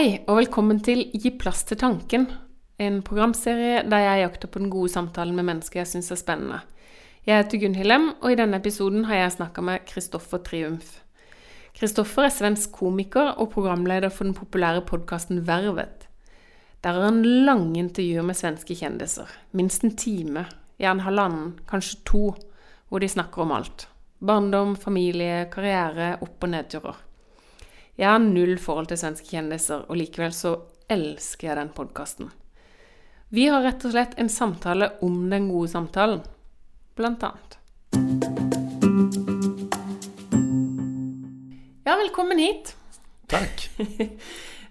Hei, 0.00 0.22
og 0.32 0.38
velkommen 0.38 0.78
til 0.80 1.02
Gi 1.12 1.28
plass 1.36 1.58
til 1.68 1.76
tanken, 1.76 2.22
en 2.80 3.02
programserie 3.04 3.82
der 3.84 4.00
jeg 4.00 4.22
jakter 4.22 4.48
på 4.48 4.62
den 4.62 4.70
gode 4.72 4.88
samtalen 4.88 5.34
med 5.36 5.44
mennesker 5.44 5.82
jeg 5.82 5.90
syns 5.90 6.06
er 6.14 6.16
spennende. 6.16 6.60
Jeg 7.28 7.42
heter 7.42 7.60
Gunhild 7.60 7.82
Hillem 7.82 8.06
og 8.14 8.32
i 8.32 8.38
denne 8.40 8.56
episoden 8.62 9.04
har 9.10 9.18
jeg 9.18 9.34
snakka 9.34 9.60
med 9.66 9.84
Kristoffer 9.90 10.40
Triumf. 10.46 10.94
Kristoffer 11.76 12.30
er 12.30 12.32
svensk 12.32 12.72
komiker 12.78 13.34
og 13.34 13.50
programleder 13.52 14.08
for 14.08 14.24
den 14.24 14.38
populære 14.38 14.86
podkasten 14.88 15.44
Vervet. 15.50 16.08
Der 16.80 16.96
har 16.96 17.10
han 17.10 17.20
lange 17.44 17.82
intervjuer 17.82 18.24
med 18.24 18.40
svenske 18.40 18.78
kjendiser, 18.80 19.28
minst 19.52 19.84
en 19.84 19.92
time, 20.00 20.46
gjerne 20.80 21.04
halvannen, 21.10 21.52
kanskje 21.68 22.00
to, 22.08 22.24
hvor 22.88 23.04
de 23.04 23.12
snakker 23.18 23.44
om 23.44 23.52
alt. 23.58 23.84
Barndom, 24.16 24.78
familie, 24.80 25.44
karriere, 25.52 26.14
opp- 26.24 26.48
og 26.48 26.54
nedturer. 26.56 27.04
Jeg 28.00 28.08
har 28.08 28.22
null 28.24 28.54
forhold 28.56 28.86
til 28.88 28.96
svenske 28.96 29.28
kjendiser, 29.28 29.82
og 29.84 29.98
likevel 30.00 30.32
så 30.32 30.54
elsker 30.88 31.50
jeg 31.50 31.56
den 31.58 31.72
podkasten. 31.76 32.30
Vi 33.28 33.42
har 33.52 33.60
rett 33.60 33.82
og 33.84 33.92
slett 33.92 34.14
en 34.16 34.30
samtale 34.32 34.88
om 35.04 35.18
den 35.28 35.50
gode 35.50 35.68
samtalen, 35.68 36.22
blant 36.96 37.26
annet. 37.28 37.58
Ja, 41.84 41.98
velkommen 42.00 42.40
hit. 42.40 42.72
Takk. 43.28 43.68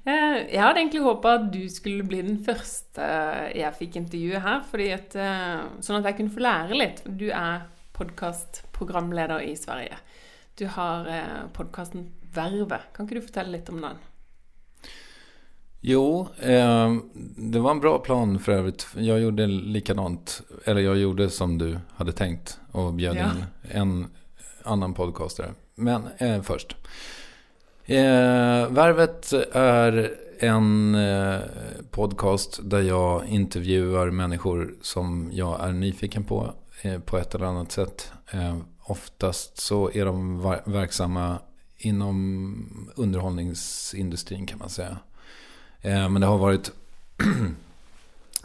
Eh, 0.07 0.37
Jeg 0.55 0.61
hadde 0.63 0.79
egentlig 0.79 1.01
håpa 1.03 1.33
at 1.35 1.49
du 1.51 1.65
skulle 1.69 2.05
bli 2.07 2.21
den 2.23 2.37
første 2.41 3.03
jeg 3.51 3.75
fikk 3.77 3.97
intervjue 3.99 4.39
her, 4.41 4.63
at, 4.95 5.17
eh, 5.19 5.65
sånn 5.83 5.99
at 5.99 6.07
jeg 6.07 6.15
kunne 6.17 6.33
få 6.33 6.41
lære 6.45 6.79
litt. 6.79 7.01
Du 7.19 7.27
er 7.27 7.67
podkastprogramleder 7.99 9.43
i 9.43 9.51
Sverige. 9.59 9.99
Du 10.57 10.65
har 10.71 11.11
podkasten 11.53 12.07
Vervet. 12.33 12.81
Kan 12.95 13.05
ikke 13.07 13.15
du 13.15 13.21
fortelle 13.27 13.51
litt 13.57 13.69
om 13.69 13.81
den? 13.81 13.97
Jo, 15.81 16.27
eh, 16.41 16.95
det 17.37 17.59
var 17.59 17.71
en 17.71 17.79
bra 17.79 17.99
plan 17.99 18.39
för 18.39 18.51
övrigt. 18.51 18.87
Jag 18.95 19.19
gjorde 19.19 19.47
likadant. 19.47 20.41
Eller 20.65 20.81
jag 20.81 20.97
gjorde 20.97 21.29
som 21.29 21.57
du 21.57 21.79
hade 21.95 22.11
tänkt 22.11 22.59
och 22.71 22.93
bjöd 22.93 23.15
Ja. 23.17 23.23
in 23.31 23.43
en 23.71 24.07
annan 24.63 24.93
podcastare. 24.93 25.53
Men 25.75 26.07
eh, 26.17 26.41
först. 26.41 26.75
Eh, 27.85 28.69
Värvet 28.69 29.33
är 29.53 30.11
en 30.39 30.95
eh, 30.95 31.39
podcast 31.91 32.59
där 32.63 32.81
jag 32.81 33.25
intervjuar 33.27 34.09
människor 34.09 34.73
som 34.81 35.29
jag 35.33 35.63
är 35.67 35.71
nyfiken 35.71 36.23
på 36.23 36.53
eh, 36.81 36.99
på 36.99 37.17
ett 37.17 37.35
eller 37.35 37.45
annat 37.45 37.71
sätt. 37.71 38.11
Eh, 38.31 38.57
oftast 38.83 39.57
så 39.57 39.91
är 39.93 40.05
de 40.05 40.41
verksamma 40.65 41.39
inom 41.79 42.91
underhållningsindustrin 42.95 44.45
kan 44.45 44.59
man 44.59 44.69
säga. 44.69 44.97
Eh, 45.81 46.09
men 46.09 46.21
det 46.21 46.27
har 46.27 46.37
varit 46.37 46.71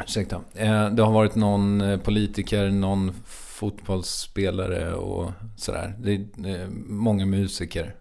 Ursäkta. 0.04 0.40
Eh, 0.54 0.90
det 0.90 1.02
har 1.02 1.12
varit 1.12 1.34
någon 1.34 1.80
eh, 1.80 2.00
politiker, 2.00 2.70
någon 2.70 3.12
fotbollsspelare 3.26 4.94
och 4.94 5.32
sådär. 5.56 5.94
Det 5.98 6.12
är 6.14 6.60
eh, 6.60 6.68
många 6.86 7.26
musiker 7.26 7.94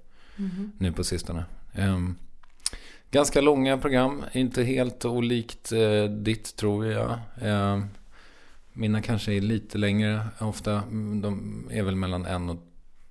nu 0.77 0.91
på 0.91 1.03
sistone. 1.03 1.45
Eh, 1.73 1.99
ganska 3.11 3.41
långa 3.41 3.77
program, 3.77 4.23
inte 4.31 4.63
helt 4.63 5.05
olikt 5.05 5.71
eh, 5.71 6.03
ditt 6.03 6.55
tror 6.55 6.85
jag. 6.85 7.19
Eh, 7.41 7.83
mina 8.73 9.01
kanske 9.01 9.33
är 9.33 9.41
lite 9.41 9.77
längre 9.77 10.21
ofta. 10.39 10.83
De 11.21 11.67
är 11.71 11.83
väl 11.83 11.95
mellan 11.95 12.25
en 12.25 12.49
och 12.49 12.59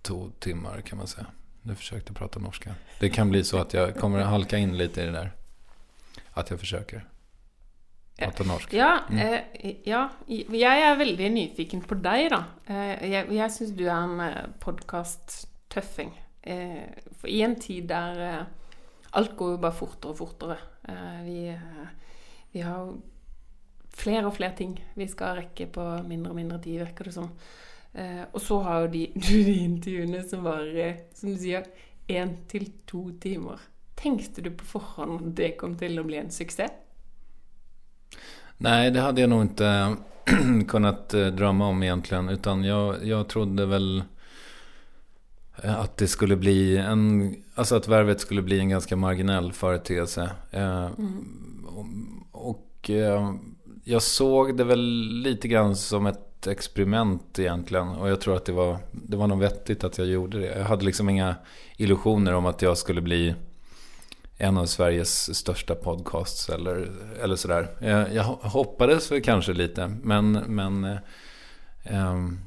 två 0.03 0.31
timmar 0.39 0.81
kan 0.81 0.99
man 0.99 1.07
säga. 1.07 1.27
Nu 1.63 1.75
försökte 1.75 2.11
jag 2.11 2.17
prata 2.17 2.41
norska. 2.41 2.75
Det 3.01 3.11
kan 3.11 3.31
bli 3.31 3.45
så 3.45 3.59
att 3.59 3.75
jag 3.75 3.97
kommer 3.97 4.19
att 4.19 4.27
halka 4.27 4.59
in 4.59 4.77
lite 4.77 5.03
i 5.03 5.07
det 5.07 5.13
där. 5.13 5.33
Att 6.33 6.51
jag 6.51 6.61
försöker. 6.61 7.05
Prata 8.19 8.45
norsk. 8.45 8.73
Ja, 8.73 8.99
eh, 9.11 9.41
ja, 9.85 10.09
jeg 10.29 10.83
er 10.83 10.97
veldig 10.97 11.31
nyfiken 11.33 11.81
på 11.83 11.97
deg, 11.99 12.29
da. 12.31 12.43
Eh, 12.67 13.11
jeg 13.11 13.33
jeg 13.33 13.55
syns 13.55 13.73
du 13.79 13.87
er 13.87 13.97
en 13.97 14.21
eh, 14.21 14.51
podkast-tøffing. 14.61 16.13
Eh, 16.43 16.85
for 17.19 17.29
i 17.29 17.41
en 17.43 17.57
tid 17.57 17.89
der 17.89 18.21
eh, 18.27 18.45
alt 19.13 19.35
går 19.37 19.57
jo 19.57 19.63
bare 19.65 19.79
fortere 19.79 20.13
og 20.13 20.19
fortere. 20.21 20.59
Eh, 20.89 21.25
vi, 21.25 21.49
eh, 21.49 21.89
vi 22.53 22.61
har 22.61 22.79
jo 22.85 23.01
flere 23.93 24.27
og 24.27 24.37
flere 24.37 24.57
ting 24.57 24.77
vi 24.95 25.09
skal 25.09 25.41
rekke 25.41 25.67
på 25.73 25.89
mindre 26.07 26.31
og 26.31 26.37
mindre 26.37 26.61
tid, 26.63 26.79
virker 26.85 27.05
det 27.05 27.15
som. 27.17 27.33
Eh, 27.95 28.23
og 28.33 28.41
så 28.41 28.61
har 28.65 28.85
jo 28.85 28.93
de, 28.93 29.07
de 29.29 29.57
intervjuene 29.65 30.23
som 30.29 30.47
varer, 30.47 31.05
som 31.15 31.33
du 31.33 31.41
sier, 31.41 31.67
én 32.09 32.37
til 32.51 32.71
to 32.89 33.11
timer. 33.23 33.61
Tenkte 33.99 34.43
du 34.43 34.51
på 34.51 34.67
forhånd 34.67 35.21
at 35.21 35.35
det 35.39 35.51
kom 35.61 35.77
til 35.79 36.01
å 36.01 36.07
bli 36.07 36.19
en 36.23 36.33
suksess? 36.33 36.79
Nej, 38.63 38.91
det 38.91 39.01
hade 39.01 39.21
jag 39.21 39.31
nog 39.31 39.43
inte 39.43 39.97
kunnat 40.69 41.15
eh, 41.15 41.27
drömma 41.27 41.67
om 41.67 41.83
egentligen. 41.83 42.29
Utan 42.29 42.65
jag, 42.65 43.07
jag 43.07 43.29
trodde 43.29 43.67
väl 43.67 44.03
eh, 45.63 45.81
att 45.81 45.97
det 45.97 46.09
skulle 46.09 46.37
bli 46.37 46.77
en... 46.77 47.35
Alltså 47.55 47.77
att 47.77 47.89
värvet 47.89 48.21
skulle 48.21 48.43
bli 48.43 48.59
en 48.59 48.69
ganska 48.69 48.97
marginell 48.97 49.53
företeelse. 49.53 50.31
Eh, 50.51 50.91
och 52.35 52.67
och 52.83 52.91
eh, 52.91 53.35
jag 53.85 54.03
såg 54.03 54.57
det 54.57 54.65
väl 54.65 55.09
lite 55.23 55.49
grann 55.49 55.77
som 55.77 56.07
ett 56.07 56.32
experiment 56.47 57.39
egentligen. 57.39 57.89
Och 57.89 58.11
jag 58.11 58.21
tror 58.21 58.37
att 58.37 58.45
det 58.45 58.53
var, 58.53 58.79
det 58.93 59.17
var 59.17 59.27
nog 59.27 59.39
vettigt 59.39 59.85
att 59.85 59.99
jag 59.99 60.07
gjorde 60.07 60.41
det. 60.41 60.59
Jag 60.59 60.65
hade 60.65 60.85
liksom 60.85 61.09
inga 61.09 61.35
illusioner 61.77 62.35
om 62.35 62.47
att 62.47 62.63
jag 62.63 62.79
skulle 62.79 63.01
bli 63.01 63.35
en 64.37 64.59
av 64.59 64.67
Sveriges 64.67 65.37
största 65.37 65.75
podcasts 65.75 66.49
eller, 66.49 66.93
eller 67.23 67.37
sådär. 67.37 67.69
Jag, 67.81 68.15
jag 68.15 68.25
hoppades 68.25 69.13
väl 69.13 69.23
kanske 69.23 69.53
lite, 69.53 69.89
men, 70.03 70.33
men 70.33 70.85
eh, 70.85 70.99
ehm, 71.85 72.41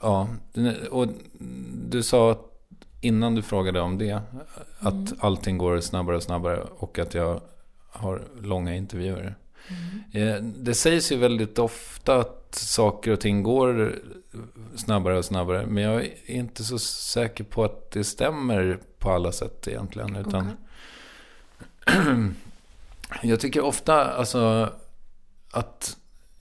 ja, 0.00 0.28
och 0.90 1.08
du 1.88 2.02
sa 2.02 2.30
att 2.32 2.40
innan 3.00 3.34
du 3.34 3.42
frågade 3.42 3.80
om 3.80 3.98
det, 3.98 4.20
att 4.78 5.12
allting 5.18 5.58
går 5.58 5.80
snabbare 5.80 6.16
och 6.16 6.22
snabbare 6.22 6.60
och 6.78 6.98
att 6.98 7.14
jag 7.14 7.40
har 7.90 8.22
långa 8.40 8.74
intervjuer. 8.74 9.34
Eh, 10.12 10.34
Det 10.42 10.74
sägs 10.74 11.12
ju 11.12 11.16
väldigt 11.16 11.58
ofta 11.58 12.16
att 12.16 12.54
saker 12.54 13.10
och 13.10 13.20
ting 13.20 13.42
går 13.42 13.98
snabbare 14.76 15.18
och 15.18 15.24
snabbare. 15.24 15.66
Men 15.66 15.82
jag 15.82 16.04
är 16.04 16.10
inte 16.26 16.64
så 16.64 16.78
säker 16.78 17.44
på 17.44 17.64
att 17.64 17.90
det 17.90 18.04
stämmer 18.04 18.80
på 18.98 19.10
alla 19.10 19.32
sätt 19.32 19.68
egentligen. 19.68 20.16
Utan 20.16 20.50
jag 23.22 23.40
tycker 23.40 23.60
ofta 23.60 24.04
alltså, 24.04 24.72
att 25.50 25.96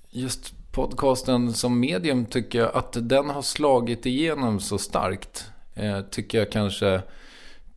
just 0.09 0.53
podcasten 0.71 1.53
som 1.53 1.79
medium 1.79 2.25
tycker 2.25 2.59
jag 2.59 2.75
att 2.75 2.97
den 3.01 3.29
har 3.29 3.41
slagit 3.41 4.05
igenom 4.05 4.59
så 4.59 4.77
starkt. 4.77 5.51
Eh, 5.73 6.01
tycker 6.01 6.37
jag 6.37 6.51
kanske 6.51 7.01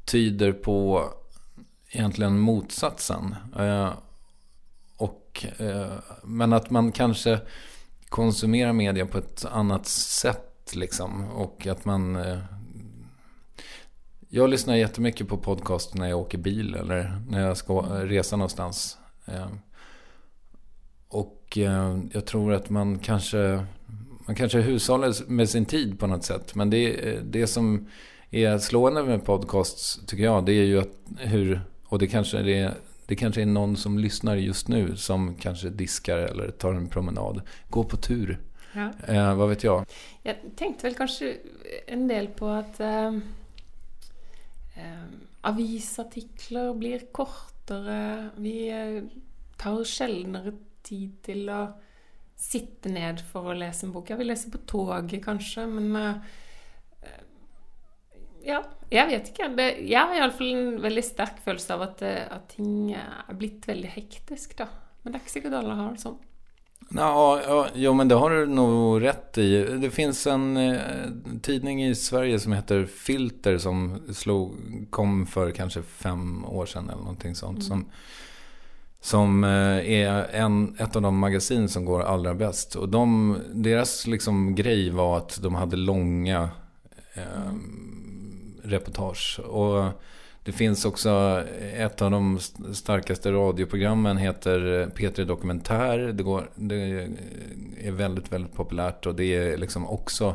tyder 0.04 0.52
på 0.52 1.04
egentligen 1.90 2.38
motsatsen. 2.38 3.34
Eh, 3.58 3.92
och, 5.28 5.60
eh, 5.60 5.92
men 6.24 6.52
att 6.52 6.70
man 6.70 6.92
kanske 6.92 7.40
konsumerar 8.08 8.72
media 8.72 9.06
på 9.06 9.18
ett 9.18 9.44
annat 9.44 9.86
sätt. 9.86 10.74
Liksom, 10.74 11.28
och 11.28 11.66
att 11.66 11.84
man... 11.84 12.16
Eh, 12.16 12.38
jag 14.28 14.50
lyssnar 14.50 14.74
jättemycket 14.74 15.28
på 15.28 15.36
podcast 15.36 15.94
när 15.94 16.08
jag 16.08 16.18
åker 16.18 16.38
bil 16.38 16.74
eller 16.74 17.22
när 17.28 17.46
jag 17.46 17.56
ska 17.56 17.80
resa 18.04 18.36
någonstans. 18.36 18.98
Eh, 19.26 19.46
och 21.08 21.58
jag 22.12 22.26
tror 22.26 22.52
att 22.52 22.70
man 22.70 22.98
kanske... 22.98 23.66
Man 24.26 24.36
kanske 24.36 24.60
hushållar 24.60 25.30
med 25.30 25.48
sin 25.48 25.66
tid 25.66 25.98
på 25.98 26.06
något 26.06 26.24
sätt. 26.24 26.54
Men 26.54 26.70
det, 26.70 27.20
det 27.24 27.46
som 27.46 27.88
är 28.30 28.58
slående 28.58 29.02
med 29.02 29.24
podcasts, 29.24 30.00
tycker 30.06 30.24
jag, 30.24 30.46
det 30.46 30.52
är 30.52 30.64
ju 30.64 30.78
att 30.78 30.94
hur... 31.18 31.60
Och 31.84 31.98
det 31.98 32.06
kanske 32.06 32.38
är, 32.38 32.74
det 33.08 33.16
kanske 33.16 33.42
är 33.42 33.46
någon 33.46 33.76
som 33.76 33.98
lyssnar 33.98 34.36
just 34.36 34.68
nu 34.68 34.96
som 34.96 35.34
kanske 35.34 35.68
diskar 35.68 36.18
eller 36.18 36.50
tar 36.50 36.74
en 36.74 36.88
promenad. 36.88 37.42
Går 37.68 37.84
på 37.84 37.96
tur. 37.96 38.38
Ja. 38.72 38.92
Eh, 39.08 39.34
vad 39.34 39.48
vet 39.48 39.64
jag? 39.64 39.86
Jeg 40.22 40.36
tenkte 40.56 40.86
vel 40.86 40.94
kanskje 40.94 41.30
en 41.86 42.04
del 42.08 42.28
på 42.36 42.50
at 42.52 42.80
eh, 42.84 43.16
eh, 44.76 45.06
avisartikler 45.40 46.74
blir 46.76 47.06
kortere. 47.12 48.28
Vi 48.36 48.68
eh, 48.68 49.00
tar 49.56 49.80
sjeldnere 49.88 50.52
tid 50.84 51.16
til 51.24 51.48
å 51.48 51.62
sitte 52.36 52.92
ned 52.92 53.24
for 53.32 53.48
å 53.48 53.56
lese 53.56 53.88
en 53.88 53.96
bok. 53.96 54.12
Jeg 54.12 54.20
vil 54.20 54.28
lese 54.34 54.52
på 54.52 54.60
toget, 54.68 55.16
kanskje, 55.24 55.64
men 55.64 55.96
eh, 55.96 56.36
Ja, 58.48 58.62
jeg 58.88 59.10
vet 59.10 59.28
ikke. 59.32 59.50
Det, 59.58 59.66
jeg 59.84 60.00
har 60.00 60.16
iallfall 60.16 60.54
en 60.54 60.78
veldig 60.80 61.04
sterk 61.04 61.42
følelse 61.44 61.74
av 61.74 61.84
at, 61.90 62.04
eh, 62.06 62.24
at 62.32 62.48
ting 62.54 62.94
er 62.96 63.36
blitt 63.36 63.68
veldig 63.68 63.92
hektisk, 63.92 64.56
da. 64.60 64.70
Men 65.02 65.12
det 65.12 65.18
er 65.18 65.26
ikke 65.26 65.36
sikkert 65.36 65.58
alle 65.60 65.76
har 65.76 65.92
det 65.92 66.04
sånn. 66.04 66.18
Ja, 66.90 67.40
ja, 67.46 67.66
jo, 67.74 67.94
men 67.94 68.08
det 68.08 68.14
har 68.14 68.30
du 68.30 68.46
nog 68.46 69.02
rätt 69.02 69.38
i. 69.38 69.64
Det 69.80 69.90
finns 69.90 70.26
en 70.26 70.56
eh, 70.56 71.10
tidning 71.42 71.84
i 71.84 71.94
Sverige 71.94 72.38
som 72.40 72.52
heter 72.52 72.86
Filter 72.86 73.58
som 73.58 74.00
slog, 74.12 74.56
kom 74.90 75.26
för 75.26 75.50
kanske 75.50 75.82
fem 75.82 76.44
år 76.44 76.66
sedan 76.66 76.90
eller 76.90 77.02
någonting 77.02 77.34
sånt. 77.34 77.58
Mm. 77.58 77.62
Som, 77.62 77.84
som 79.00 79.44
eh, 79.44 79.92
är 79.92 80.28
en, 80.32 80.76
ett 80.78 80.96
av 80.96 81.02
de 81.02 81.18
magasin 81.18 81.68
som 81.68 81.84
går 81.84 82.02
allra 82.02 82.34
bäst. 82.34 82.74
Och 82.74 82.88
de, 82.88 83.36
deras 83.52 84.06
liksom 84.06 84.54
grej 84.54 84.90
var 84.90 85.16
att 85.16 85.42
de 85.42 85.54
hade 85.54 85.76
långa 85.76 86.50
eh, 87.14 87.52
reportage. 88.68 89.40
Och 89.44 89.92
det 90.42 90.52
finns 90.52 90.84
också 90.84 91.42
ett 91.76 92.02
av 92.02 92.10
de 92.10 92.38
starkaste 92.72 93.32
radioprogrammen 93.32 94.16
heter 94.16 94.90
P3 94.96 95.24
Dokumentär. 95.24 95.98
Det, 95.98 96.22
går, 96.22 96.50
det 96.54 97.08
är 97.80 97.90
väldigt, 97.90 98.32
väldigt 98.32 98.54
populärt 98.54 99.06
och 99.06 99.14
det 99.14 99.24
är 99.24 99.56
liksom 99.56 99.88
också 99.88 100.34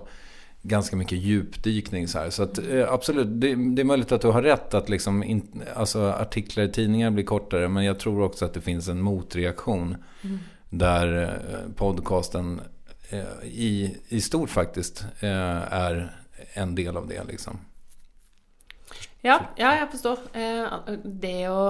ganska 0.61 0.95
mycket 0.95 1.17
djupdykning. 1.17 2.07
Så, 2.07 2.19
här. 2.19 2.29
så 2.29 2.43
att, 2.43 2.57
eh, 2.57 2.93
absolut, 2.93 3.27
det, 3.29 3.55
det, 3.55 3.81
är 3.81 3.83
möjligt 3.83 4.11
att 4.11 4.21
du 4.21 4.27
har 4.27 4.41
rätt 4.41 4.73
att 4.73 4.89
liksom 4.89 5.23
in, 5.23 5.63
alltså, 5.75 6.01
artiklar 6.01 6.63
i 6.63 6.71
tidningar 6.71 7.11
blir 7.11 7.23
kortare. 7.23 7.67
Men 7.67 7.83
jag 7.83 7.99
tror 7.99 8.21
också 8.21 8.45
att 8.45 8.53
det 8.53 8.61
finns 8.61 8.87
en 8.87 9.01
motreaktion. 9.01 9.95
Mm. 10.21 10.39
Där 10.69 11.23
eh, 11.23 11.73
podcasten 11.75 12.61
eh, 13.09 13.19
i, 13.43 13.97
i 14.07 14.21
stort 14.21 14.49
faktiskt 14.49 15.05
är 15.19 16.15
en 16.53 16.75
del 16.75 16.97
av 16.97 17.07
det. 17.07 17.23
Liksom. 17.23 17.57
Ja, 19.23 19.37
ja, 19.55 19.71
jeg 19.79 19.87
forstår. 19.93 20.19
Eh, 20.35 20.73
det 21.03 21.47
å 21.47 21.67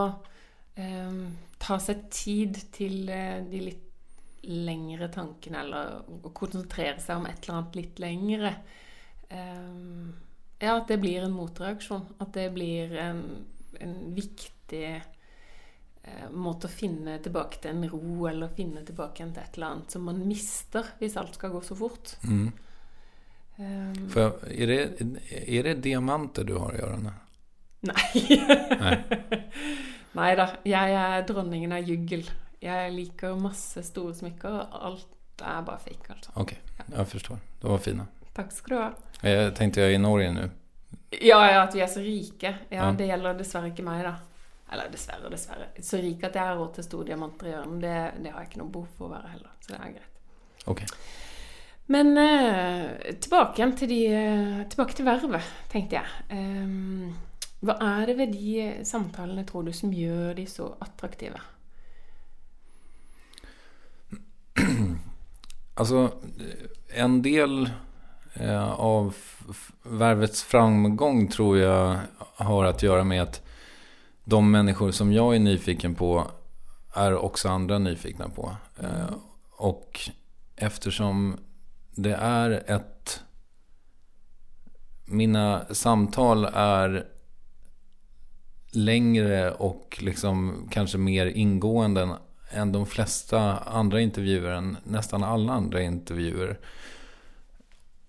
eh, 0.74 1.18
ta 1.62 1.78
seg 1.82 2.08
tid 2.14 2.58
til 2.74 3.06
eh, 3.14 3.44
de 3.46 3.62
litt 3.68 3.90
lengre 4.50 5.08
tankene, 5.14 5.62
eller 5.62 6.26
å 6.26 6.34
konsentrere 6.36 6.98
seg 7.00 7.22
om 7.22 7.30
et 7.30 7.46
eller 7.46 7.60
annet 7.60 7.78
litt 7.80 8.00
lengre 8.04 8.50
Ja, 9.34 10.74
at 10.74 10.90
det 10.90 10.98
blir 11.00 11.24
en 11.24 11.32
motreaksjon. 11.32 12.04
At 12.20 12.34
det 12.36 12.50
blir 12.52 12.92
en, 13.00 13.22
en 13.80 13.96
viktig 14.14 14.90
måte 16.36 16.68
å 16.68 16.74
finne 16.74 17.16
tilbake 17.24 17.62
til 17.64 17.72
en 17.72 17.88
ro, 17.88 18.28
eller 18.28 18.52
finne 18.52 18.84
tilbake 18.84 19.24
til 19.24 19.40
et 19.40 19.56
eller 19.56 19.70
annet 19.70 19.96
som 19.96 20.04
man 20.10 20.20
mister 20.28 20.92
hvis 21.00 21.16
alt 21.22 21.40
skal 21.40 21.56
gå 21.56 21.64
så 21.64 21.80
fort. 21.80 22.18
Mm. 22.28 22.52
Um, 23.56 24.12
er, 24.18 24.68
det, 24.68 24.80
er 25.32 25.70
det 25.70 25.80
diamanter 25.88 26.44
du 26.44 26.58
har 26.60 26.76
i 26.76 26.84
ørene? 26.84 27.16
Nei. 27.84 28.40
Nei 30.20 30.32
da. 30.40 30.48
Jeg 30.68 30.98
er 30.98 31.28
dronningen 31.28 31.76
av 31.76 31.88
juggel. 31.88 32.26
Jeg 32.64 32.92
liker 32.96 33.36
masse 33.40 33.84
store 33.84 34.16
smykker. 34.16 34.60
Alt 34.72 35.42
er 35.44 35.64
bare 35.68 35.82
fake, 35.84 36.14
altså. 36.14 36.34
Ok, 36.40 36.54
jeg 36.88 37.08
forstår. 37.12 37.40
De 37.62 37.72
var 37.72 37.82
fine. 37.84 38.06
Takk 38.34 38.54
skal 38.54 38.76
du 38.76 38.80
ha. 38.80 38.92
Jeg 39.24 39.56
tenkte 39.58 39.84
jeg 39.84 39.94
er 39.94 39.98
i 39.98 40.04
Norge 40.04 40.30
nå. 40.34 40.46
Ja, 41.22 41.40
ja, 41.46 41.64
at 41.66 41.76
vi 41.76 41.84
er 41.84 41.90
så 41.92 42.02
rike. 42.02 42.54
Ja, 42.70 42.86
ja, 42.88 42.92
Det 42.98 43.08
gjelder 43.10 43.36
dessverre 43.38 43.70
ikke 43.70 43.86
meg, 43.86 44.06
da. 44.08 44.16
Eller 44.74 44.90
dessverre, 44.90 45.30
dessverre. 45.30 45.68
Så 45.84 46.00
rik 46.02 46.24
at 46.26 46.38
jeg 46.40 46.48
har 46.50 46.58
råd 46.58 46.72
til 46.78 46.88
store 46.88 47.12
diamanter 47.12 47.52
i 47.52 47.54
ørene, 47.58 47.82
det, 47.82 47.98
det, 48.24 48.32
har 48.34 48.42
jeg 48.42 48.54
ikke 48.54 48.64
noe 48.64 48.74
behov 48.74 48.96
for 48.98 49.10
å 49.10 49.14
være 49.14 49.36
heller. 49.36 49.52
Så 49.62 49.74
det 49.74 49.80
er 49.80 49.94
greit. 49.98 50.10
Ok. 50.72 50.82
Men 51.94 52.18
eh, 52.18 53.14
tilbake 53.22 53.60
igjen 53.60 53.74
til 53.76 53.90
de 53.92 54.00
eh, 54.08 54.60
Tilbake 54.72 54.96
til 54.96 55.06
vervet, 55.06 55.50
tenkte 55.70 56.00
jeg. 56.00 56.22
Um, 56.32 57.12
hva 57.64 57.78
er 57.80 58.10
det 58.10 58.18
ved 58.20 58.34
de 58.36 58.86
samtalene, 58.86 59.46
tror 59.48 59.64
du, 59.64 59.72
som 59.76 59.94
gjør 59.96 60.34
de 60.36 60.46
så 60.48 60.74
attraktive? 60.84 61.40
Alltså, 65.76 66.12
en 66.88 67.22
del 67.22 67.70
eh, 68.34 68.72
av 68.72 69.16
värvets 69.84 70.44
framgång 70.44 71.28
tror 71.28 71.58
jag 71.58 71.98
har 72.36 72.66
att 72.66 72.84
göra 72.84 73.04
med 73.04 73.22
att 73.22 73.42
de 74.24 74.52
människor 74.52 74.92
som 74.92 75.14
jag 75.14 75.36
är 75.36 75.40
nyfiken 75.40 75.96
på 75.96 76.28
är 76.94 77.16
också 77.16 77.50
andra 77.50 77.80
nyfikna 77.80 78.30
på. 78.30 78.56
Eh, 78.80 79.16
och 79.52 80.00
eftersom 80.56 81.38
det 81.96 82.14
är 82.16 82.64
ett... 82.68 83.24
Mina 85.06 85.66
samtal 85.72 86.46
är 86.54 87.13
längre 88.76 89.52
och 89.52 89.98
liksom 90.02 90.68
kanske 90.72 90.98
mer 90.98 91.26
ingående 91.26 92.10
än 92.50 92.72
de 92.72 92.86
flesta 92.86 93.58
andra 93.58 94.02
intervjuer, 94.02 94.52
än 94.52 94.78
nästan 94.84 95.24
alla 95.24 95.54
andra 95.54 95.82
intervjuer. 95.82 96.60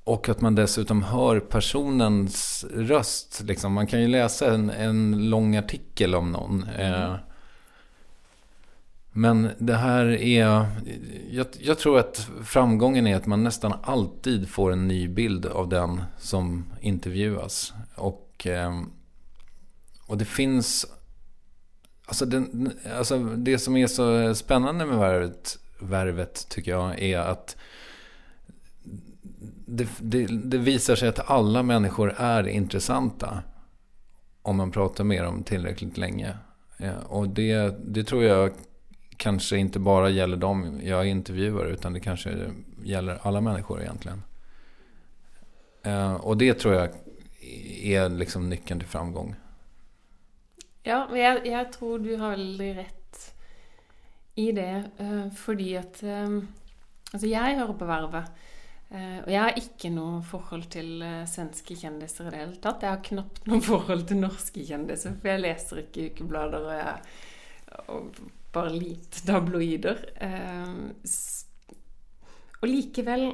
Och 0.05 0.28
att 0.28 0.40
man 0.40 0.55
dessutom 0.55 1.02
hör 1.02 1.40
personens 1.40 2.64
röst. 2.75 3.43
Liksom. 3.44 3.72
Man 3.72 3.87
kan 3.87 4.00
ju 4.00 4.08
läsa 4.08 4.55
en, 4.55 4.70
en 4.70 5.31
lång 5.31 5.56
artikel 5.56 6.14
om 6.14 6.32
någon. 6.32 6.64
Mm. 6.76 6.93
Eh, 6.93 7.16
men 9.12 9.49
det 9.58 9.75
här 9.75 10.06
är... 10.06 10.66
Jag, 11.31 11.46
jag, 11.61 11.78
tror 11.78 11.99
att 11.99 12.28
framgången 12.44 13.06
är 13.06 13.16
att 13.16 13.26
man 13.26 13.44
nästan 13.44 13.72
alltid 13.82 14.49
får 14.49 14.72
en 14.72 14.88
ny 14.88 15.08
bild 15.08 15.46
av 15.46 15.69
den 15.69 16.02
som 16.19 16.64
intervjuas. 16.81 17.72
Och... 17.94 18.46
Eh, 18.46 18.82
och 20.06 20.18
det 20.18 20.24
finns... 20.24 20.86
Alltså, 22.06 22.26
den, 22.26 22.72
alltså 22.96 23.18
det 23.18 23.58
som 23.58 23.76
är 23.76 23.86
så 23.86 24.34
spännande 24.34 24.86
med 24.86 24.98
värvet, 24.98 25.58
värvet 25.78 26.48
tycker 26.48 26.70
jag 26.70 27.02
är 27.02 27.18
att 27.18 27.56
det, 29.66 29.88
det, 30.00 30.26
det, 30.26 30.58
visar 30.58 30.96
sig 30.96 31.08
att 31.08 31.30
alla 31.30 31.62
människor 31.62 32.14
är 32.16 32.48
intressanta. 32.48 33.42
Om 34.42 34.56
man 34.56 34.70
pratar 34.70 35.04
med 35.04 35.24
dem 35.24 35.42
tillräckligt 35.42 35.98
länge. 35.98 36.36
Ja, 36.76 36.92
och 37.08 37.28
det, 37.28 37.74
det 37.84 38.04
tror 38.04 38.24
jag 38.24 38.52
kanske 39.16 39.56
inte 39.56 39.78
bara 39.78 40.10
gäller 40.10 40.36
dem 40.36 40.80
jag 40.82 41.06
intervjuar. 41.06 41.66
Utan 41.66 41.92
det 41.92 42.00
kanske 42.00 42.50
gäller 42.82 43.18
alla 43.22 43.40
människor 43.40 43.82
egentligen. 43.82 44.22
Eh, 45.82 46.14
och 46.14 46.36
det 46.36 46.54
tror 46.54 46.74
jag 46.74 46.88
är 47.82 48.08
liksom 48.08 48.48
nyckeln 48.48 48.80
till 48.80 48.88
framgång. 48.88 49.34
Ja, 50.84 51.04
jeg, 51.16 51.46
jeg, 51.48 51.70
tror 51.72 52.02
du 52.04 52.10
har 52.20 52.34
veldig 52.36 52.73
rett 52.76 53.20
i 54.37 54.50
det. 54.52 54.73
Uh, 54.99 55.30
fordi 55.37 55.70
at 55.80 56.02
uh, 56.04 56.18
ehm, 56.18 56.42
Altså, 57.14 57.28
jeg 57.30 57.59
hører 57.61 57.76
på 57.78 57.87
Vervet. 57.87 58.30
Uh, 58.90 58.97
eh, 58.99 59.18
og 59.20 59.28
jeg 59.30 59.40
har 59.40 59.59
ikke 59.61 59.90
noe 59.94 60.16
forhold 60.26 60.64
til 60.73 61.02
eh, 61.06 61.20
svenske 61.30 61.76
kjendiser 61.78 62.26
i 62.26 62.32
det 62.32 62.40
hele 62.40 62.56
tatt. 62.62 62.82
Jeg 62.82 62.90
har 62.90 63.04
knapt 63.06 63.47
noe 63.47 63.62
forhold 63.62 64.02
til 64.09 64.18
norske 64.18 64.64
kjendiser, 64.66 65.14
for 65.20 65.30
jeg 65.30 65.42
leser 65.44 65.85
ikke 65.85 66.09
ukeblader, 66.11 66.66
og 66.66 66.75
jeg 66.75 67.87
og 67.94 68.18
bare 68.54 68.75
lite 68.75 69.23
tabloider. 69.28 70.02
Ehm, 70.26 70.90
og 72.59 72.66
likevel 72.66 73.25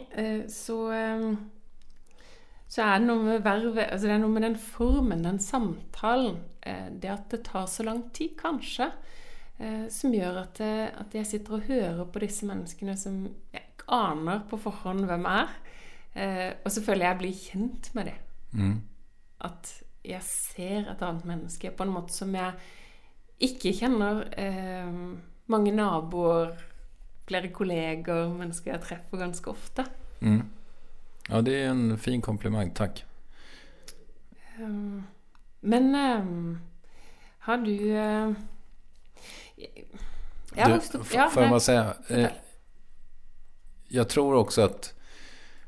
så 0.53 0.79
ehm, 0.97 1.35
så 2.71 2.85
er 2.87 3.01
det 3.01 3.09
noe 3.09 3.23
med 3.27 3.43
vervet 3.43 3.89
altså 3.91 4.07
Det 4.07 4.15
er 4.15 4.21
noe 4.23 4.35
med 4.35 4.45
den 4.47 4.59
formen, 4.63 5.25
den 5.27 5.41
samtalen, 5.43 6.37
eh, 6.63 6.87
det 7.03 7.11
at 7.11 7.33
det 7.33 7.43
tar 7.49 7.67
så 7.67 7.87
lang 7.87 8.05
tid, 8.15 8.37
kanskje, 8.39 8.87
eh, 9.59 9.89
som 9.91 10.15
gjør 10.15 10.39
at, 10.45 10.61
eh, 10.63 10.87
at 10.87 11.17
jeg 11.19 11.27
sitter 11.27 11.57
og 11.59 11.67
hører 11.67 12.05
på 12.07 12.23
disse 12.23 12.47
menneskene 12.47 12.95
som 12.99 13.25
jeg 13.51 13.67
aner 13.91 14.45
på 14.47 14.61
forhånd 14.63 15.03
hvem 15.09 15.27
er. 15.27 15.51
Og 16.65 16.71
så 16.75 16.83
føler 16.83 17.07
jeg 17.07 17.19
blir 17.19 17.35
kjent 17.39 17.89
med 17.95 18.09
det. 18.11 18.15
Mm. 18.59 18.77
At 19.47 19.69
jeg 20.05 20.23
ser 20.27 20.89
et 20.91 21.03
annet 21.07 21.27
menneske 21.27 21.71
på 21.71 21.87
en 21.87 21.93
måte 21.95 22.15
som 22.15 22.35
jeg 22.35 22.53
ikke 23.47 23.73
kjenner. 23.79 24.25
mange 25.47 25.73
naboer, 25.75 26.55
flere 27.27 27.51
kolleger, 27.51 28.29
mennesker 28.29 28.73
jeg 28.73 28.83
treffer 28.83 29.23
ganske 29.23 29.51
ofte. 29.51 29.87
Mm. 30.21 30.43
Ja, 31.31 31.41
det 31.41 31.63
är 31.63 31.69
en 31.69 31.99
fin 31.99 32.21
komplimang. 32.21 32.71
Tack. 32.71 33.05
Um, 34.59 35.03
men 35.61 35.95
um, 35.95 36.61
har 37.39 37.57
du... 37.57 37.91
Uh, 37.91 38.33
jag 40.55 40.75
du, 40.75 40.81
stått, 40.81 41.15
ja, 41.15 41.31
får 41.31 41.47
man 41.47 41.61
säga? 41.61 41.95
Eh, 42.09 42.29
jag 43.89 44.09
tror 44.09 44.35
också 44.35 44.63
att 44.63 44.95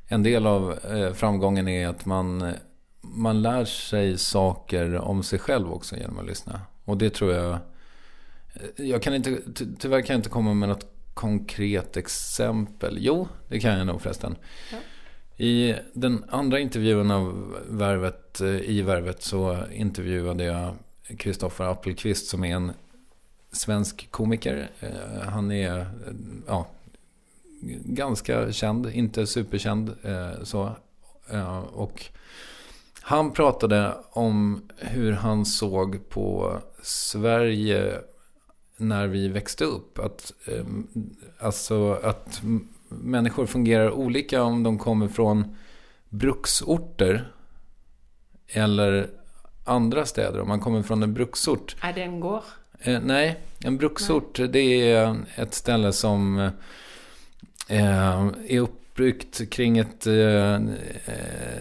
en 0.07 0.23
del 0.23 0.47
av 0.47 0.79
eh, 0.85 1.13
framgången 1.13 1.69
är 1.69 1.89
att 1.89 2.07
man, 2.07 2.55
man 3.01 3.43
lär 3.43 3.65
sig 3.65 4.19
saker 4.19 4.95
om 4.95 5.23
sig 5.23 5.39
själv 5.39 5.73
också 5.73 5.97
genom 5.97 6.19
att 6.19 6.27
lyssna. 6.27 6.61
Och 6.85 6.97
det 6.97 7.11
tror 7.11 7.33
jag... 7.33 7.53
Eh, 7.53 7.59
jag 8.77 9.03
kan 9.03 9.15
inte, 9.15 9.39
tyvärr 9.79 10.01
kan 10.01 10.15
jag 10.15 10.19
inte 10.19 10.31
komma 10.31 10.55
med 10.55 10.69
något 10.69 10.87
konkret 11.15 11.97
exempel. 11.97 12.99
Jo, 13.01 13.29
det 13.49 13.61
kan 13.61 13.79
jag 13.79 13.87
nog 13.87 14.03
förresten. 14.03 14.37
Ja. 14.73 14.79
I 15.43 15.75
den 15.93 16.25
andra 16.29 16.59
intervjun 16.59 17.11
av 17.11 17.57
värvet, 17.69 18.41
eh, 18.41 18.49
i 18.49 18.83
Värvet 18.83 19.23
så 19.23 19.59
intervjuade 19.73 20.45
jag 20.45 20.75
Kristoffer 21.19 21.65
Appelqvist 21.65 22.27
som 22.27 22.45
är 22.45 22.55
en 22.55 22.73
svensk 23.53 24.11
komiker. 24.11 24.71
Eh, 24.81 25.29
han 25.29 25.53
är 25.53 25.81
eh, 25.81 25.87
ja, 26.47 26.67
ganska 27.85 28.53
känd, 28.53 28.87
inte 28.91 29.27
superkänd 29.27 29.97
så. 30.43 30.77
Och 31.73 32.05
han 33.01 33.33
pratade 33.33 33.95
om 34.11 34.63
hur 34.77 35.13
han 35.13 35.47
såg 35.47 36.09
på 36.09 36.59
Sverige 36.83 38.01
när 38.77 39.07
vi 39.07 39.29
växte 39.29 39.65
upp. 39.65 39.99
Att, 39.99 40.33
alltså 41.39 41.93
att 41.93 42.43
människor 43.01 43.47
fungerar 43.47 43.91
olika 43.91 44.43
om 44.43 44.63
de 44.63 44.79
kommer 44.79 45.09
från 45.09 45.57
bruksorter 46.09 47.33
eller 48.49 49.11
andra 49.65 50.07
städer. 50.07 50.41
Om 50.41 50.49
man 50.49 50.61
kommer 50.61 50.83
från 50.83 51.03
en 51.03 51.15
bruksort. 51.15 51.77
Är 51.81 51.93
det 51.93 52.03
en 52.03 52.21
gård? 52.21 52.43
Eh, 52.81 53.01
nej, 53.01 53.41
en 53.65 53.77
bruksort 53.77 54.39
nej. 54.39 54.49
det 54.49 54.93
är 54.93 55.17
ett 55.35 55.55
ställe 55.55 55.93
som 55.93 56.39
eh, 57.69 58.27
är 58.49 58.61
uppbyggt 58.61 59.51
kring 59.51 59.79
ett, 59.79 60.07
eh, 60.07 60.55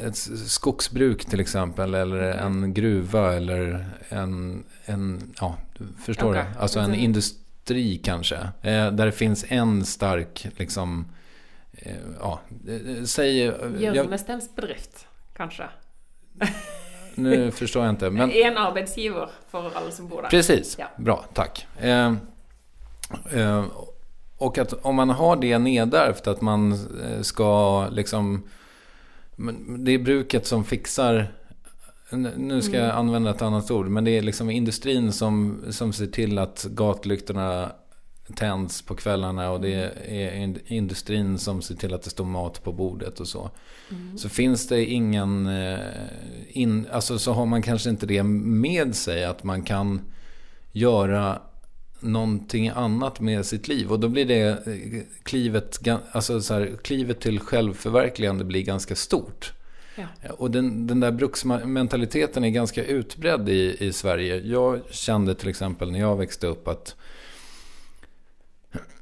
ett 0.03 0.17
skogsbruk 0.45 1.25
till 1.25 1.39
exempel. 1.39 1.93
Eller 1.93 2.21
en 2.21 2.73
gruva 2.73 3.33
eller 3.33 3.89
en, 4.09 4.63
en 4.85 5.33
ja, 5.39 5.57
du 5.77 5.87
förstår 6.03 6.29
okay. 6.29 6.43
det. 6.43 6.59
Alltså 6.59 6.79
en 6.79 6.95
industri 6.95 7.97
kanske. 8.03 8.35
Eh, 8.61 8.91
där 8.91 9.05
det 9.05 9.11
finns 9.11 9.45
en 9.47 9.85
stark, 9.85 10.47
liksom, 10.57 11.05
ja, 12.19 12.39
eh, 12.67 13.03
säg... 13.03 13.37
Hjörnestens 13.79 14.55
bedrift, 14.55 15.07
kanske? 15.33 15.63
nu 17.15 17.51
förstår 17.51 17.83
jag 17.83 17.89
inte. 17.89 18.09
Men... 18.09 18.31
En 18.35 18.57
arbetsgivare 18.57 19.29
för 19.49 19.71
alla 19.77 19.91
som 19.91 20.07
bor 20.07 20.21
där. 20.21 20.29
Precis, 20.29 20.75
ja. 20.79 20.85
bra, 20.97 21.25
tack. 21.33 21.67
Eh, 21.79 22.13
eh, 23.31 23.65
och 24.37 24.57
att 24.57 24.73
om 24.73 24.95
man 24.95 25.09
har 25.09 25.35
det 25.35 25.57
nedärvt, 25.59 26.27
att 26.27 26.41
man 26.41 26.71
eh, 26.71 27.21
ska 27.21 27.87
liksom... 27.91 28.43
Det 29.77 29.91
är 29.91 29.99
bruket 29.99 30.47
som 30.47 30.63
fixar... 30.63 31.33
Nu 32.35 32.61
ska 32.61 32.75
jag 32.75 32.85
mm. 32.85 32.97
använda 32.97 33.29
ett 33.29 33.41
annat 33.41 33.71
ord, 33.71 33.87
men 33.87 34.03
det 34.03 34.11
är 34.11 34.21
liksom 34.21 34.49
industrin 34.49 35.11
som, 35.11 35.63
som 35.69 35.93
ser 35.93 36.07
till 36.07 36.37
att 36.37 36.63
gatlyktorna 36.63 37.71
tänds 38.35 38.81
på 38.81 38.95
kvällarna 38.95 39.51
och 39.51 39.61
det 39.61 39.73
är 40.07 40.71
industrin 40.71 41.37
som 41.37 41.61
ser 41.61 41.75
till 41.75 41.93
att 41.93 42.03
det 42.03 42.09
står 42.09 42.25
mat 42.25 42.63
på 42.63 42.71
bordet 42.71 43.19
och 43.19 43.27
så. 43.27 43.49
Mm. 43.89 44.17
Så 44.17 44.29
finns 44.29 44.67
det 44.67 44.85
ingen, 44.85 45.47
eh, 45.47 45.79
in, 46.49 46.87
alltså 46.91 47.19
så 47.19 47.33
har 47.33 47.45
man 47.45 47.61
kanske 47.61 47.89
inte 47.89 48.05
det 48.05 48.23
med 48.23 48.95
sig 48.95 49.25
att 49.25 49.43
man 49.43 49.63
kan 49.63 50.01
göra 50.71 51.41
någonting 51.99 52.69
annat 52.69 53.19
med 53.19 53.45
sitt 53.45 53.67
liv. 53.67 53.91
Och 53.91 53.99
då 53.99 54.07
blir 54.07 54.25
det 54.25 54.67
eh, 54.67 55.01
klivet, 55.23 55.79
alltså 56.11 56.41
så 56.41 56.53
här, 56.53 56.71
klivet 56.83 57.19
till 57.19 57.39
självförverkligande 57.39 58.45
blir 58.45 58.61
ganska 58.61 58.95
stort. 58.95 59.53
Ja. 59.95 60.31
Och 60.37 60.51
den, 60.51 60.87
den 60.87 60.99
där 60.99 61.11
bruksmentaliteten 61.11 62.43
är 62.43 62.49
ganska 62.49 62.83
utbredd 62.83 63.49
i, 63.49 63.77
i 63.79 63.93
Sverige. 63.93 64.37
Jag 64.37 64.81
kände 64.91 65.35
till 65.35 65.49
exempel 65.49 65.91
när 65.91 65.99
jag 65.99 66.17
växte 66.17 66.47
upp 66.47 66.67
att 66.67 66.95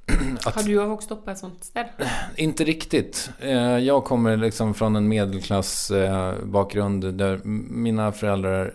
att, 0.46 0.56
Har 0.56 0.64
du 0.64 0.76
vuxit 0.76 1.12
upp 1.12 1.26
på 1.26 1.32
ett 1.32 1.38
sånt 1.38 1.64
ställe? 1.64 1.90
Inte 2.36 2.64
riktigt. 2.64 3.30
Eh, 3.40 3.78
jag 3.78 4.04
kommer 4.04 4.38
liksom 4.38 4.74
från 4.74 4.96
en 4.96 5.08
medelklassbakgrund 5.08 7.04
eh, 7.04 7.12
där 7.12 7.40
mina 7.44 8.12
föräldrar 8.12 8.74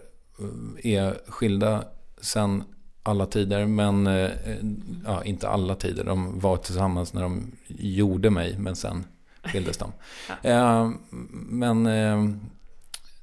eh, 0.83 0.93
är 0.93 1.19
skilda 1.29 1.85
sen 2.21 2.65
alla 3.03 3.27
tider. 3.27 3.67
Men 3.67 4.07
ja, 5.07 5.25
inte 5.25 5.49
alla 5.49 5.75
tider. 5.75 6.05
De 6.05 6.41
var 6.41 6.57
tillsammans 6.57 7.13
när 7.13 7.23
de 7.23 7.53
gjorde 7.67 8.31
mig. 8.31 8.59
Men 8.59 8.77
sen 8.77 9.05
skildes 9.43 9.79
de. 9.79 9.93
ja. 10.43 10.93
Men 11.49 11.87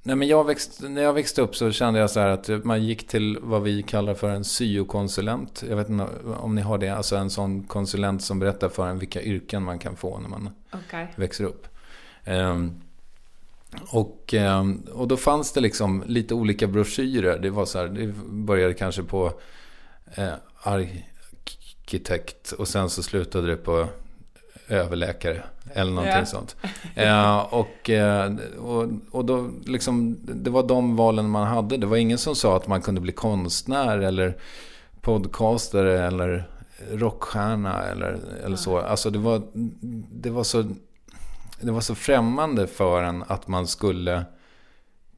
Nej, 0.03 0.15
men 0.15 0.27
jag 0.27 0.43
växt, 0.43 0.81
när 0.81 1.01
jag 1.01 1.13
växte 1.13 1.41
upp 1.41 1.55
så 1.55 1.71
kände 1.71 1.99
jag 1.99 2.09
så 2.09 2.19
här 2.19 2.27
att 2.27 2.65
man 2.65 2.83
gick 2.83 3.07
till 3.07 3.37
vad 3.41 3.61
vi 3.63 3.83
kallar 3.83 4.13
för 4.13 4.29
en 4.29 4.43
syokonsulent. 4.43 5.63
Jag 5.69 5.75
vet 5.75 5.89
inte 5.89 6.07
om 6.37 6.55
ni 6.55 6.61
har 6.61 6.77
det. 6.77 6.89
Alltså 6.89 7.15
en 7.15 7.29
sån 7.29 7.63
konsulent 7.63 8.23
som 8.23 8.39
berättar 8.39 8.69
för 8.69 8.87
en 8.87 8.99
vilka 8.99 9.21
yrken 9.21 9.63
man 9.63 9.79
kan 9.79 9.95
få 9.95 10.19
när 10.19 10.29
man 10.29 10.49
okay. 10.73 11.07
växer 11.15 11.43
upp. 11.43 11.67
Um, 12.25 12.81
och, 13.89 14.33
um, 14.33 14.83
och 14.93 15.07
då 15.07 15.17
fanns 15.17 15.53
det 15.53 15.61
liksom 15.61 16.03
lite 16.07 16.33
olika 16.33 16.67
broschyrer. 16.67 17.39
Det 17.39 17.49
var 17.49 17.65
så 17.65 17.79
här, 17.79 17.87
det 17.87 18.13
började 18.29 18.73
kanske 18.73 19.03
på 19.03 19.33
eh, 20.15 20.33
arkitekt 20.63 22.51
och 22.51 22.67
sen 22.67 22.89
så 22.89 23.03
slutade 23.03 23.47
det 23.47 23.57
på 23.57 23.87
överläkare. 24.67 25.43
Eller 25.73 25.91
någonting 25.91 26.19
ja. 26.19 26.25
sånt. 26.25 26.55
Eh, 26.95 27.39
och, 27.39 27.89
eh, 27.89 28.33
och, 28.59 28.87
och 29.11 29.25
då 29.25 29.49
liksom, 29.65 30.17
det 30.21 30.49
var 30.49 30.63
de 30.63 30.95
valen 30.95 31.29
man 31.29 31.47
hade. 31.47 31.77
Det 31.77 31.85
var 31.85 31.97
ingen 31.97 32.17
som 32.17 32.35
sa 32.35 32.57
att 32.57 32.67
man 32.67 32.81
kunde 32.81 33.01
bli 33.01 33.11
konstnär 33.11 33.97
eller 33.97 34.37
podcastare 35.01 36.07
eller 36.07 36.49
rockstjärna 36.91 37.83
eller, 37.83 38.19
eller 38.45 38.57
så. 38.57 38.77
Alltså 38.77 39.09
det 39.09 39.19
var, 39.19 39.41
det 40.11 40.29
var 40.29 40.43
så 40.43 40.63
det 41.61 41.71
var 41.71 41.81
så 41.81 41.95
främmande 41.95 42.67
för 42.67 43.03
en 43.03 43.23
att 43.27 43.47
man 43.47 43.67
skulle 43.67 44.25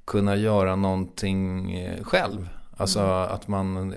kunna 0.06 0.36
göra 0.36 0.76
någonting 0.76 1.80
själv. 2.04 2.50
Alltså 2.78 3.00
mm. 3.00 3.12
att 3.12 3.48
man... 3.48 3.96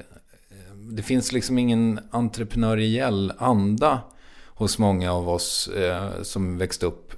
Det 0.74 1.02
finns 1.02 1.32
liksom 1.32 1.58
ingen 1.58 2.00
entreprenöriell 2.10 3.32
anda 3.38 4.00
hos 4.56 4.78
många 4.78 5.12
av 5.12 5.28
oss 5.28 5.68
eh, 5.68 6.22
som 6.22 6.58
växte 6.58 6.86
upp 6.86 7.12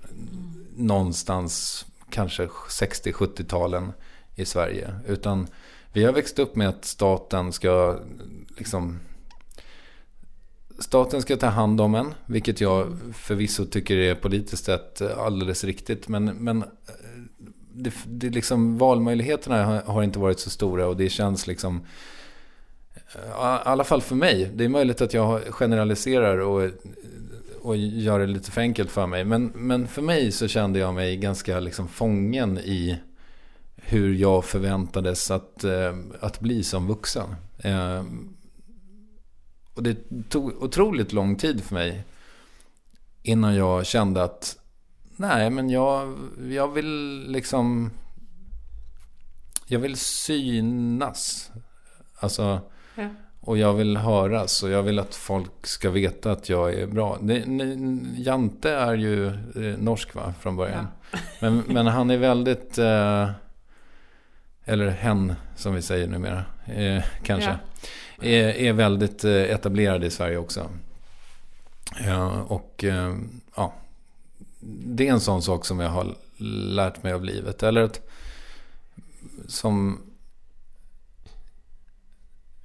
någonstans 0.77 1.87
kanske 2.11 2.47
60-70-talen 2.47 3.93
i 4.35 4.45
Sverige. 4.45 4.95
Utan 5.07 5.47
vi 5.93 6.05
har 6.05 6.13
växt 6.13 6.39
upp 6.39 6.57
med 6.57 6.69
att 6.69 6.85
staten 6.85 7.53
ska 7.53 7.99
liksom 8.57 9.01
Staten 10.81 11.23
ska 11.23 11.37
ta 11.37 11.47
hand 11.47 11.81
om 11.81 11.95
en, 11.95 12.15
vilket 12.27 12.61
jag 12.61 12.99
förvisso 13.15 13.65
tycker 13.67 13.97
är 13.97 14.15
politiskt 14.15 14.65
sett 14.65 15.01
alldeles 15.01 15.65
riktigt. 15.65 16.09
Men, 16.09 16.25
men 16.25 16.63
eh, 16.63 16.69
det, 17.73 17.93
det 18.07 18.31
liksom, 18.31 18.79
valmöjligheterna 18.79 19.65
har, 19.65 19.83
har 19.83 20.03
inte 20.03 20.19
varit 20.19 20.41
så 20.41 20.51
stora 20.51 20.89
och 20.89 20.97
det 20.97 21.09
känns 21.09 21.47
liksom 21.47 21.87
eh, 22.95 23.21
i 23.21 23.33
alla 23.65 23.85
fall 23.85 24.03
för 24.03 24.15
mig. 24.15 24.51
Det 24.55 24.65
är 24.65 24.69
möjligt 24.69 25.01
att 25.01 25.15
jag 25.15 25.41
generaliserar 25.43 26.39
och 26.39 26.71
och 27.63 27.77
gör 27.77 28.19
det 28.19 28.27
lite 28.27 28.51
för 28.51 28.61
enkelt 28.61 28.91
för 28.91 29.07
mig. 29.07 29.25
Men, 29.25 29.47
men 29.55 29.89
för 29.89 30.03
mig 30.03 30.33
så 30.33 30.49
kände 30.49 30.79
jag 30.79 30.95
mig 30.95 31.17
ganska 31.17 31.61
liksom 31.61 31.89
fången 31.89 32.59
i 32.59 32.99
hur 33.77 34.15
jag 34.15 34.45
förväntades 34.45 35.31
att, 35.31 35.65
eh, 35.65 35.97
att 36.21 36.41
bli 36.41 36.63
som 36.63 36.87
vuxen. 36.87 37.35
Eh, 37.59 38.05
och 39.75 39.83
det 39.83 39.97
tog 40.29 40.63
otroligt 40.63 41.13
lång 41.13 41.37
tid 41.37 41.65
för 41.65 41.75
mig 41.75 42.05
innan 43.23 43.55
jag 43.55 43.87
kände 43.87 44.23
att 44.23 44.59
nej, 45.17 45.51
men 45.51 45.71
jag, 45.71 46.19
jag 46.51 46.69
vill 46.69 47.25
liksom... 47.29 47.91
Jag 49.67 49.79
vill 49.79 49.97
synas. 49.97 51.51
Alltså... 52.21 52.61
Ja. 52.95 53.09
Och 53.49 53.59
jag 53.59 53.75
vill 53.75 53.97
höras 53.97 54.63
och 54.63 54.71
jag 54.71 54.83
vill 54.83 54.99
att 54.99 55.15
folk 55.15 55.67
ska 55.67 55.91
veta 55.91 56.33
att 56.33 56.49
jag 56.49 56.75
är 56.75 56.87
bra. 56.87 57.19
Det, 57.21 57.45
Jante 58.17 58.71
är 58.71 58.95
ju 58.95 59.27
eh, 59.27 59.79
norsk 59.79 60.15
va, 60.15 60.35
från 60.41 60.57
början. 60.57 60.87
Ja. 61.13 61.19
Men, 61.41 61.63
men 61.67 61.87
han 61.87 62.11
är 62.11 62.17
väldigt... 62.17 62.79
Eh, 62.79 63.31
eller 64.65 64.89
hen 64.89 65.35
som 65.57 65.75
vi 65.75 65.83
säger 65.83 66.07
numera. 66.07 66.45
Eh, 66.67 67.05
kanske. 67.23 67.59
Ja. 68.19 68.25
Är, 68.25 68.49
är 68.49 68.73
väldigt 68.73 69.25
eh, 69.25 69.33
etablerad 69.33 70.05
i 70.05 70.11
Sverige 70.11 70.37
också. 70.37 70.71
Ja, 72.07 72.31
och 72.43 72.85
eh, 72.85 73.17
ja. 73.57 73.73
Det 74.85 75.09
är 75.09 75.13
en 75.13 75.21
sån 75.21 75.43
sak 75.43 75.67
som 75.67 75.81
jag 75.81 75.91
har 75.91 76.15
lärt 76.75 77.03
mig 77.03 77.13
av 77.13 77.25
livet. 77.25 77.63
Eller 77.63 77.83
att 77.83 78.09
som 79.49 80.01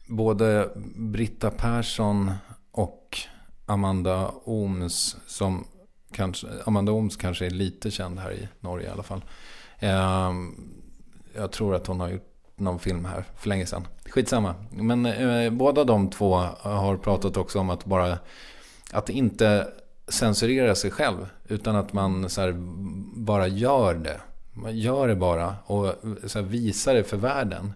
både 0.08 0.70
Britta 0.96 1.52
Persson 1.52 2.32
och 2.72 3.18
Amanda 3.66 4.32
Ooms 4.44 5.18
som 5.28 5.68
kanske, 6.12 6.48
Amanda 6.66 6.92
Ooms 6.92 7.16
kanske 7.16 7.46
är 7.46 7.50
lite 7.50 7.92
känd 7.92 8.20
här 8.20 8.32
i 8.32 8.48
Norge 8.60 8.88
i 8.88 8.92
alla 8.92 9.04
fall. 9.04 9.24
Ehm, 9.80 10.56
jag 11.36 11.52
tror 11.52 11.76
att 11.76 11.88
hon 11.88 12.00
har 12.00 12.10
gjort 12.10 12.34
någon 12.56 12.80
film 12.80 13.06
här 13.06 13.26
för 13.38 13.50
länge 13.50 13.66
sedan. 13.66 13.88
Skitsamma. 14.06 14.56
Men 14.72 15.06
eh, 15.06 15.52
båda 15.52 15.84
de 15.84 16.10
två 16.10 16.36
har 16.62 16.98
pratat 16.98 17.38
också 17.38 17.60
om 17.60 17.70
att 17.70 17.86
bara 17.86 18.18
att 18.92 19.10
inte 19.10 19.68
censurera 20.08 20.76
sig 20.76 20.92
själv. 20.92 21.30
Utan 21.48 21.76
att 21.76 21.94
man 21.94 22.30
så 22.30 22.42
här, 22.42 22.54
bara 23.16 23.48
gör 23.48 23.94
det. 23.94 24.22
Man 24.54 24.78
gör 24.78 25.08
det 25.08 25.16
bara 25.16 25.56
och 25.66 25.96
så 26.28 26.40
här, 26.40 26.46
visar 26.46 26.94
det 26.94 27.04
för 27.04 27.18
världen. 27.18 27.74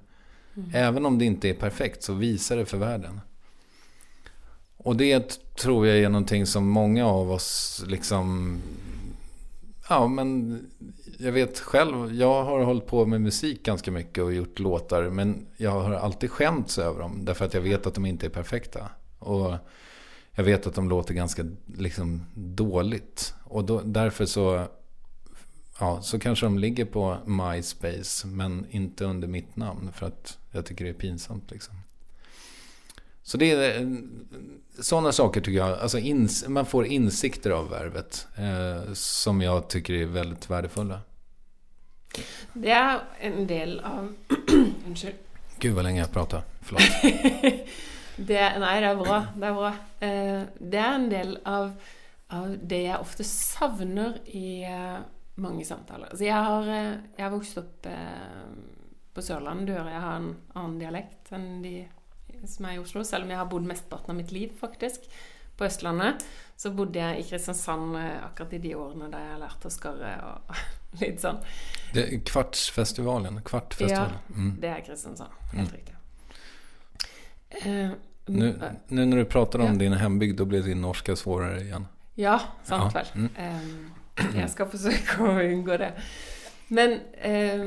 Mm. 0.57 0.69
Även 0.73 1.05
om 1.05 1.19
det 1.19 1.25
inte 1.25 1.49
är 1.49 1.53
perfekt 1.53 2.03
så 2.03 2.13
visar 2.13 2.57
det 2.57 2.65
för 2.65 2.77
världen. 2.77 3.21
och 4.77 4.95
det 4.95 5.39
tror 5.55 5.87
jag 5.87 5.97
är 5.97 6.09
någonting 6.09 6.45
som 6.45 6.69
många 6.69 7.05
av 7.05 7.31
oss 7.31 7.83
liksom... 7.87 8.57
Ja, 9.89 10.07
men 10.07 10.59
jag 11.19 11.31
vet 11.31 11.59
själv. 11.59 12.15
Jag 12.15 12.43
har 12.43 12.63
hållit 12.63 12.85
på 12.85 13.05
med 13.05 13.21
musik 13.21 13.63
ganska 13.63 13.91
mycket 13.91 14.23
och 14.23 14.33
gjort 14.33 14.59
låtar. 14.59 15.09
Men 15.09 15.45
jag 15.57 15.71
har 15.71 15.93
alltid 15.93 16.31
skämts 16.31 16.77
över 16.77 16.99
dem. 16.99 17.25
Därför 17.25 17.45
att 17.45 17.53
jag 17.53 17.61
vet 17.61 17.87
att 17.87 17.93
de 17.93 18.05
inte 18.05 18.25
är 18.25 18.29
perfekta. 18.29 18.89
Och 19.19 19.53
jag 20.31 20.43
vet 20.43 20.67
att 20.67 20.75
de 20.75 20.89
låter 20.89 21.13
ganska 21.13 21.45
liksom, 21.77 22.25
dåligt. 22.35 23.33
Och 23.43 23.63
då, 23.63 23.81
därför 23.81 24.25
så, 24.25 24.67
ja, 25.79 26.01
så 26.01 26.19
kanske 26.19 26.45
de 26.45 26.57
ligger 26.59 26.85
på 26.85 27.17
MySpace. 27.25 28.27
Men 28.27 28.65
inte 28.69 29.05
under 29.05 29.27
mitt 29.27 29.55
namn. 29.55 29.91
För 29.93 30.05
att 30.05 30.37
jag 30.57 30.65
tycker 30.65 30.85
det 30.85 30.91
är 30.91 30.93
pinsamt. 30.93 31.51
Liksom. 31.51 31.75
Så 33.23 33.37
det 33.37 33.51
är 33.51 33.97
sådana 34.79 35.11
saker 35.11 35.41
tycker 35.41 35.57
jag. 35.57 35.79
Alltså 35.79 35.99
ins, 35.99 36.47
man 36.47 36.65
får 36.65 36.85
insikter 36.85 37.49
av 37.49 37.69
värvet. 37.69 38.27
Eh, 38.37 38.93
som 38.93 39.41
jag 39.41 39.69
tycker 39.69 39.93
är 39.93 40.05
väldigt 40.05 40.49
värdefulla. 40.49 41.01
Det 42.53 42.71
är 42.71 42.99
en 43.19 43.47
del 43.47 43.79
av... 43.79 44.13
Gud 45.59 45.75
vad 45.75 45.83
länge 45.83 45.99
jag 45.99 46.11
pratar. 46.11 46.41
Förlåt. 46.61 46.81
det, 48.15 48.59
nej, 48.59 48.81
det 48.81 48.87
är 48.87 48.95
bra. 48.95 49.25
Det 49.35 49.45
är 49.45 49.53
bra. 49.53 49.67
Eh, 49.99 50.43
det 50.59 50.77
är 50.77 50.95
en 50.95 51.09
del 51.09 51.39
av, 51.45 51.73
av 52.27 52.57
det 52.63 52.81
jag 52.81 53.01
ofta 53.01 53.23
savner 53.23 54.19
i 54.25 54.65
uh, 54.65 54.97
många 55.35 55.65
samtal. 55.65 56.03
Alltså 56.03 56.25
jag 56.25 56.35
har, 56.35 56.67
uh, 56.67 56.93
jag 57.15 57.25
har 57.25 57.31
vuxit 57.31 57.57
upp 57.57 57.85
uh, 57.85 57.91
på 59.17 59.25
Sørlandet. 59.25 59.67
Du 59.67 59.73
hører 59.73 59.95
jeg 59.95 60.03
har 60.03 60.19
en 60.19 60.33
annan 60.53 60.77
dialekt 60.79 61.31
än 61.33 61.61
de 61.63 61.77
som 62.45 62.67
er 62.69 62.75
i 62.75 62.79
Oslo, 62.79 63.01
selv 63.03 63.25
om 63.25 63.31
jeg 63.33 63.39
har 63.39 63.49
bodd 63.49 63.65
mesteparten 63.65 64.13
av 64.13 64.17
mitt 64.19 64.31
liv, 64.31 64.51
faktisk, 64.59 65.07
på 65.57 65.65
Østlandet. 65.65 66.21
Så 66.55 66.69
bodde 66.77 67.01
jeg 67.01 67.21
i 67.21 67.25
Kristiansand 67.25 67.97
eh, 67.97 68.17
akkurat 68.27 68.53
i 68.53 68.59
de 68.61 68.75
årene 68.77 69.09
da 69.09 69.21
jeg 69.23 69.39
lærte 69.41 69.69
å 69.69 69.73
skarre 69.73 70.11
og 70.27 70.59
litt 71.01 71.23
sånn. 71.23 71.39
Det 71.95 72.03
är 72.05 72.21
Kvartsfestivalen? 72.29 73.41
Kvartfestivalen. 73.45 74.19
Ja, 74.27 74.35
mm. 74.35 74.55
det 74.61 74.67
är 74.67 74.85
Kristiansand. 74.85 75.33
Helt 75.53 75.73
mm. 75.73 75.79
riktigt. 75.79 75.95
Eh, 77.49 77.89
nu, 78.25 78.71
nu, 78.87 79.05
när 79.05 79.17
du 79.17 79.25
pratar 79.25 79.59
om 79.59 79.73
ja. 79.73 79.73
din 79.73 79.93
hembygd, 79.93 80.37
då 80.37 80.45
blir 80.45 80.61
din 80.61 80.81
norska 80.81 81.15
svårare 81.15 81.61
igen. 81.61 81.87
Ja, 82.15 82.41
sant 82.63 82.93
ja. 82.93 83.01
väl. 83.01 83.07
Mm. 83.15 83.31
Eh, 84.15 84.41
jag 84.41 84.49
ska 84.49 84.65
försöka 84.65 85.23
undgå 85.23 85.77
det. 85.77 85.93
Men, 86.67 86.99
eh, 87.13 87.65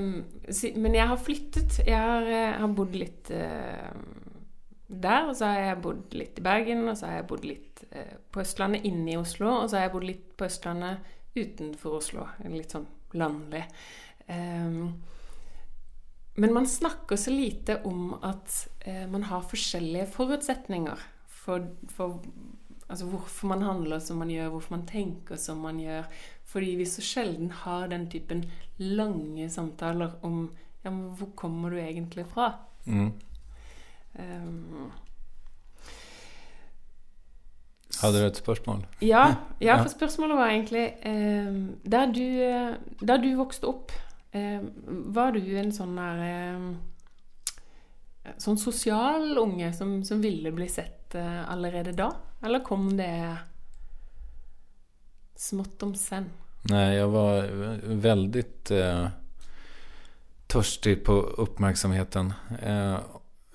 men 0.74 0.94
jag 0.94 1.06
har 1.06 1.16
flyttat. 1.16 1.86
Jag 1.86 1.98
har, 1.98 2.22
eh, 2.22 2.60
har 2.60 2.68
bott 2.68 2.94
lite 2.94 3.36
eh, 3.36 3.96
där 4.86 5.28
och 5.28 5.36
så 5.36 5.44
har 5.44 5.60
jag 5.60 5.80
bott 5.80 6.14
lite 6.14 6.40
i 6.40 6.44
Bergen 6.44 6.88
och 6.88 6.98
så 6.98 7.06
har 7.06 7.12
jag 7.16 7.26
bott 7.26 7.44
lite 7.44 7.86
eh, 7.90 8.16
på 8.30 8.40
Östlandet 8.40 8.84
inne 8.84 9.12
i 9.12 9.16
Oslo 9.16 9.48
och 9.48 9.70
så 9.70 9.76
har 9.76 9.82
jag 9.82 9.92
bott 9.92 10.04
lite 10.04 10.34
på 10.36 10.44
Östlandet 10.44 10.98
utanför 11.34 11.90
Oslo, 11.90 12.28
lite 12.48 12.70
sån 12.70 12.86
landlig. 13.12 13.64
Ehm, 14.26 14.92
men 16.34 16.52
man 16.52 16.66
snackar 16.66 17.16
så 17.16 17.30
lite 17.30 17.82
om 17.82 18.14
att 18.22 18.68
eh, 18.80 19.06
man 19.06 19.22
har 19.22 19.44
olika 19.74 20.06
förutsättningar 20.06 20.98
för, 21.26 21.76
för 21.88 22.18
alltså 22.86 23.06
varför 23.06 23.46
man 23.46 23.62
handlar 23.62 24.00
som 24.00 24.18
man 24.18 24.30
gör, 24.30 24.48
varför 24.48 24.76
man 24.76 24.86
tänker 24.86 25.36
som 25.36 25.58
man 25.58 25.80
gör. 25.80 26.04
För 26.52 26.60
vi 26.60 26.86
så 26.86 27.02
sällan 27.02 27.50
har 27.50 27.88
den 27.88 28.10
typen 28.10 28.50
långa 28.76 29.50
samtal 29.50 30.10
om 30.20 30.56
ja, 30.82 30.90
men 30.90 31.14
var 31.14 31.26
kommer 31.34 31.70
du 31.70 31.80
egentligen 31.80 32.28
ifrån? 32.28 32.50
Mm. 32.86 33.12
Um, 34.18 34.92
Hade 38.02 38.20
du 38.20 38.26
ett 38.26 38.36
spörsmål? 38.36 38.86
Ja, 38.98 39.34
ja, 39.58 39.82
för 39.82 39.88
spörsmålet 39.88 40.36
var 40.36 40.48
egentligen 40.48 41.48
um, 41.48 41.76
där, 41.82 42.06
du, 42.06 42.38
där 43.06 43.18
du 43.18 43.36
växte 43.36 43.66
upp, 43.66 43.92
um, 44.32 44.70
var 44.86 45.32
du 45.32 45.58
en 45.58 45.72
sån 45.72 45.96
där 45.96 46.54
um, 46.54 46.78
sån 48.36 48.58
social 48.58 49.38
unge 49.38 49.72
som, 49.72 50.04
som 50.04 50.20
ville 50.20 50.52
bli 50.52 50.68
sett 50.68 51.14
uh, 51.14 51.50
allerede 51.50 51.92
då? 51.92 52.12
Eller 52.42 52.64
kom 52.64 52.96
det 52.96 53.36
smått 55.40 55.82
om 55.82 55.94
sen? 55.94 56.24
Nej, 56.62 56.96
jag 56.96 57.08
var 57.08 57.48
väldigt 57.84 58.70
eh, 58.70 59.08
törstig 60.46 61.04
på 61.04 61.12
uppmärksamheten. 61.12 62.32
Eh, 62.62 62.98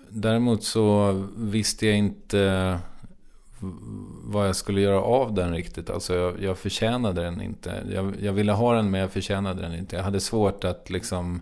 Däremot 0.10 0.64
så 0.64 1.12
visste 1.38 1.86
jag 1.86 1.98
inte 1.98 2.80
vad 4.24 4.48
jag 4.48 4.56
skulle 4.56 4.82
göra 4.82 5.02
av 5.02 5.34
den 5.34 5.54
riktigt. 5.54 5.90
Alltså 5.90 6.16
jag, 6.16 6.42
jag 6.42 6.58
förtjänade 6.58 7.22
den 7.22 7.42
inte. 7.42 7.84
Jag, 7.94 8.16
jag, 8.22 8.34
ville 8.34 8.52
ha 8.52 8.76
den 8.76 8.92
men 8.92 9.02
jag 9.02 9.12
förtjänade 9.12 9.62
den 9.62 9.76
inte. 9.76 9.96
Jag 9.96 10.04
hade 10.04 10.20
svårt 10.20 10.64
att 10.64 10.90
liksom 10.90 11.42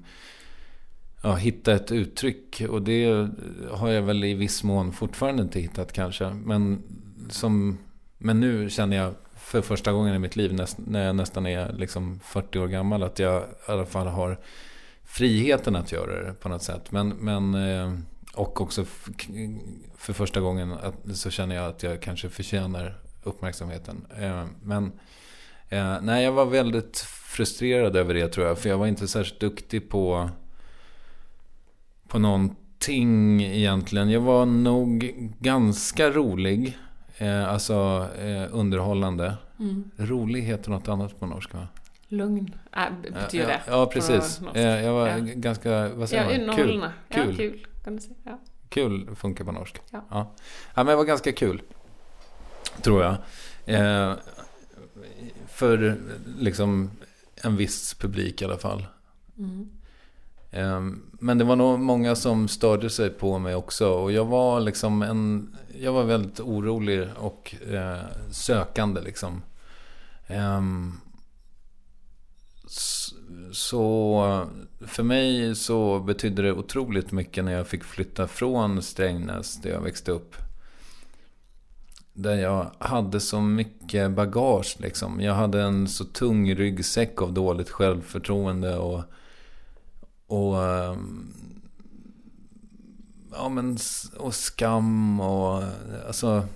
ja, 1.24 1.36
hitta 1.36 1.74
ett 1.74 1.92
uttryck. 1.92 2.62
Och 2.70 2.82
det 2.82 3.30
har 3.72 3.90
jag 3.90 4.02
väl 4.02 4.24
i 4.24 4.34
viss 4.34 4.64
mån 4.64 4.92
fortfarande 4.92 5.44
inte 5.44 5.60
hittat 5.60 5.94
kanske. 5.94 6.30
Men, 6.30 6.84
som, 7.30 7.78
men 8.18 8.40
nu 8.40 8.70
känner 8.70 8.98
jag 8.98 9.14
för 9.44 9.62
första 9.62 9.92
gången 9.92 10.16
i 10.16 10.20
mitt 10.20 10.36
liv 10.36 10.54
näst, 10.54 10.78
när 10.88 11.06
jag 11.06 11.16
nästan 11.16 11.46
är 11.46 11.74
liksom 11.74 12.20
40 12.24 12.60
år 12.60 12.68
gammal 12.68 13.04
att 13.04 13.20
jag 13.20 13.42
i 13.42 13.72
alla 13.72 13.86
fall 13.86 14.08
har 14.08 14.40
friheten 15.04 15.76
att 15.76 15.92
göra 15.92 16.24
det 16.24 16.34
på 16.34 16.50
något 16.50 16.64
sätt. 16.64 16.92
Men, 16.92 17.10
men 17.10 17.54
eh, 17.54 17.94
och 18.34 18.62
också 18.62 18.86
för 19.98 20.14
första 20.14 20.40
gången 20.40 20.76
så 21.14 21.30
känner 21.30 21.56
jag 21.56 21.66
att 21.66 21.84
jag 21.84 22.02
kanske 22.02 22.30
förtjänar 22.30 22.98
uppmärksamheten. 23.24 24.06
Eh, 24.20 24.46
men 24.62 24.92
eh, 25.70 26.02
nej, 26.02 26.24
jag 26.24 26.32
var 26.32 26.46
väldigt 26.46 26.98
frustrerad 27.36 27.96
över 27.96 28.14
det 28.14 28.28
tror 28.28 28.48
jag. 28.48 28.60
För 28.60 28.70
jag 28.70 28.78
var 28.78 28.88
inte 28.88 29.08
särskilt 29.08 29.40
duktig 29.40 29.90
på, 29.90 30.30
på 32.08 32.20
någonting 32.20 33.44
egentligen. 33.44 34.10
Jag 34.10 34.22
var 34.22 34.46
nog 34.46 35.14
ganska 35.40 36.10
rolig. 36.10 36.78
Eh, 37.18 37.50
alltså 37.50 38.08
underhållande. 38.52 39.38
Mm. 39.60 39.92
Rolig 39.98 40.42
heter 40.42 40.72
något 40.72 40.88
annat 40.88 41.20
på 41.20 41.26
norska 41.26 41.58
va? 41.58 41.68
Lugn 42.08 42.56
äh, 42.78 43.14
betyder 43.14 43.48
det. 43.48 43.62
Ja, 43.68 43.72
ja 43.72 43.86
precis. 43.86 44.42
Jag 44.54 44.94
var 44.94 45.08
ja. 45.08 45.18
ganska, 45.20 45.90
vad 45.90 46.10
säger 46.10 46.40
ja, 46.40 46.46
man? 46.46 46.56
Kul. 46.56 46.90
Kul. 47.10 47.30
Ja, 47.30 47.38
kul 47.38 47.68
kan 47.84 47.96
du 47.96 48.02
säga. 48.02 48.16
Ja. 48.24 48.40
Kul 48.70 49.16
funkar 49.16 49.46
på 49.46 49.52
norska. 49.52 49.80
Ja. 49.92 50.06
Ja. 50.10 50.34
ja, 50.76 50.84
men 50.84 50.86
det 50.86 50.96
var 50.96 51.04
ganska 51.04 51.32
kul. 51.32 51.62
Tror 52.82 53.04
jag. 53.04 53.16
Eh, 53.66 54.14
för 55.48 55.98
liksom 56.40 56.92
en 57.36 57.56
viss 57.56 57.94
publik 57.94 58.42
i 58.42 58.46
alla 58.46 58.58
fall. 58.58 58.86
Mm. 59.38 59.70
Ehm, 60.54 61.02
men 61.12 61.38
det 61.38 61.44
var 61.44 61.56
nog 61.56 61.80
många 61.80 62.16
som 62.16 62.48
störde 62.48 62.90
sig 62.90 63.10
på 63.10 63.40
mig 63.40 63.56
också. 63.56 63.90
Och 63.90 64.12
jag 64.12 64.26
var 64.26 64.60
liksom 64.60 65.02
en... 65.02 65.56
Jag 65.80 65.94
var 65.94 66.04
väldigt 66.04 66.40
orolig 66.40 67.10
och 67.18 67.56
eh, 67.72 68.02
sökande 68.32 69.02
liksom. 69.02 69.42
Ehm, 70.28 70.94
så 73.52 74.48
för 74.88 75.04
mig 75.04 75.56
så 75.56 76.00
betydde 76.00 76.42
det 76.42 76.54
otroligt 76.54 77.12
mycket 77.12 77.46
när 77.46 77.52
jag 77.52 77.68
fick 77.68 77.84
flytta 77.84 78.28
från 78.28 78.82
Strängnäs 78.82 79.62
där 79.62 79.70
jag 79.70 79.82
växte 79.82 80.12
upp. 80.12 80.36
Där 82.14 82.36
jag 82.36 82.72
hade 82.80 83.20
så 83.20 83.42
mycket 83.42 84.12
bagage 84.12 84.76
liksom. 84.80 85.22
Jag 85.22 85.34
hade 85.34 85.62
en 85.62 85.88
så 85.88 86.06
tung 86.06 86.56
ryggsäck 86.56 87.22
av 87.22 87.34
dåligt 87.34 87.70
självförtroende 87.70 88.78
och... 88.78 89.02
Och... 90.34 90.64
Ehm, 90.64 91.34
ja 93.32 93.50
men... 93.50 93.78
Och 94.18 94.36
skam 94.36 95.20
och... 95.20 95.64
Alltså... 96.08 96.48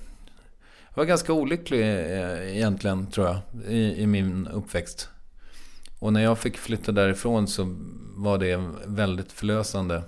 Jag 0.90 1.02
var 1.02 1.06
ganska 1.06 1.34
olycklig 1.34 1.82
eh, 1.82 2.56
egentligen 2.56 3.08
tror 3.08 3.28
jag. 3.28 3.40
I, 3.68 4.02
i 4.02 4.08
min 4.08 4.48
uppväxt. 4.48 5.10
Och 6.00 6.14
när 6.14 6.24
jag 6.24 6.40
fick 6.40 6.58
flytta 6.58 6.92
därifrån 6.92 7.48
så 7.48 7.76
var 8.16 8.38
det 8.38 8.70
väldigt 8.86 9.32
förlösande 9.32 10.04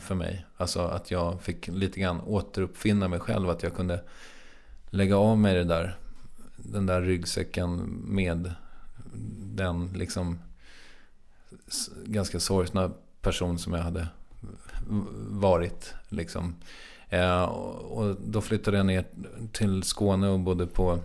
för 0.00 0.14
mig. 0.14 0.46
Alltså 0.56 0.80
att 0.80 1.10
jag 1.10 1.42
fick 1.42 1.68
lite 1.68 2.00
grann 2.00 2.20
återuppfinna 2.20 3.08
mig 3.08 3.20
själv. 3.20 3.50
Att 3.50 3.62
jag 3.62 3.74
kunde 3.74 4.04
lägga 4.90 5.16
av 5.16 5.38
mig 5.38 5.54
det 5.54 5.64
där, 5.64 5.98
den 6.56 6.86
där 6.86 7.00
ryggsäcken 7.00 7.76
med 8.04 8.54
den 9.54 9.92
liksom 9.92 10.38
ganska 12.06 12.40
sorgsna 12.40 12.90
person 13.20 13.58
som 13.58 13.72
jag 13.72 13.82
hade 13.82 14.08
varit. 15.28 15.94
Liksom. 16.08 16.54
Eh, 17.08 17.42
och 17.42 18.16
då 18.26 18.40
flyttade 18.40 18.76
jag 18.76 18.86
ner 18.86 19.04
till 19.52 19.82
Skåne 19.82 20.28
och 20.28 20.40
bodde 20.40 20.66
på 20.66 20.98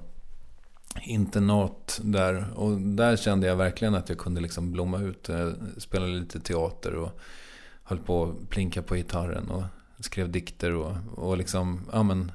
internat 1.02 2.00
där. 2.04 2.46
Och 2.56 2.82
där 2.82 3.16
kände 3.16 3.48
jag 3.48 3.56
verkligen 3.56 3.96
att 3.96 4.10
jag 4.10 4.18
kunde 4.18 4.42
liksom 4.42 4.72
blomma 4.72 5.02
ut. 5.02 5.30
Eh, 5.30 5.40
jag 5.40 5.56
spelade 5.78 6.12
lite 6.12 6.40
teater 6.40 6.96
och 6.96 7.20
höll 7.84 7.98
på 7.98 8.24
att 8.24 8.50
plinka 8.50 8.82
på 8.82 8.96
gitarren 8.96 9.50
och 9.50 9.64
skrev 10.00 10.32
dikter 10.32 10.74
och, 10.74 10.96
och 11.16 11.38
liksom, 11.38 11.82
ja 11.92 12.04
men 12.04 12.32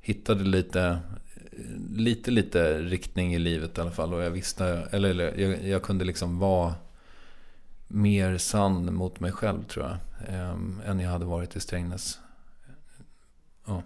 hittade 0.00 0.44
lite, 0.44 0.98
lite, 1.90 2.30
lite 2.30 2.78
riktning 2.82 3.34
i 3.34 3.38
livet 3.38 3.78
i 3.78 3.80
alla 3.80 3.90
fall. 3.90 4.14
Och 4.14 4.22
jag 4.22 4.30
visste, 4.30 4.88
eller, 4.90 5.10
eller 5.10 5.38
jag, 5.38 5.68
jag 5.68 5.82
kunde 5.82 6.04
liksom 6.04 6.38
vara 6.38 6.74
mer 7.88 8.38
sann 8.38 8.94
mot 8.94 9.20
mig 9.20 9.32
själv 9.32 9.64
tror 9.64 9.84
jag. 9.84 9.98
Eh, 10.28 10.90
än 10.90 11.00
jag 11.00 11.10
hade 11.10 11.24
varit 11.24 11.56
i 11.56 11.60
Strängnäs. 11.60 12.18
Ja. 13.64 13.82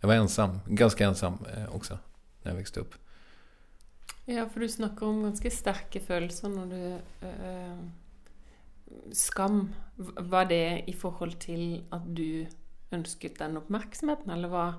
Jag 0.00 0.08
var 0.08 0.14
ensam, 0.14 0.60
ganska 0.66 1.06
ensam 1.06 1.38
eh, 1.56 1.74
också 1.74 1.98
när 2.42 2.52
jag 2.52 2.56
växte 2.56 2.80
upp. 2.80 2.94
Ja, 4.24 4.48
for 4.48 4.60
du 4.60 4.68
snakker 4.68 5.06
om 5.06 5.22
ganske 5.22 5.50
sterke 5.50 6.00
følelser 6.00 6.48
når 6.48 6.66
du 6.66 6.92
eh, 7.28 7.78
Skam. 9.12 9.74
Var 10.16 10.44
det 10.44 10.84
i 10.86 10.92
forhold 10.92 11.38
til 11.40 11.84
at 11.92 12.02
du 12.16 12.46
ønsket 12.92 13.38
den 13.38 13.56
oppmerksomheten, 13.56 14.30
eller 14.30 14.48
hva? 14.48 14.74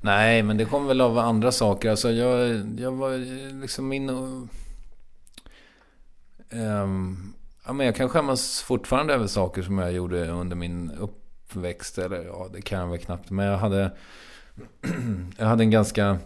Nej, 0.00 0.42
men 0.42 0.56
det 0.56 0.64
kom 0.64 0.86
väl 0.86 1.00
av 1.00 1.18
andra 1.18 1.52
saker. 1.52 1.90
Alltså 1.90 2.10
jag, 2.10 2.66
jag 2.80 2.92
var 2.92 3.18
liksom 3.60 3.88
min... 3.88 4.10
Um, 6.50 7.34
ja, 7.68 7.72
men 7.72 7.86
jag 7.86 7.96
kan 7.96 8.08
skämmas 8.08 8.62
fortfarande 8.62 9.14
över 9.14 9.26
saker 9.26 9.62
som 9.62 9.78
jag 9.78 9.92
gjorde 9.92 10.28
under 10.28 10.56
min 10.56 10.90
uppväxt. 10.90 11.98
Eller 11.98 12.24
ja, 12.24 12.48
det 12.52 12.62
kan 12.62 12.78
jag 12.78 12.86
väl 12.86 12.98
knappt. 12.98 13.30
Men 13.30 13.46
jag 13.46 13.58
hade... 13.58 13.92
jag 15.38 15.46
hade 15.46 15.64
en 15.64 15.70
ganska 15.70 16.18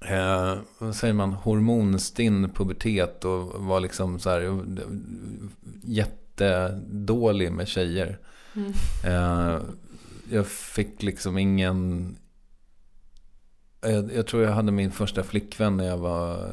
eh, 0.00 0.54
vad 0.78 0.96
säger 0.96 1.14
man, 1.14 1.32
hormonstinn 1.32 2.50
pubertet 2.50 3.24
och 3.24 3.64
var 3.64 3.80
liksom 3.80 4.18
så 4.18 4.30
här 4.30 4.60
jättedålig 5.82 7.52
med 7.52 7.68
tjejer. 7.68 8.18
Mm. 8.54 8.72
Eh, 9.04 9.60
jag 10.30 10.46
fick 10.46 11.02
liksom 11.02 11.38
ingen... 11.38 12.16
Jag, 13.80 14.12
jag, 14.14 14.26
tror 14.26 14.42
jag 14.42 14.52
hade 14.52 14.72
min 14.72 14.92
första 14.92 15.24
flickvän 15.24 15.76
när 15.76 15.86
jag 15.86 15.98
var 15.98 16.48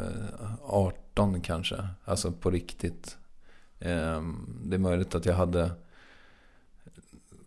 18 0.63 1.41
kanske. 1.41 1.87
Alltså 2.05 2.31
på 2.31 2.51
riktigt. 2.51 3.17
Eh, 3.83 4.21
det 4.63 4.75
är 4.75 4.79
möjligt 4.79 5.15
att 5.15 5.25
jag 5.25 5.33
hade 5.33 5.71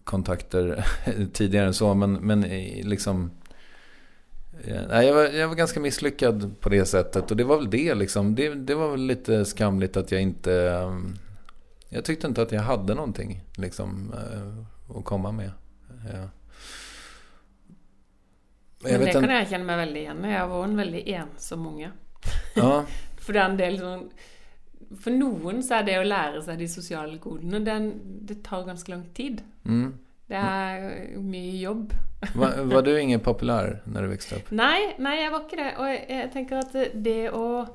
kontakter 0.04 0.86
tidigare 1.32 1.66
än 1.66 1.74
så. 1.74 1.94
Men, 1.94 2.12
men 2.12 2.40
liksom 2.82 3.30
Nej, 4.88 5.06
jag, 5.06 5.14
var, 5.14 5.24
jag 5.24 5.48
var 5.48 5.54
ganska 5.54 5.80
misslyckad 5.80 6.60
på 6.60 6.68
det 6.68 6.86
sättet. 6.86 7.30
Och 7.30 7.36
det 7.36 7.44
var 7.44 7.56
väl 7.56 7.70
det 7.70 7.94
liksom. 7.94 8.34
Det, 8.34 8.54
det 8.54 8.74
var 8.74 8.90
väl 8.90 9.00
lite 9.00 9.44
skamligt 9.44 9.96
att 9.96 10.12
jag 10.12 10.22
inte... 10.22 10.50
Um, 10.52 11.18
jag 11.88 12.04
tyckte 12.04 12.26
inte 12.26 12.42
att 12.42 12.52
jag 12.52 12.62
hade 12.62 12.94
någonting 12.94 13.42
liksom 13.56 14.14
uh, 14.14 14.98
att 14.98 15.04
komma 15.04 15.32
med. 15.32 15.50
Ja. 16.12 16.28
Men 18.78 19.00
det 19.00 19.12
kan 19.12 19.30
jag 19.30 19.48
känna 19.48 19.64
mig 19.64 19.76
väldigt 19.76 20.02
igen 20.02 20.24
Jag 20.24 20.48
var 20.48 20.64
en 20.64 20.76
väldigt 20.76 21.06
ensam 21.06 21.66
unge. 21.66 21.90
Ja. 22.54 22.84
för 23.18 23.32
det 23.32 23.40
är 23.40 23.44
För 25.00 25.10
någon 25.10 25.62
så 25.62 25.74
är 25.74 25.82
det 25.82 25.96
att 25.96 26.06
lära 26.06 26.42
sig 26.42 26.56
de 26.56 26.68
sociala 26.68 27.18
kodene, 27.18 27.58
det, 27.58 27.92
det 28.04 28.42
tar 28.42 28.64
ganska 28.64 28.92
lång 28.92 29.08
tid. 29.14 29.42
Mm. 29.64 29.98
Det 30.26 30.34
är 30.34 31.18
mycket 31.18 31.60
jobb. 31.60 31.92
Var, 32.34 32.62
var, 32.74 32.82
du 32.82 33.00
ingen 33.00 33.20
populär 33.20 33.82
när 33.84 34.02
du 34.02 34.08
växte 34.08 34.36
upp? 34.36 34.50
Nej, 34.50 34.94
nej 34.98 35.24
jag 35.24 35.30
var 35.30 35.40
inte 35.40 35.56
det. 35.56 35.76
Och 35.76 35.88
jag, 35.88 36.10
jag 36.10 36.32
tänker 36.32 36.56
att 36.56 36.72
det 36.94 37.28
att, 37.28 37.68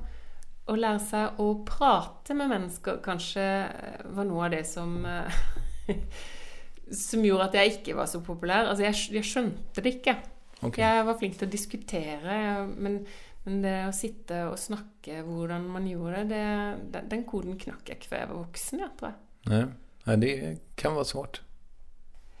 att 0.66 0.78
lära 0.78 0.98
sig 0.98 1.22
att 1.22 1.78
prata 1.78 2.34
med 2.34 2.48
människor 2.48 3.00
kanske 3.04 3.66
var 4.04 4.24
något 4.24 4.44
av 4.44 4.50
det 4.50 4.64
som 4.64 5.06
som 6.92 7.24
gjorde 7.24 7.44
att 7.44 7.54
jag 7.54 7.66
inte 7.66 7.94
var 7.94 8.06
så 8.06 8.20
populär. 8.20 8.66
Alltså 8.66 8.84
jag, 8.84 8.94
jag 9.10 9.24
skönte 9.24 9.80
det 9.80 9.90
inte. 9.90 10.16
Okay. 10.60 10.84
Jag 10.84 11.04
var 11.04 11.14
flink 11.14 11.42
att 11.42 11.50
diskutera, 11.50 12.66
men, 12.78 13.06
men 13.44 13.62
det 13.62 13.84
att 13.84 13.96
sitta 13.96 14.50
och 14.50 14.58
snacka 14.58 15.22
hur 15.22 15.58
man 15.58 15.86
gjorde 15.86 16.24
det, 16.24 16.76
den 17.08 17.24
koden 17.24 17.58
knack 17.58 17.80
jag 17.84 17.96
inte 17.96 18.16
jag 18.16 18.26
var 18.26 18.44
vuxen, 18.44 18.78
jag 18.78 18.98
tror 18.98 19.10
jag. 19.10 19.52
Nej. 19.52 19.66
Nej, 20.04 20.16
det 20.16 20.58
kan 20.74 20.94
vara 20.94 21.04
svårt. 21.04 21.42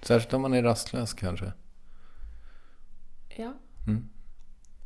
Särskilt 0.02 0.34
om 0.34 0.42
man 0.42 0.54
är 0.54 0.62
rastlös 0.62 1.14
kanske. 1.14 1.52
Ja. 3.36 3.52
Mm. 3.86 4.08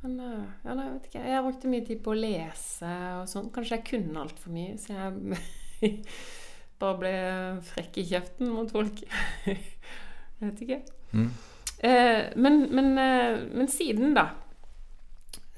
Men 0.00 0.20
eh, 0.20 0.44
ja, 0.62 0.74
jeg 0.74 0.92
vet 0.92 1.06
ikke. 1.08 1.22
Jeg 1.24 1.44
brukte 1.46 1.70
mye 1.72 1.86
tid 1.86 2.02
på 2.04 2.12
å 2.12 2.18
lese 2.18 2.90
og 3.20 3.30
sånn. 3.30 3.50
Kanskje 3.54 3.78
jeg 3.78 3.86
kunne 3.90 4.22
altfor 4.22 4.54
mye, 4.54 4.76
så 4.80 4.94
jeg 4.94 5.92
bare 6.80 7.00
ble 7.00 7.14
frekk 7.72 8.00
i 8.02 8.06
kjeften 8.12 8.52
mot 8.52 8.70
folk. 8.72 9.02
jeg 9.48 10.42
vet 10.44 10.64
ikke. 10.66 10.80
Mm. 11.16 11.30
Eh, 11.78 12.22
men, 12.36 12.60
men, 12.76 12.92
eh, 13.00 13.40
men, 13.50 13.72
siden, 13.72 14.14
da, 14.16 14.28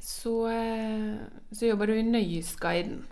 så, 0.08 0.48
eh, 0.48 1.14
så 1.50 1.66
jobber 1.66 1.86
du 1.86 1.98
i 1.98 2.02
Nøyesguiden. 2.02 3.02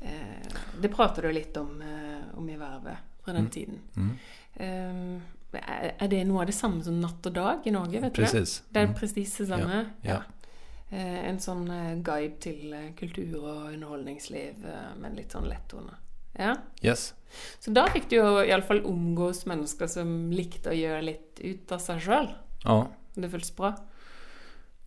Eh, 0.00 0.52
det 0.80 0.88
prater 0.88 1.22
du 1.22 1.32
litt 1.32 1.56
om, 1.56 1.82
eh, 1.82 2.38
om 2.38 2.50
i 2.50 2.56
vervet 2.56 2.96
fra 3.24 3.32
den 3.32 3.48
mm. 3.48 3.50
tiden. 3.50 3.80
Mm. 3.96 5.20
Är 5.98 6.08
det 6.08 6.24
nog 6.24 6.46
det 6.46 6.52
samma 6.52 6.82
som 6.82 7.00
Natt 7.00 7.26
och 7.26 7.32
dag 7.32 7.60
i 7.64 7.70
Norge? 7.70 8.00
Vet 8.00 8.14
precis. 8.14 8.62
Du 8.68 8.72
det? 8.72 8.80
är 8.80 8.84
mm. 8.84 8.94
precis 8.94 9.36
detsamma? 9.36 9.86
Ja. 10.00 10.10
ja. 10.10 10.22
Eh, 10.96 11.28
en 11.28 11.40
sån 11.40 11.70
guide 12.02 12.40
till 12.40 12.92
kultur 12.98 13.44
och 13.44 13.72
underhållningsliv 13.72 14.54
med 15.00 15.16
lite 15.16 15.30
sån 15.30 15.48
lättona. 15.48 15.94
Ja. 16.32 16.56
Yes. 16.82 17.14
Så 17.58 17.70
där 17.70 17.86
fick 17.86 18.10
du 18.10 18.16
i 18.16 18.52
alla 18.52 18.62
fall 18.62 18.80
umgås 18.80 19.46
människor 19.46 19.86
som 19.86 20.32
likte 20.32 20.70
att 20.70 20.76
göra 20.76 21.00
lite 21.00 21.46
ut 21.46 21.72
av 21.72 21.78
sig 21.78 22.00
själv. 22.00 22.28
Ja. 22.64 22.88
Det 23.14 23.30
följs 23.30 23.56
bra. 23.56 23.76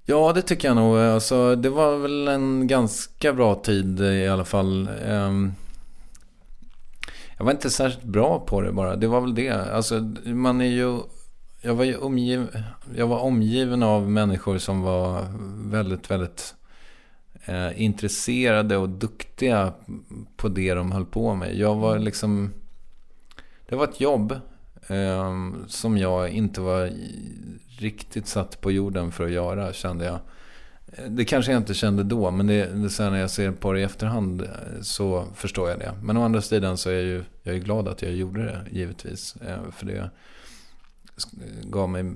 Ja, 0.08 0.34
det 0.34 0.42
tycker 0.42 0.68
jag 0.68 0.78
nog. 0.78 0.98
Alltså, 0.98 1.56
det 1.56 1.70
var 1.70 1.98
väl 1.98 2.28
en 2.28 2.68
ganska 2.68 3.34
bra 3.34 3.56
tid 3.56 4.00
i 4.00 4.28
alla 4.28 4.46
fall. 4.46 4.90
Ehm, 5.06 5.54
jag 7.38 7.46
var 7.46 7.52
inte 7.52 7.70
särskilt 7.70 8.06
bra 8.06 8.40
på 8.40 8.62
det 8.62 8.72
bara. 8.72 8.96
Det 8.96 9.08
var 9.08 9.22
väl 9.22 9.36
det. 9.36 9.50
Alltså, 9.50 10.00
man 10.26 10.62
är 10.62 10.66
ju... 10.66 11.00
Jag 11.62 11.76
var 11.76 11.84
ju 11.84 11.98
omgiv, 11.98 12.48
jag 12.96 13.08
var 13.08 13.20
omgiven 13.20 13.84
av 13.84 14.12
människor 14.12 14.58
som 14.58 14.82
var 14.82 15.26
väldigt, 15.72 16.12
väldigt 16.12 16.56
eh, 17.46 17.82
intresserade 17.82 18.78
och 18.78 18.90
duktiga 18.90 19.74
på 20.38 20.48
det 20.48 20.74
de 20.74 20.92
höll 20.92 21.06
på 21.06 21.36
med. 21.36 21.56
Jag 21.56 21.76
var 21.76 22.00
liksom... 22.00 22.54
Det 23.70 23.76
var 23.76 23.84
ett 23.84 24.02
jobb 24.02 24.32
eh, 24.88 25.34
som 25.68 25.98
jag 25.98 26.30
inte 26.30 26.62
var 26.62 26.90
riktigt 27.78 28.28
satt 28.28 28.62
på 28.62 28.72
jorden 28.72 29.12
för 29.12 29.26
att 29.26 29.32
göra, 29.32 29.74
kände 29.74 30.06
jag. 30.06 30.20
Det 31.10 31.26
kanske 31.26 31.52
jag 31.52 31.62
inte 31.62 31.74
kände 31.74 32.04
då, 32.04 32.32
men 32.32 32.48
det, 32.48 32.66
det 32.66 32.90
sen 32.90 33.12
när 33.12 33.20
jag 33.20 33.30
ser 33.30 33.52
på 33.52 33.74
det 33.74 33.80
i 33.80 33.84
efterhand 33.84 34.48
så 34.82 35.26
förstår 35.36 35.70
jag 35.70 35.80
det. 35.80 35.94
Men 36.02 36.18
å 36.18 36.24
andra 36.24 36.42
sidan 36.42 36.78
så 36.78 36.90
är 36.90 36.94
jag 36.94 37.04
ju 37.04 37.24
jag 37.44 37.56
är 37.56 37.60
glad 37.60 37.88
att 37.88 38.02
jag 38.02 38.14
gjorde 38.14 38.44
det, 38.44 38.66
givetvis. 38.72 39.36
Eh, 39.36 39.72
för 39.72 39.86
det 39.86 40.10
gav 41.64 41.90
mig 41.90 42.14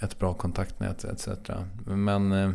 ett 0.00 0.18
bra 0.18 0.34
kontaktnät 0.34 1.04
etc. 1.04 1.28
Men... 1.86 2.32
Eh, 2.32 2.50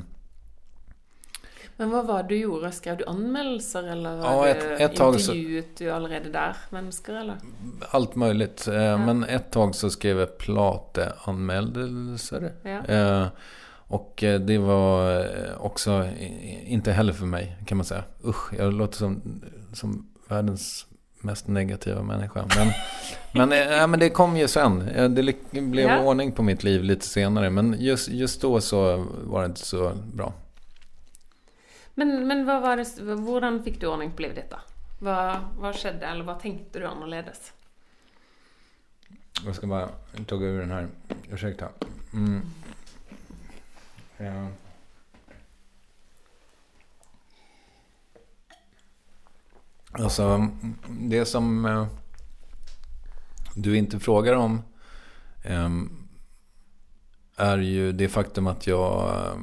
Eh, 1.78 1.78
men 1.78 1.90
vad 1.90 2.06
var 2.06 2.24
det 2.24 2.30
du 2.30 2.38
gjorde? 2.38 2.72
Skrev 2.72 2.98
du 2.98 3.06
anmälelser 3.06 3.84
eller 3.84 4.18
ja, 4.18 4.48
ett, 4.48 4.82
ett 4.82 4.96
tag 4.96 5.16
intervjuet 5.16 5.68
så, 5.78 5.84
du 5.84 5.92
allerede 5.92 6.30
där 6.30 6.56
människor 6.70 7.16
eller? 7.16 7.36
Allt 7.90 8.16
möjligt. 8.16 8.64
Ja. 8.68 8.98
Men 8.98 9.24
ett 9.24 9.52
tag 9.52 9.76
så 9.76 9.90
skrev 9.90 10.20
jag 10.20 10.38
plateanmäldelser. 10.38 12.54
Ja. 12.88 13.30
Och 13.88 14.24
eh, 14.24 14.40
det 14.40 14.58
var 14.58 15.20
eh, 15.20 15.26
också 15.58 16.10
inte 16.64 16.92
heller 16.92 17.14
för 17.14 17.26
mig 17.26 17.58
kan 17.66 17.78
man 17.78 17.86
säga. 17.86 18.04
Usch, 18.26 18.54
jag 18.54 18.74
låter 18.74 18.98
som, 18.98 19.42
som 19.74 20.08
världens 20.28 20.86
mest 21.22 21.48
negativa 21.48 22.04
människa. 22.04 22.46
Men, 22.56 22.68
men, 23.50 23.80
äh, 23.82 23.88
men 23.88 24.00
det 24.00 24.10
kom 24.10 24.38
ju 24.38 24.48
sen. 24.48 24.84
Det 25.16 25.62
blev 25.62 25.90
ja. 25.90 26.02
ordning 26.02 26.32
på 26.32 26.44
mitt 26.44 26.64
liv 26.64 26.84
lite 26.84 27.06
senare. 27.06 27.50
Men 27.50 27.76
just, 27.80 28.10
just 28.10 28.42
då 28.42 28.62
så 28.62 29.06
var 29.24 29.42
det 29.42 29.46
inte 29.46 29.66
så 29.66 29.92
bra. 30.14 30.34
Men, 31.96 32.28
men 32.28 32.46
vad 32.46 32.62
var 32.62 32.78
det, 32.78 32.86
hur 32.98 33.64
fick 33.64 33.82
du 33.82 33.88
ordning 33.88 34.12
på 34.12 34.22
livet 34.22 34.36
detta? 34.36 34.60
Vad, 35.00 35.40
vad 35.58 35.76
skedde 35.76 36.06
eller 36.06 36.24
vad 36.24 36.40
tänkte 36.40 36.80
du 36.80 36.86
annorlunda? 36.86 37.32
Jag 39.46 39.56
ska 39.56 39.68
bara 39.68 39.90
ta 40.28 40.36
ur 40.36 40.60
den 40.60 40.72
här. 40.72 40.88
Ursäkta. 41.32 41.70
Mm. 42.14 42.42
Ja. 44.18 44.48
Alltså, 49.92 50.50
det 50.90 51.26
som 51.26 51.66
eh, 51.66 51.88
du 53.56 53.78
inte 53.78 54.00
frågar 54.00 54.36
om 54.36 54.62
eh, 55.44 55.70
är 57.36 57.58
ju 57.58 57.92
det 57.92 58.10
faktum 58.10 58.48
att 58.48 58.68
jag 58.68 59.10
eh, 59.10 59.40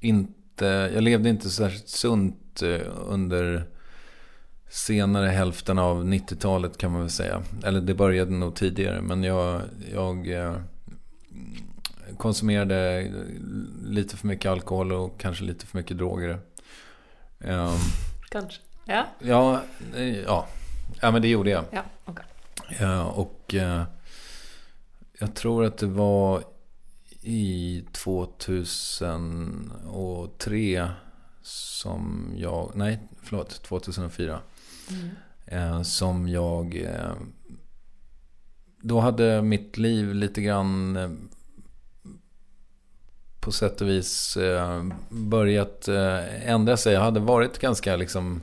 inte, 0.00 0.41
jag 0.60 1.02
levde 1.02 1.28
inte 1.28 1.50
särskilt 1.50 1.88
sunt 1.88 2.62
under 3.06 3.66
senare 4.72 5.28
hälften 5.28 5.78
av 5.78 6.04
90-talet 6.04 6.78
kan 6.78 6.92
man 6.92 7.00
väl 7.00 7.10
säga. 7.10 7.42
Eller 7.64 7.80
det 7.80 7.94
började 7.94 8.30
nog 8.30 8.54
tidigare, 8.54 9.00
men 9.00 9.22
jag, 9.22 9.62
jag 9.92 10.28
konsumerade 12.16 13.10
lite 13.84 14.16
för 14.16 14.26
mycket 14.26 14.50
alkohol 14.50 14.92
och 14.92 15.20
kanske 15.20 15.44
lite 15.44 15.66
för 15.66 15.78
mycket 15.78 15.98
droger. 15.98 16.40
Um, 17.38 17.78
kanske. 18.28 18.60
Ja. 18.84 19.06
Ja, 19.18 19.62
ja. 20.26 20.46
ja, 21.00 21.10
men 21.10 21.22
det 21.22 21.28
gjorde 21.28 21.50
jag. 21.50 21.64
Ja, 21.70 21.82
okay. 22.06 22.24
och 23.14 23.54
jag 25.18 25.34
tror 25.34 25.64
att 25.64 25.78
det 25.78 25.86
var 25.86 26.42
i 27.22 27.84
2003 27.92 30.90
som 31.42 32.32
jag, 32.36 32.72
nej 32.74 33.08
förlåt, 33.22 33.62
2004. 33.62 34.40
Mm. 34.90 35.10
Eh, 35.46 35.82
som 35.82 36.28
jag, 36.28 36.76
eh, 36.76 37.12
då 38.82 39.00
hade 39.00 39.42
mitt 39.42 39.78
liv 39.78 40.14
lite 40.14 40.42
grann 40.42 40.96
eh, 40.96 41.10
på 43.40 43.52
sätt 43.52 43.80
och 43.80 43.88
vis 43.88 44.38
börjat 45.08 45.88
ändra 46.42 46.76
sig. 46.76 46.94
Jag 46.94 47.00
hade 47.00 47.20
varit 47.20 47.58
ganska 47.58 47.96
liksom 47.96 48.40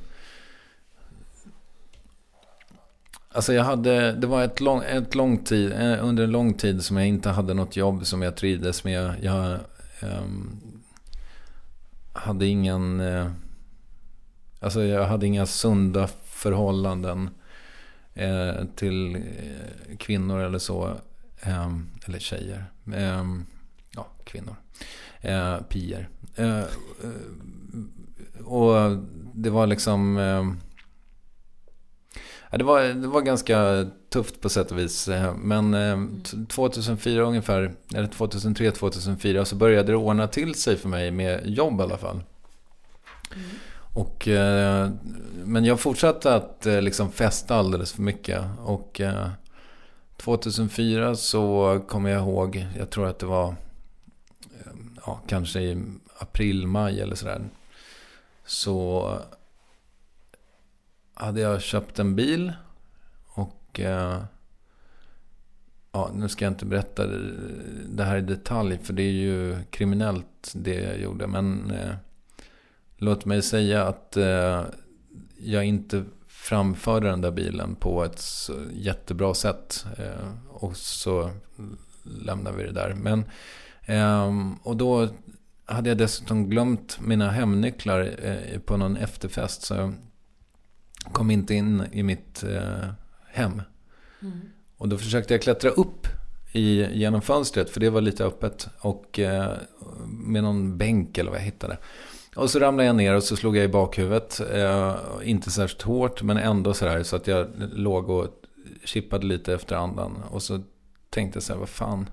Alltså 3.32 3.54
jag 3.54 3.64
hade, 3.64 4.12
det 4.12 4.28
var 4.28 4.44
ett 4.44 4.60
lång, 4.60 4.84
ett 4.84 5.16
lång 5.16 5.38
tid, 5.38 5.72
eh, 5.72 6.06
under 6.06 6.24
en 6.24 6.32
lång 6.32 6.54
tid 6.54 6.84
som 6.84 6.98
jag 6.98 7.08
inte 7.08 7.30
hade 7.30 7.54
något 7.54 7.76
jobb 7.76 8.06
som 8.06 8.22
jag 8.22 8.36
trivdes 8.36 8.84
med. 8.84 9.16
Jag 9.22 9.60
um, 10.02 10.60
hade 12.14 12.46
ingen, 12.46 13.00
uh, 13.00 13.32
alltså 14.60 14.84
jag 14.84 15.06
hade 15.06 15.28
inga 15.28 15.46
sunda 15.46 16.10
förhållanden 16.24 17.30
uh, 18.22 18.66
till 18.76 19.16
uh, 19.16 19.98
kvinnor 19.98 20.40
eller 20.40 20.60
så. 20.60 20.94
Um, 21.46 21.90
eller 22.06 22.20
tjejer. 22.20 22.66
Um, 22.86 23.46
ja, 23.96 24.08
kvinnor. 24.24 24.56
Eh, 25.22 25.58
pier. 25.58 26.10
och 28.46 28.98
det 29.34 29.50
var 29.50 29.68
liksom 29.68 30.18
Ja, 32.50 32.58
det, 32.58 32.64
var, 32.64 32.82
det 32.82 33.08
var 33.08 33.22
ganska 33.22 33.88
tufft 34.10 34.42
på 34.42 34.50
sätt 34.50 34.72
och 34.72 34.80
vis. 34.80 35.08
Eh, 35.08 35.36
men 35.36 35.74
eh, 35.74 35.98
2004 36.48 37.24
ungefär, 37.24 37.72
eller 37.96 38.08
2003-2004 38.08 39.44
så 39.44 39.56
började 39.56 39.92
det 39.92 39.98
ordna 39.98 40.28
till 40.28 40.56
sig 40.56 40.78
för 40.78 40.90
mig 40.90 41.12
med 41.12 41.42
jobb 41.46 41.80
i 41.80 41.84
alla 41.84 41.98
fall. 41.98 42.24
Mm. 43.36 43.50
Och, 43.94 44.28
eh, 44.28 44.90
men 45.44 45.66
jag 45.66 45.80
fortsatte 45.80 46.36
att 46.36 46.66
liksom 46.66 47.12
festa 47.12 47.56
alldeles 47.56 47.94
för 47.94 48.02
mycket. 48.02 48.42
Och 48.66 49.02
2004 50.18 51.08
eh, 51.08 51.14
så 51.14 51.80
kommer 51.88 52.10
jag 52.10 52.22
ihåg, 52.22 52.68
jag 52.78 52.90
tror 52.90 53.08
att 53.08 53.20
det 53.20 53.26
var 53.26 53.56
ja, 55.06 55.22
kanske 55.28 55.60
i 55.60 55.84
april, 56.18 56.68
maj 56.68 57.02
eller 57.02 57.16
sådär. 57.16 57.42
Så 58.46 59.10
hade 61.20 61.42
jag 61.42 61.62
köpt 61.62 62.00
en 62.00 62.16
bil. 62.16 62.54
Och 63.28 63.80
eh, 63.80 64.22
ja, 65.92 66.12
nu 66.14 66.30
ska 66.30 66.46
jag 66.46 66.52
inte 66.52 66.66
berätta 66.66 67.08
det 67.90 68.04
här 68.04 68.18
i 68.18 68.22
detalj. 68.22 68.80
För 68.84 68.94
det 68.94 69.04
är 69.04 69.12
ju 69.12 69.58
kriminellt 69.70 70.52
det 70.54 70.82
jag 70.82 71.00
gjorde. 71.00 71.28
Men 71.28 71.72
eh, 71.72 71.96
låt 72.98 73.26
mig 73.26 73.42
säga 73.42 73.88
att 73.88 74.18
eh, 74.18 74.64
jag 75.38 75.66
inte 75.66 76.04
framförde 76.28 77.10
den 77.10 77.22
där 77.22 77.32
bilen 77.32 77.76
på 77.76 78.04
ett 78.04 78.24
jättebra 78.74 79.34
sätt. 79.34 79.86
Eh, 79.98 80.34
och 80.50 80.78
så 80.78 81.32
lämnar 82.04 82.52
vi 82.52 82.64
det 82.64 82.72
där. 82.72 82.94
Men, 82.94 83.24
ehm, 83.86 84.56
och 84.56 84.78
då 84.78 85.08
hade 85.66 85.90
jag 85.90 85.98
dessutom 85.98 86.50
glömt 86.50 87.00
mina 87.02 87.32
hemnycklar 87.32 88.16
eh, 88.24 88.60
på 88.60 88.78
någon 88.78 88.98
efterfest. 88.98 89.62
Så 89.62 89.94
kom 91.14 91.32
inte 91.32 91.54
in 91.54 91.84
i 91.92 92.04
mitt 92.04 92.44
eh, 92.44 92.90
hem. 93.28 93.62
Mm. 94.22 94.40
Och 94.78 94.90
då 94.90 94.98
försökte 94.98 95.34
jag 95.34 95.42
klättra 95.42 95.70
upp 95.70 96.08
i, 96.52 96.86
genom 96.98 97.22
fönstret, 97.22 97.70
för 97.70 97.80
det 97.80 97.90
var 97.90 98.02
lite 98.02 98.26
öppet. 98.26 98.68
Och 98.80 99.20
eh, 99.20 99.54
med 100.08 100.44
någon 100.44 100.78
bänk 100.78 101.18
eller 101.18 101.32
vad 101.32 101.40
jag 101.40 101.46
hittade. 101.46 101.78
Och 102.36 102.50
så 102.50 102.60
ramlade 102.60 102.88
jag 102.88 102.96
ner 102.96 103.16
och 103.16 103.24
så 103.24 103.36
slog 103.36 103.58
jag 103.58 103.66
i 103.66 103.68
bakhuvudet. 103.68 104.42
Eh, 104.54 104.96
inte 105.24 105.52
särskilt 105.52 105.82
hårt, 105.82 106.22
men 106.22 106.38
ändå 106.38 106.74
så 106.74 106.88
här 106.88 107.04
så 107.04 107.16
att 107.16 107.28
jag 107.28 107.48
låg 107.74 108.10
och 108.10 108.28
chippade 108.84 109.26
lite 109.26 109.54
efter 109.54 109.76
andan. 109.76 110.24
Och 110.32 110.44
så 110.44 110.62
tänkte 111.10 111.38
jag 111.38 111.44
så 111.44 111.54
här, 111.54 111.60
vad 111.60 111.70
fan. 111.70 112.10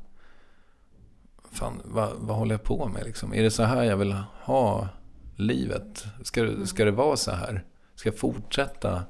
Fan, 1.53 1.83
vad, 1.85 2.11
vad 2.17 2.37
håller 2.37 2.55
jag 2.55 2.63
på 2.63 2.89
med 2.89 3.05
liksom? 3.05 3.35
Är 3.35 3.43
det 3.43 3.51
så 3.51 3.63
här 3.63 3.85
jag 3.85 3.97
vill 3.97 4.17
ha 4.43 4.89
livet? 5.37 6.05
Ska, 6.23 6.67
ska 6.67 6.85
det 6.85 6.91
vara 6.91 7.17
så 7.17 7.31
här? 7.31 7.65
Ska 7.97 8.13
fortsätta 8.13 9.05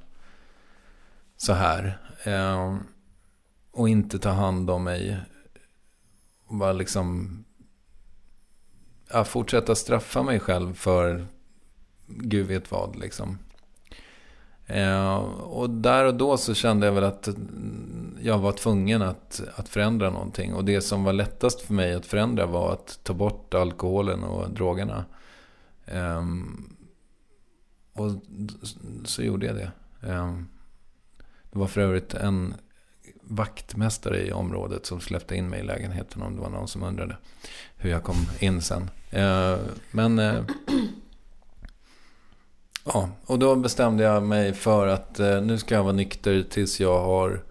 så 1.36 1.52
här. 1.52 1.98
Eh, 2.24 2.76
och 3.70 3.88
inte 3.88 4.18
ta 4.18 4.30
hand 4.30 4.70
om 4.70 4.84
mig. 4.84 5.20
Och 6.46 6.54
bara 6.54 6.72
liksom 6.72 7.44
ja, 9.10 9.24
fortsätta 9.24 9.74
straffa 9.74 10.22
mig 10.22 10.40
själv 10.40 10.74
för 10.74 11.26
gud 12.06 12.46
vet 12.46 12.70
vad 12.70 12.96
liksom. 12.96 13.38
Eh, 14.66 15.16
och 15.16 15.70
där 15.70 16.04
och 16.04 16.14
då 16.14 16.36
så 16.36 16.54
kände 16.54 16.86
jag 16.86 16.92
väl 16.92 17.04
att 17.04 17.28
jag 18.20 18.38
var 18.38 18.52
tvungen 18.52 19.02
att, 19.02 19.42
att 19.54 19.68
förändra 19.68 20.10
någonting. 20.10 20.54
Och 20.54 20.64
det 20.64 20.80
som 20.80 21.04
var 21.04 21.12
lättast 21.12 21.60
för 21.60 21.74
mig 21.74 21.94
att 21.94 22.06
förändra 22.06 22.46
var 22.46 22.72
att 22.72 23.00
ta 23.02 23.14
bort 23.14 23.54
alkoholen 23.54 24.24
och 24.24 24.50
drogerna. 24.50 25.04
Eh, 25.84 26.22
och 27.96 28.12
så 29.04 29.22
gjorde 29.22 29.46
jag 29.46 29.56
det. 29.56 29.70
Ehm, 30.08 30.48
det 31.50 31.58
var 31.58 31.66
för 31.66 31.80
övrigt 31.80 32.14
en 32.14 32.54
vaktmästare 33.22 34.26
i 34.26 34.32
området 34.32 34.86
som 34.86 35.00
släppte 35.00 35.36
in 35.36 35.48
mig 35.48 35.60
i 35.60 35.62
lägenheten 35.62 36.22
om 36.22 36.34
det 36.34 36.40
var 36.40 36.50
någon 36.50 36.68
som 36.68 36.82
undrade 36.82 37.16
hur 37.76 37.90
jag 37.90 38.02
kom 38.02 38.16
in 38.40 38.62
sen. 38.62 38.90
Ehm, 39.10 39.58
men 39.90 40.18
eh, 40.18 40.44
ja, 42.84 43.10
och 43.26 43.38
då 43.38 43.56
bestämde 43.56 44.04
jag 44.04 44.22
mig 44.22 44.52
för 44.52 44.86
att 44.86 45.20
eh, 45.20 45.42
nu 45.42 45.58
ska 45.58 45.74
jag 45.74 45.82
vara 45.82 45.92
nykter 45.92 46.42
tills 46.50 46.80
jag 46.80 47.00
har 47.00 47.42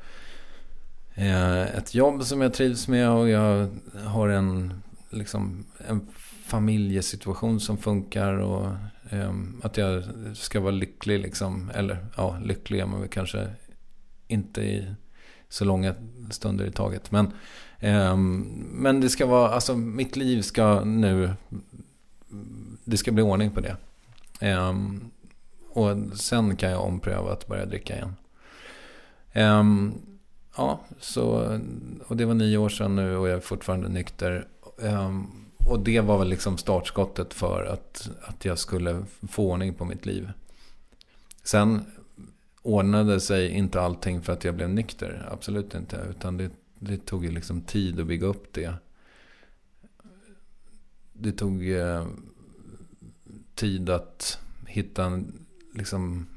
eh, 1.16 1.62
ett 1.62 1.96
jobb 1.96 2.24
som 2.24 2.42
jag 2.42 2.54
trivs 2.54 2.88
med 2.88 3.10
och 3.10 3.30
jag 3.30 3.70
har 4.06 4.30
en, 4.30 4.82
liksom, 5.10 5.66
en 5.88 6.08
familjesituation 6.46 7.60
som 7.60 7.78
funkar 7.78 8.34
och 8.34 8.68
Ehm, 9.10 9.62
att 9.64 9.78
jag 9.78 10.04
ska 10.34 10.60
vara 10.60 10.72
lycklig 10.72 11.20
liksom. 11.20 11.72
Eller 11.76 12.06
ja, 12.18 12.38
lycklig 12.44 12.80
är 12.80 12.86
man 12.86 13.00
väl 13.00 13.10
kanske 13.10 13.48
inte 14.28 14.62
i 14.62 14.96
så 15.50 15.66
långa 15.66 15.96
stunder 16.32 16.66
i 16.66 16.72
taget. 16.72 17.12
Men, 17.12 17.32
ehm, 17.80 18.42
men 18.72 19.02
det 19.02 19.10
ska 19.10 19.26
vara, 19.26 19.50
alltså 19.50 19.76
mitt 19.76 20.16
liv 20.16 20.42
ska 20.42 20.84
nu, 20.84 21.34
det 22.84 22.98
ska 22.98 23.12
bli 23.12 23.24
ordning 23.24 23.52
på 23.52 23.60
det. 23.60 23.78
Ehm, 24.40 25.12
och 25.70 26.18
sen 26.18 26.56
kan 26.56 26.72
jag 26.72 26.84
ompröva 26.84 27.32
att 27.32 27.48
börja 27.48 27.66
dricka 27.66 27.96
igen. 27.96 28.16
ja, 30.58 30.80
så, 31.00 31.60
och 32.08 32.18
det 32.18 32.26
var 32.26 32.34
nio 32.34 32.58
år 32.58 32.70
sedan 32.70 32.96
nu 32.96 33.18
och 33.18 33.28
jag 33.28 33.36
är 33.36 33.40
fortfarande 33.40 33.90
nykter. 33.90 34.48
Och 35.66 35.80
det 35.80 36.02
var 36.02 36.20
väl 36.20 36.28
liksom 36.28 36.58
startskottet 36.58 37.34
för 37.34 37.66
att, 37.66 38.10
att 38.22 38.46
jag 38.46 38.60
skulle 38.60 39.06
få 39.30 39.52
ordning 39.52 39.74
på 39.74 39.86
mitt 39.86 40.06
liv. 40.06 40.32
Sen 41.44 41.86
ordnade 42.62 43.20
sig 43.20 43.50
inte 43.50 43.82
allting 43.82 44.22
för 44.22 44.34
att 44.34 44.44
jag 44.44 44.56
blev 44.56 44.70
nykter. 44.70 45.30
Absolut 45.32 45.76
inte. 45.76 46.08
Utan 46.10 46.38
det, 46.38 46.50
det 46.80 47.06
tog 47.06 47.26
ju 47.26 47.32
liksom 47.32 47.62
tid 47.62 48.00
att 48.00 48.08
bygga 48.08 48.28
upp 48.28 48.54
det. 48.54 48.74
Det 51.14 51.32
tog 51.32 51.72
eh, 51.72 52.08
tid 53.56 53.90
att 53.90 54.40
hitta 54.68 55.04
en, 55.06 55.46
liksom, 55.74 56.28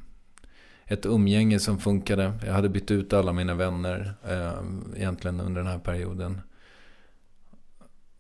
ett 0.85 1.07
umgänge 1.07 1.59
som 1.59 1.79
funkade. 1.79 2.33
Jag 2.47 2.53
hade 2.53 2.69
bytt 2.69 2.91
ut 2.91 3.13
alla 3.13 3.33
mina 3.33 3.55
vänner 3.55 4.15
eh, 4.29 4.63
egentligen 4.97 5.41
under 5.41 5.63
den 5.63 5.71
här 5.71 5.79
perioden. 5.79 6.41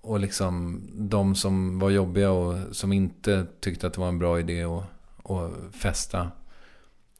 Och 0.09 0.21
liksom 0.21 0.83
de 0.95 1.35
som 1.35 1.79
var 1.79 1.91
jobbiga 1.91 2.31
och 2.31 2.77
som 2.77 2.93
inte 2.93 3.47
tyckte 3.61 3.87
att 3.87 3.93
det 3.93 4.01
var 4.01 4.09
en 4.09 4.19
bra 4.19 4.41
idé 4.41 4.63
att, 4.63 4.85
att 5.31 5.75
festa 5.75 6.31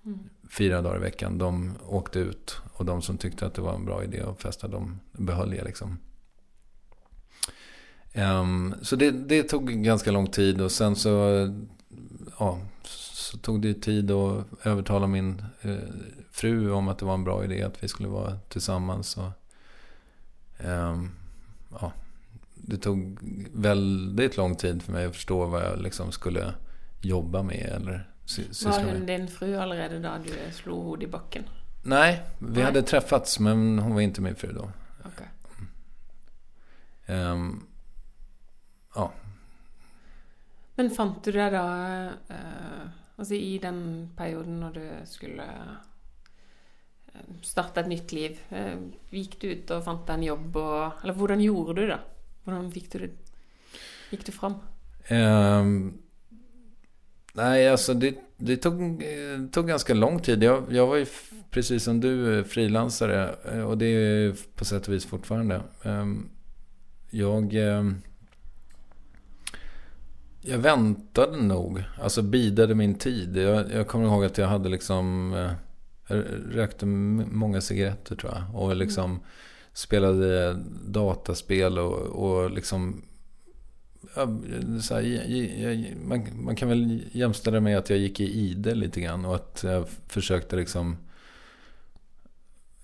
mm. 0.05 0.19
fyra 0.51 0.83
dagar 0.83 0.97
i 0.97 1.01
veckan. 1.01 1.39
De 1.39 1.75
åkte 1.89 2.19
ut. 2.19 2.57
Och 2.73 2.85
de 2.85 3.03
som 3.03 3.19
tyckte 3.19 3.47
att 3.47 3.55
det 3.55 3.63
var 3.63 3.75
en 3.75 3.85
bra 3.85 4.05
idé 4.05 4.21
att 4.21 4.43
festa, 4.43 4.69
de 4.69 5.01
behöll 5.13 5.55
jag 5.55 5.65
liksom. 5.65 5.99
Um, 8.15 8.75
så 8.83 8.97
det, 8.97 9.11
det, 9.11 9.43
tog 9.43 9.69
ganska 9.69 10.11
lång 10.11 10.27
tid 10.27 10.61
och 10.61 10.73
sen 10.73 10.97
så, 10.97 11.11
ja, 12.39 12.59
så 12.83 13.39
tog 13.39 13.63
det 13.63 13.75
tid 13.75 14.11
att 14.11 14.45
övertala 14.63 15.07
min 15.07 15.43
eh, 15.61 15.77
fru 16.31 16.73
om 16.73 16.89
att 16.89 16.99
det 16.99 17.05
var 17.05 17.15
en 17.15 17.25
bra 17.25 17.45
idé 17.45 17.63
att 17.63 17.85
vi 17.85 17.89
skulle 17.89 18.09
vara 18.09 18.39
tillsammans. 18.49 19.17
Och, 19.17 19.31
um, 20.67 21.11
ja, 21.81 21.93
det 22.69 22.77
tog 22.77 23.19
väldigt 23.53 24.37
lång 24.37 24.57
tid 24.57 24.83
för 24.83 24.93
mig 24.93 25.07
att 25.07 25.15
förstå 25.15 25.47
vad 25.47 25.63
jag 25.65 25.83
liksom 25.83 26.13
skulle 26.13 26.55
jobba 27.01 27.43
med 27.43 27.73
eller 27.77 28.11
syssla 28.25 28.71
Var 28.71 28.83
med. 28.83 28.93
hun 28.95 29.07
din 29.07 29.29
fru 29.29 29.57
allerede 29.57 29.99
da 29.99 30.19
du 30.19 30.53
slo 30.53 30.83
hodet 30.83 31.09
i 31.09 31.11
bakken? 31.11 31.43
Nej, 31.83 32.23
vi 32.39 32.47
Nej. 32.53 32.63
hade 32.63 32.83
träffats 32.83 33.39
men 33.41 33.79
hon 33.79 33.95
var 33.95 34.01
inte 34.01 34.21
min 34.21 34.35
fru 34.37 34.53
då. 34.53 34.71
Ok. 35.05 35.23
Ehm, 37.07 37.63
ja, 38.95 39.13
Men 40.75 40.91
fant 40.91 41.25
du 41.25 41.33
deg 41.33 41.53
da 41.53 41.65
eh, 42.29 42.85
Altså 43.19 43.35
i 43.35 43.59
den 43.59 44.11
perioden 44.17 44.61
når 44.61 44.77
du 44.77 44.85
skulle 45.11 45.47
eh, 47.15 47.33
starte 47.43 47.81
et 47.81 47.89
nytt 47.91 48.13
liv, 48.13 48.39
eh, 48.51 48.77
gikk 49.11 49.41
du 49.41 49.49
ut 49.49 49.73
fant 49.85 50.07
deg 50.07 50.15
en 50.21 50.29
jobb 50.29 50.57
og 50.57 51.03
Eller 51.03 51.15
hvordan 51.19 51.41
gjorde 51.43 51.81
du 51.81 51.87
det? 51.89 51.99
Hvordan 52.49 52.71
fikk 52.73 52.87
du 52.93 52.99
det 53.03 53.11
Gikk 54.09 54.23
du 54.25 54.33
fram? 54.33 54.55
Ehm, 55.09 55.99
nej, 57.33 57.69
alltså 57.69 57.95
det, 57.95 58.15
det 58.37 58.57
tog, 58.57 59.05
tog 59.53 59.69
ganska 59.69 59.95
lång 59.95 60.21
tid. 60.21 60.43
Jag, 60.43 60.65
jag 60.71 60.87
var 60.87 60.97
ju 60.97 61.07
precis 61.51 61.85
som 61.85 62.01
du 62.01 62.39
eh, 62.39 62.45
frilansare 62.45 63.35
eh, 63.53 63.61
och 63.61 63.79
det 63.79 63.87
är 63.87 64.37
på 64.55 64.65
sätt 64.65 64.89
och 64.89 64.95
vis 64.95 65.05
fortfarande. 65.07 65.63
Ehm, 65.83 66.29
jag, 67.11 67.55
ehm, 67.55 68.03
jag 70.41 70.59
väntade 70.59 71.43
nog, 71.43 71.85
alltså 72.01 72.23
bidade 72.23 72.75
min 72.75 72.95
tid. 72.95 73.37
Jag, 73.37 73.73
jag 73.73 73.89
kommer 73.89 74.05
ihåg 74.05 74.25
att 74.25 74.39
jag 74.39 74.49
hade 74.49 74.69
liksom, 74.69 75.33
jag 76.09 76.25
rökte 76.51 76.87
många 76.87 77.61
cigaretter 77.61 78.17
tror 78.17 78.33
jag. 78.33 78.63
Och 78.63 78.77
liksom 78.77 79.21
spelade 79.79 80.55
dataspel 80.87 81.79
och, 81.79 81.99
och 81.99 82.51
liksom 82.51 83.03
Ja, 84.17 84.29
så 84.83 84.95
här, 84.95 85.95
man, 86.05 86.27
man 86.45 86.57
kan 86.57 86.69
väl 86.69 87.03
jämställa 87.13 87.61
med 87.61 87.79
att 87.79 87.91
jag 87.91 87.99
gick 87.99 88.21
i 88.21 88.25
ide 88.25 88.75
lite 88.75 89.01
grann 89.01 89.25
och 89.25 89.35
att 89.35 89.61
jag 89.67 89.89
försökte 90.09 90.57
liksom 90.57 90.97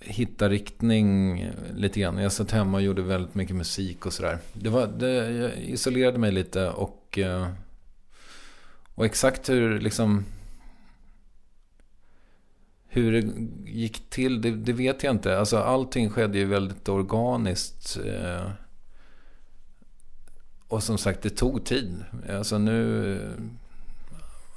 hitta 0.00 0.48
riktning 0.48 1.46
lite 1.74 2.00
grann. 2.00 2.18
Jag 2.18 2.32
satt 2.32 2.50
hemma 2.50 2.76
och 2.76 2.82
gjorde 2.82 3.02
väldigt 3.02 3.34
mycket 3.34 3.56
musik 3.56 4.06
och 4.06 4.12
sådär. 4.12 4.38
Det 4.52 4.70
var, 4.70 4.86
det, 4.86 5.30
jag 5.30 5.58
isolerade 5.58 6.18
mig 6.18 6.32
lite 6.32 6.68
och, 6.68 7.18
eh, 7.18 7.48
och 8.94 9.04
exakt 9.04 9.48
hur 9.48 9.80
liksom 9.80 10.24
hur 12.94 13.12
det 13.12 13.32
gick 13.70 14.10
till, 14.10 14.40
det, 14.40 14.50
det 14.50 14.72
vet 14.72 15.02
jag 15.02 15.10
inte. 15.10 15.38
Alltså 15.38 15.58
allting 15.58 16.10
skedde 16.10 16.38
ju 16.38 16.44
väldigt 16.44 16.88
organiskt. 16.88 17.98
Eh, 18.06 18.50
och 20.68 20.82
som 20.82 20.98
sagt, 20.98 21.22
det 21.22 21.30
tog 21.30 21.64
tid. 21.64 22.04
Alltså 22.30 22.58
nu... 22.58 23.18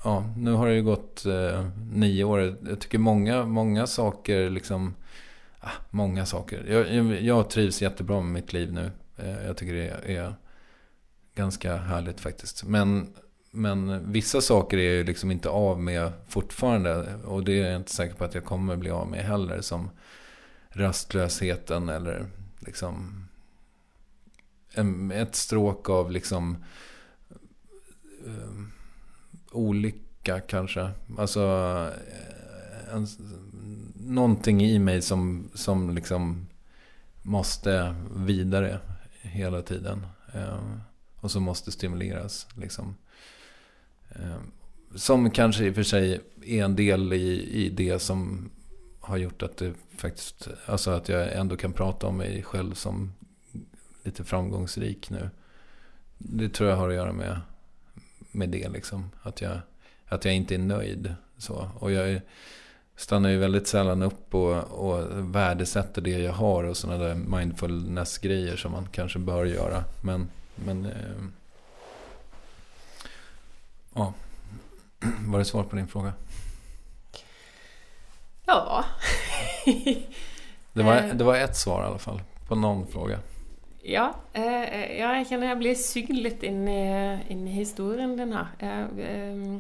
Ja, 0.04 0.34
nu 0.38 0.52
har 0.52 0.68
det 0.68 0.76
ju 0.76 0.84
gått 0.84 1.26
eh, 1.26 1.70
nio 1.92 2.24
år. 2.24 2.58
Jag 2.68 2.80
tycker 2.80 2.98
många, 2.98 3.46
många 3.46 3.88
saker 3.88 4.50
liksom... 4.50 4.96
Ah, 5.60 5.72
många 5.90 6.26
saker. 6.26 6.66
Jag, 6.70 6.96
jag, 6.96 7.22
jag 7.22 7.50
trivs 7.50 7.82
jättebra 7.82 8.22
med 8.22 8.32
mitt 8.32 8.54
liv 8.54 8.74
nu. 8.74 8.92
Eh, 9.18 9.46
jag 9.46 9.58
tycker 9.58 9.74
det 9.74 10.16
är 10.16 10.34
ganska 11.36 11.76
härligt 11.76 12.20
faktiskt. 12.20 12.64
Men, 12.64 13.14
men 13.52 14.12
vissa 14.12 14.42
saker 14.42 14.78
är 14.78 14.84
jag 14.84 14.96
ju 14.96 15.04
liksom 15.04 15.32
inte 15.32 15.50
av 15.50 15.82
med 15.82 16.12
fortfarande. 16.28 17.16
Och 17.16 17.44
det 17.44 17.60
är 17.60 17.68
jag 17.72 17.76
inte 17.76 17.92
säker 17.92 18.16
på 18.16 18.24
att 18.24 18.36
jag 18.36 18.46
kommer 18.46 18.76
bli 18.76 18.90
av 18.90 19.08
med 19.08 19.26
heller. 19.26 19.62
Som 19.62 19.90
rastlösheten 20.70 21.90
eller 21.90 22.26
liksom 22.60 23.26
en, 24.74 25.12
ett 25.12 25.36
stråk 25.36 25.90
av 25.90 26.12
liksom 26.12 26.64
um, 28.26 28.72
olycka 29.52 30.40
kanske. 30.40 30.92
Alltså 31.18 31.42
eh, 32.08 32.96
en, 32.96 33.08
någonting 33.96 34.62
i 34.62 34.80
mig 34.80 35.02
som, 35.02 35.50
som 35.54 35.96
liksom 35.96 36.48
måste 37.22 37.96
vidare 38.16 38.80
hela 39.22 39.62
tiden. 39.62 40.08
Um, 40.34 40.82
och 41.16 41.32
som 41.32 41.44
måste 41.44 41.72
stimuleras. 41.72 42.48
Liksom. 42.56 42.96
Ehm, 44.24 44.52
som 44.96 45.32
kanske 45.32 45.66
i 45.66 45.72
och 45.72 45.76
för 45.76 45.84
sig 45.84 46.22
är 46.46 46.64
en 46.64 46.76
del 46.76 47.14
i, 47.14 47.50
i 47.52 47.70
det 47.70 48.00
som 48.00 48.50
har 49.00 49.18
gjort 49.18 49.44
att 49.44 49.58
det 49.58 49.74
faktiskt, 49.98 50.48
alltså 50.66 50.92
att 50.92 51.10
jag 51.10 51.34
ändå 51.34 51.58
kan 51.58 51.74
prata 51.74 52.08
om 52.08 52.18
mig 52.18 52.44
själv 52.44 52.74
som 52.74 53.14
lite 54.04 54.24
framgångsrik 54.24 55.10
nu. 55.10 55.30
Det 56.18 56.50
tror 56.50 56.70
jag 56.70 56.78
har 56.78 56.90
att 56.90 56.96
göra 56.96 57.14
med, 57.14 57.42
med 58.32 58.50
det 58.50 58.70
liksom. 58.70 59.10
Att 59.22 59.42
jag, 59.42 59.60
att 60.06 60.26
jag 60.26 60.36
inte 60.36 60.56
är 60.56 60.60
nöjd. 60.60 61.16
Så. 61.38 61.70
Och 61.80 61.92
jag 61.92 62.22
stannar 62.96 63.30
ju 63.30 63.38
väldigt 63.38 63.68
sällan 63.68 64.02
upp 64.02 64.36
och, 64.36 64.64
och 64.64 65.36
värdesätter 65.36 66.02
det 66.02 66.20
jag 66.20 66.34
har 66.34 66.64
och 66.64 66.78
sådana 66.78 67.04
där 67.04 67.16
mindfulness-grejer 67.16 68.56
som 68.56 68.72
man 68.72 68.88
kanske 68.92 69.20
bör 69.20 69.46
göra. 69.46 69.84
Men, 70.02 70.28
men 70.56 70.86
eh, 70.86 71.24
ja. 73.98 74.14
Var 75.32 75.40
det 75.40 75.46
svar 75.46 75.64
på 75.64 75.76
din 75.76 75.88
fråga? 75.88 76.14
Ja. 78.46 78.84
Det 80.74 80.84
var, 80.84 80.96
Eh. 80.96 81.16
det 81.16 81.24
var 81.24 81.36
ett 81.36 81.56
svar 81.58 81.84
i 81.84 81.86
alla 81.88 81.98
fall. 82.00 82.22
På 82.48 82.56
någon 82.56 82.88
fråga. 82.88 83.20
Ja, 83.82 84.14
eh, 84.34 84.98
ja, 85.00 85.14
jeg 85.18 85.26
kjenner 85.30 85.48
jeg 85.50 85.58
blir 85.58 85.76
sugd 85.80 86.14
litt 86.14 86.44
inn 86.46 86.68
i, 86.70 87.24
inn 87.34 87.48
i 87.48 87.52
historien 87.56 88.14
din 88.20 88.34
her. 88.36 88.52
Jeg 88.62 89.08
eh, 89.08 89.58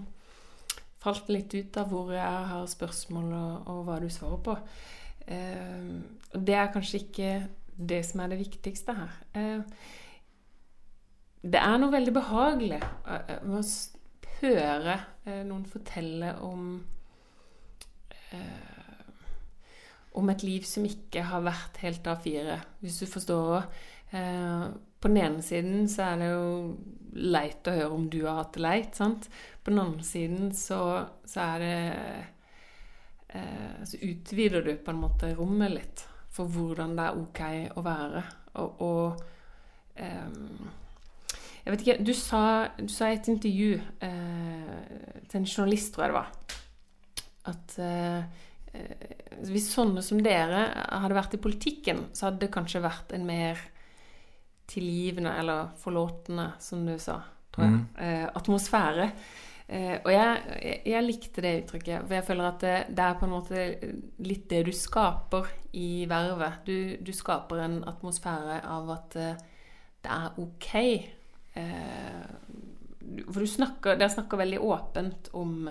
falt 1.02 1.30
litt 1.34 1.54
ut 1.58 1.78
av 1.82 1.89
hvor 1.89 2.13
jeg 2.13 2.45
har 2.52 2.67
spørsmål 2.69 3.34
og, 3.34 3.67
og 3.71 3.82
hva 3.88 3.97
du 4.04 4.08
svarer 4.13 4.43
på. 4.45 4.58
Eh, 5.26 5.89
det 6.38 6.56
er 6.60 6.69
kanskje 6.76 7.02
ikke 7.02 7.32
det 7.78 8.04
som 8.06 8.21
er 8.21 8.36
det 8.36 8.41
viktigste 8.45 8.93
her. 9.00 9.17
Eh, 9.34 9.62
det 11.47 11.60
er 11.65 11.78
noe 11.82 11.93
veldig 11.97 12.13
behagelig 12.13 12.82
eh, 12.84 13.38
med 13.41 13.58
å 13.58 13.65
s- 13.65 13.95
høre 14.41 15.00
eh, 15.26 15.43
noen 15.47 15.65
fortelle 15.69 16.34
om 16.45 16.71
eh, 18.32 18.78
om 20.17 20.30
et 20.34 20.43
liv 20.45 20.65
som 20.65 20.86
ikke 20.88 21.28
har 21.30 21.45
vært 21.45 21.78
helt 21.84 22.08
A4, 22.10 22.58
hvis 22.82 23.02
du 23.04 23.06
forstår. 23.10 23.67
Eh, 24.17 24.63
på 24.97 25.12
den 25.12 25.19
ene 25.21 25.43
siden 25.45 25.86
så 25.91 26.08
er 26.12 26.21
det 26.21 26.30
jo 26.32 26.47
leit 27.17 27.69
å 27.69 27.76
høre 27.76 27.93
om 27.93 28.08
du 28.10 28.23
har 28.23 28.41
hatt 28.41 28.56
det 28.58 28.63
leit, 28.65 28.97
sant? 28.97 29.30
På 29.62 29.73
den 29.73 29.84
andre 29.84 30.06
siden 30.06 30.52
så, 30.58 30.80
så 31.28 31.43
er 31.43 31.63
det 31.63 31.78
eh, 33.38 33.86
Så 33.86 34.02
utvider 34.02 34.65
du 34.65 34.73
på 34.82 34.93
en 34.93 35.04
måte 35.04 35.34
rommet 35.38 35.76
litt 35.76 36.06
for 36.34 36.50
hvordan 36.50 36.95
det 36.97 37.06
er 37.06 37.21
ok 37.21 37.41
å 37.78 37.86
være. 37.86 38.23
Og, 38.62 38.82
og 38.86 40.02
ehm, 40.02 40.69
Jeg 41.67 41.73
vet 41.73 41.82
ikke 41.84 42.03
Du 42.08 42.13
sa, 42.15 42.41
du 42.80 42.88
sa 42.91 43.10
i 43.12 43.17
et 43.17 43.27
intervju 43.27 43.73
eh, 44.08 45.23
til 45.27 45.41
en 45.41 45.47
journalist, 45.49 45.91
tror 45.93 46.06
jeg 46.06 46.13
det 46.13 46.17
var, 46.17 46.30
at 47.51 47.73
eh, 47.84 48.45
eh, 48.71 49.41
hvis 49.51 49.67
sånne 49.75 50.01
som 50.06 50.21
dere 50.23 50.62
hadde 50.88 51.17
vært 51.17 51.36
i 51.36 51.41
politikken, 51.43 52.06
så 52.15 52.30
hadde 52.30 52.45
det 52.45 52.53
kanskje 52.56 52.82
vært 52.86 53.12
en 53.17 53.27
mer 53.27 53.60
tilgivende 54.67 55.34
eller 55.39 55.69
forlåtende, 55.80 56.53
som 56.63 56.86
du 56.88 56.95
sa, 56.99 57.19
tror 57.51 57.65
jeg, 57.67 57.73
Mm. 57.73 57.86
eh, 57.97 58.25
atmosfære. 58.36 59.12
Eh, 59.69 59.97
og 60.06 60.12
jeg, 60.12 60.41
jeg, 60.63 60.82
jeg 60.86 61.03
likte 61.03 61.41
det 61.43 61.53
uttrykket, 61.65 62.08
for 62.08 62.13
jeg 62.15 62.23
føler 62.23 62.47
at 62.47 62.60
det, 62.63 62.75
det 62.95 63.03
er 63.03 63.18
på 63.20 63.26
en 63.28 63.34
måte 63.36 63.65
litt 64.24 64.47
det 64.49 64.63
du 64.65 64.72
skaper 64.72 65.49
i 65.74 66.05
vervet. 66.07 66.61
Du, 66.65 66.97
du 67.03 67.11
skaper 67.11 67.59
en 67.65 67.84
atmosfære 67.84 68.61
av 68.63 68.91
at 68.95 69.15
eh, 69.20 69.36
det 70.03 70.11
er 70.15 70.39
ok. 70.39 70.74
Eh, 70.76 71.09
for 73.28 73.43
du 73.43 73.47
snakker, 73.49 73.97
dere 73.97 74.14
snakker 74.14 74.41
veldig 74.43 74.60
åpent 74.64 75.30
om 75.38 75.70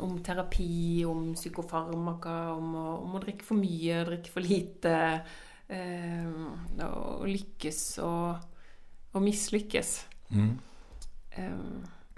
om 0.00 0.22
terapi, 0.24 1.04
om 1.04 1.34
psykofarmaka, 1.34 2.34
om 2.54 2.70
å, 2.78 2.84
om 3.04 3.16
å 3.18 3.20
drikke 3.20 3.44
for 3.44 3.60
mye, 3.60 4.04
drikke 4.08 4.32
for 4.32 4.40
lite. 4.44 4.94
Eh, 5.68 6.28
og 6.86 7.26
lykkes 7.28 7.82
og, 8.04 8.38
og 9.12 9.24
mislykkes. 9.24 9.90
Mm. 10.32 10.54
Eh, 11.36 11.52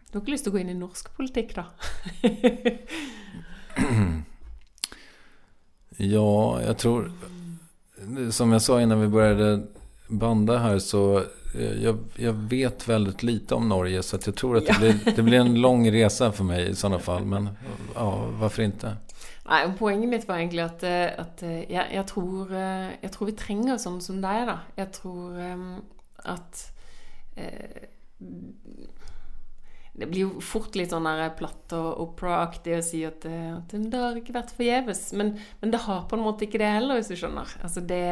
du 0.06 0.14
har 0.14 0.22
ikke 0.22 0.34
lyst 0.34 0.46
til 0.46 0.54
å 0.54 0.56
gå 0.56 0.62
inn 0.62 0.74
i 0.74 0.78
norsk 0.78 1.10
politikk, 1.18 1.56
da? 1.58 1.66
Ja, 5.98 6.62
jag 6.62 6.78
tror... 6.78 7.12
Som 8.30 8.52
jag 8.52 8.62
sa 8.62 8.80
innan 8.80 9.00
vi 9.00 9.08
började 9.08 9.66
banda 10.08 10.58
här 10.58 10.78
så... 10.78 11.18
eh, 11.54 11.82
Jag, 11.82 11.98
jag 12.16 12.32
vet 12.32 12.88
väldigt 12.88 13.22
lite 13.22 13.54
om 13.54 13.68
Norge 13.68 14.02
så 14.02 14.16
att 14.16 14.26
jag 14.26 14.34
tror 14.36 14.56
att 14.56 14.66
det, 14.66 14.72
Ja. 14.72 14.78
blir, 14.78 15.14
det 15.16 15.22
blir 15.22 15.38
en 15.38 15.60
lång 15.60 15.90
resa 15.92 16.32
för 16.32 16.44
mig 16.44 16.68
i 16.70 16.74
sådana 16.74 16.98
fall. 16.98 17.24
Men 17.24 17.48
ja, 17.94 18.26
varför 18.40 18.62
inte? 18.62 18.96
Nei, 19.46 19.64
og 19.66 19.76
Poenget 19.78 20.08
mitt 20.10 20.24
var 20.28 20.36
egentlig 20.40 20.62
at, 20.64 20.82
eh, 20.82 21.20
at 21.22 21.42
eh, 21.42 21.60
jeg, 21.70 21.84
jeg, 21.94 22.06
tror, 22.10 22.50
jeg 23.02 23.10
tror 23.14 23.26
vi 23.28 23.32
trenger 23.38 23.76
sånn 23.78 24.00
som 24.02 24.18
deg. 24.20 24.46
da. 24.48 24.56
Jeg 24.76 24.90
tror 24.96 25.36
eh, 25.38 25.60
at 26.34 26.64
eh, 27.36 27.86
Det 29.96 30.06
blir 30.10 30.20
jo 30.26 30.40
fort 30.44 30.74
litt 30.76 30.90
sånn 30.92 31.06
platt 31.38 31.72
og 31.72 32.00
opera-aktig 32.04 32.74
å 32.76 32.82
si 32.84 33.04
at, 33.08 33.24
eh, 33.24 33.54
at 33.56 33.70
det 33.72 33.96
har 34.02 34.18
ikke 34.18 34.34
vært 34.34 34.50
forgjeves. 34.58 35.12
Men, 35.16 35.36
men 35.62 35.70
det 35.72 35.84
har 35.86 36.02
på 36.10 36.18
en 36.18 36.24
måte 36.26 36.44
ikke 36.44 36.58
det 36.60 36.68
heller, 36.74 36.98
hvis 36.98 37.08
du 37.14 37.16
skjønner. 37.16 37.54
Altså 37.62 37.80
det, 37.80 38.02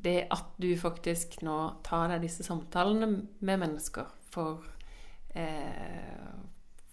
det 0.00 0.26
at 0.32 0.52
du 0.60 0.70
faktisk 0.80 1.40
nå 1.44 1.56
tar 1.86 2.08
deg 2.12 2.24
disse 2.24 2.44
samtalene 2.46 3.10
med 3.44 3.62
mennesker 3.62 4.08
for, 4.32 4.64
eh, 5.34 6.28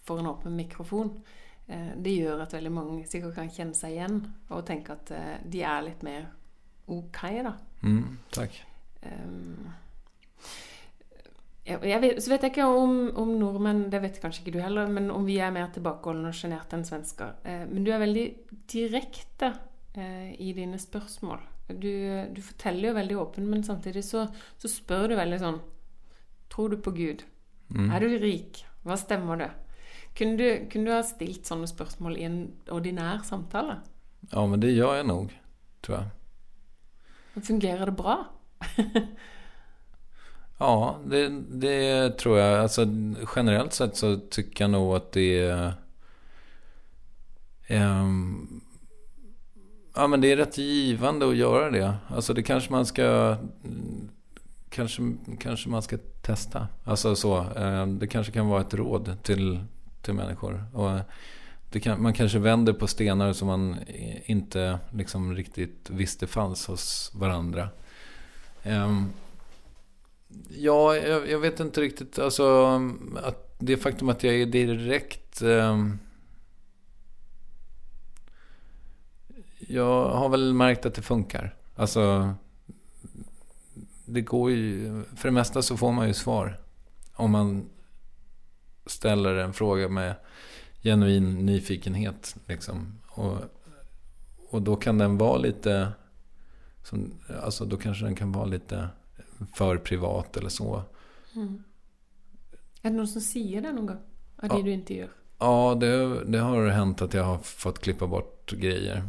for 0.04 0.20
en 0.20 0.30
åpen 0.32 0.56
mikrofon, 0.56 1.12
eh, 1.68 1.94
det 1.96 2.16
gjør 2.18 2.44
at 2.44 2.56
veldig 2.58 2.72
mange 2.72 3.06
sikkert 3.08 3.38
kan 3.38 3.52
kjenne 3.52 3.76
seg 3.78 3.96
igjen 3.96 4.22
og 4.50 4.66
tenke 4.68 4.96
at 4.98 5.12
eh, 5.16 5.36
de 5.44 5.62
er 5.62 5.84
litt 5.88 6.04
mer 6.06 6.28
ok, 6.88 7.22
da. 7.44 7.54
Mm, 7.84 8.18
tack. 8.34 8.64
Um, 9.04 9.68
jeg, 11.68 11.84
jeg 11.84 12.00
vet, 12.02 12.20
så 12.22 12.32
vet 12.32 12.44
jeg 12.46 12.54
ikke 12.54 12.66
om, 12.66 12.94
om, 13.20 13.34
nordmenn, 13.40 13.86
det 13.92 14.00
vet 14.02 14.20
kanskje 14.22 14.44
ikke 14.44 14.56
du 14.56 14.62
heller, 14.64 14.88
men 14.90 15.10
om 15.12 15.26
vi 15.28 15.36
er 15.42 15.52
mer 15.54 15.68
tilbakeholdne 15.74 16.30
og 16.30 16.36
sjenerte 16.36 16.78
enn 16.78 16.86
svensker. 16.88 17.36
Eh, 17.44 17.64
men 17.68 17.84
du 17.84 17.92
er 17.92 18.02
veldig 18.02 18.26
direkte 18.72 19.52
eh, 19.94 20.32
i 20.40 20.54
dine 20.56 20.80
spørsmål. 20.80 21.42
Du, 21.68 21.92
du, 22.32 22.40
forteller 22.40 22.88
jo 22.88 22.96
veldig 22.96 23.16
åpent, 23.20 23.48
men 23.48 23.64
samtidig 23.64 24.04
så, 24.06 24.24
så, 24.56 24.70
spør 24.72 25.10
du 25.10 25.18
veldig 25.18 25.40
sånn 25.42 25.58
Tror 26.48 26.72
du 26.72 26.78
på 26.80 26.94
Gud? 26.96 27.26
Mm. 27.68 27.90
Er 27.92 28.00
du 28.00 28.14
rik? 28.22 28.62
Hva 28.88 28.96
stemmer 28.96 29.36
det? 29.36 29.50
Kunne 30.16 30.38
du, 30.40 30.46
kunne 30.72 30.88
du 30.88 30.94
ha 30.94 31.02
stilt 31.04 31.46
sånne 31.46 31.68
spørsmål 31.68 32.16
i 32.16 32.24
en 32.24 32.38
ordinær 32.72 33.20
samtale? 33.28 33.82
Ja, 34.32 34.46
men 34.48 34.62
det 34.62 34.72
gjør 34.72 34.96
jeg 34.96 35.08
nok, 35.10 35.34
tror 35.84 35.98
jeg. 35.98 37.44
Fungerar 37.44 37.92
det 37.92 37.96
bra? 38.00 38.16
ja, 40.64 40.72
det, 41.04 41.20
det, 41.62 41.76
tror 42.18 42.38
jag. 42.38 42.62
Alltså, 42.62 42.86
generellt 43.36 43.76
sett 43.76 43.96
så 43.96 44.16
tycker 44.16 44.64
jag 44.64 44.70
nog 44.70 44.96
att 44.96 45.12
det 45.12 45.38
är... 45.38 45.72
Um, 47.70 48.60
ja, 49.98 50.06
men 50.06 50.20
det 50.20 50.32
är 50.32 50.36
rätt 50.36 50.58
givande 50.58 51.28
att 51.28 51.36
göra 51.36 51.70
det. 51.70 51.94
Alltså 52.08 52.34
det 52.34 52.42
kanske 52.42 52.72
man 52.72 52.86
ska... 52.86 53.36
Mm, 53.64 54.08
kanske, 54.70 55.02
kanske 55.40 55.68
man 55.68 55.82
ska 55.82 55.98
testa. 56.22 56.68
Alltså 56.84 57.16
så. 57.16 57.38
Eh, 57.38 57.86
det 57.86 58.06
kanske 58.06 58.32
kan 58.32 58.48
vara 58.48 58.60
ett 58.60 58.74
råd 58.74 59.16
till, 59.22 59.64
till 60.02 60.14
människor. 60.14 60.64
Och 60.74 60.90
eh, 60.90 61.80
kan, 61.82 62.02
man 62.02 62.12
kanske 62.12 62.38
vänder 62.38 62.72
på 62.72 62.86
stenar 62.86 63.32
som 63.32 63.48
man 63.48 63.76
inte 64.24 64.78
liksom 64.90 65.34
riktigt 65.34 65.90
visste 65.90 66.26
fanns 66.26 66.66
hos 66.66 67.12
varandra. 67.14 67.68
Ehm, 68.62 69.06
ja, 70.48 70.96
jag, 70.96 71.30
jag, 71.30 71.38
vet 71.38 71.60
inte 71.60 71.80
riktigt. 71.80 72.18
Alltså, 72.18 72.80
att 73.22 73.56
det 73.58 73.76
faktum 73.76 74.08
att 74.08 74.24
jag 74.24 74.34
är 74.34 74.46
direkt... 74.46 75.42
Um, 75.42 75.98
jag 79.68 80.10
har 80.10 80.28
väl 80.28 80.54
märkt 80.54 80.86
att 80.86 80.94
det 80.94 81.02
funkar. 81.02 81.54
Alltså, 81.76 82.34
det 84.06 84.20
går 84.20 84.50
ju... 84.50 85.02
För 85.16 85.28
det 85.28 85.32
mesta 85.32 85.62
så 85.62 85.76
får 85.76 85.92
man 85.92 86.06
ju 86.06 86.14
svar. 86.14 86.60
Om 87.14 87.30
man 87.30 87.68
ställer 88.86 89.34
en 89.34 89.52
fråga 89.52 89.88
med 89.88 90.14
genuin 90.82 91.46
nyfikenhet. 91.46 92.36
Liksom. 92.46 92.98
Och, 93.08 93.36
och 94.50 94.62
då 94.62 94.76
kan 94.76 94.98
den 94.98 95.18
vara 95.18 95.38
lite... 95.38 95.92
Som, 96.84 97.12
alltså 97.42 97.64
då 97.64 97.76
kanske 97.76 98.04
den 98.04 98.14
kan 98.14 98.32
vara 98.32 98.44
lite 98.44 98.88
för 99.54 99.76
privat 99.76 100.36
eller 100.36 100.48
så. 100.48 100.82
Mm. 101.34 101.62
Är 102.82 102.90
det 102.90 102.96
någon 102.96 103.08
som 103.08 103.20
säger 103.20 103.62
det 103.62 103.72
någon 103.72 103.86
gång? 103.86 103.98
Av 104.36 104.48
det 104.48 104.62
du 104.62 104.72
inte 104.72 104.94
gör? 104.94 105.10
Ja, 105.38 105.76
det, 105.80 106.24
det 106.24 106.38
har 106.38 106.68
hänt 106.68 107.02
att 107.02 107.14
jag 107.14 107.24
har 107.24 107.38
fått 107.38 107.78
klippa 107.78 108.06
bort 108.06 108.52
grejer. 108.52 109.04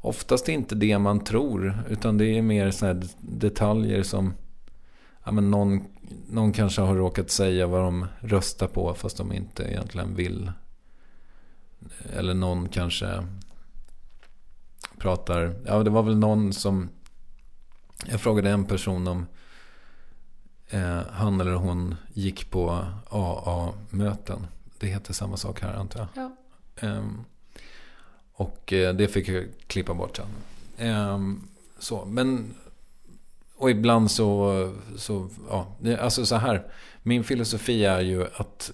Oftast 0.00 0.48
inte 0.48 0.74
det 0.74 0.98
man 0.98 1.20
tror, 1.20 1.82
utan 1.88 2.18
det 2.18 2.26
är 2.26 2.42
mer 2.42 2.70
sådana 2.70 3.02
detaljer 3.20 4.02
som 4.02 4.34
ja, 5.24 5.32
men 5.32 5.50
någon, 5.50 5.84
någon 6.28 6.52
kanske 6.52 6.82
har 6.82 6.94
råkat 6.94 7.30
säga 7.30 7.66
vad 7.66 7.80
de 7.80 8.06
röstar 8.20 8.68
på 8.68 8.94
fast 8.94 9.16
de 9.16 9.32
inte 9.32 9.62
egentligen 9.62 10.14
vill. 10.14 10.52
Eller 12.12 12.34
någon 12.34 12.68
kanske 12.68 13.26
pratar, 14.98 15.54
ja 15.66 15.82
det 15.82 15.90
var 15.90 16.02
väl 16.02 16.18
någon 16.18 16.52
som, 16.52 16.88
jag 18.06 18.20
frågade 18.20 18.50
en 18.50 18.64
person 18.64 19.08
om 19.08 19.26
eh, 20.70 21.00
han 21.10 21.40
eller 21.40 21.52
hon 21.54 21.94
gick 22.12 22.50
på 22.50 22.84
AA-möten. 23.10 24.46
Det 24.78 24.86
heter 24.86 25.12
samma 25.12 25.36
sak 25.36 25.60
här 25.60 25.74
antar 25.74 26.08
jag. 26.14 26.30
Ja. 26.80 26.88
Um, 26.88 27.24
och 28.38 28.72
eh, 28.72 28.94
det 28.94 29.08
fick 29.08 29.28
jag 29.28 29.44
klippa 29.66 29.94
bort 29.94 30.16
sen. 30.16 30.26
Um, 30.88 31.48
så, 31.78 32.04
men 32.04 32.54
och 33.56 33.70
ibland 33.70 34.10
så, 34.10 34.72
så 34.96 35.28
ja, 35.48 35.76
alltså 36.00 36.26
så 36.26 36.36
här. 36.36 36.72
Min 37.02 37.24
filosofi 37.24 37.84
är 37.84 38.00
ju 38.00 38.26
att 38.34 38.70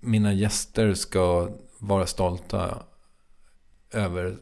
mina 0.00 0.32
gäster 0.32 0.94
ska 0.94 1.50
vara 1.78 2.06
stolta 2.06 2.82
över 3.90 4.36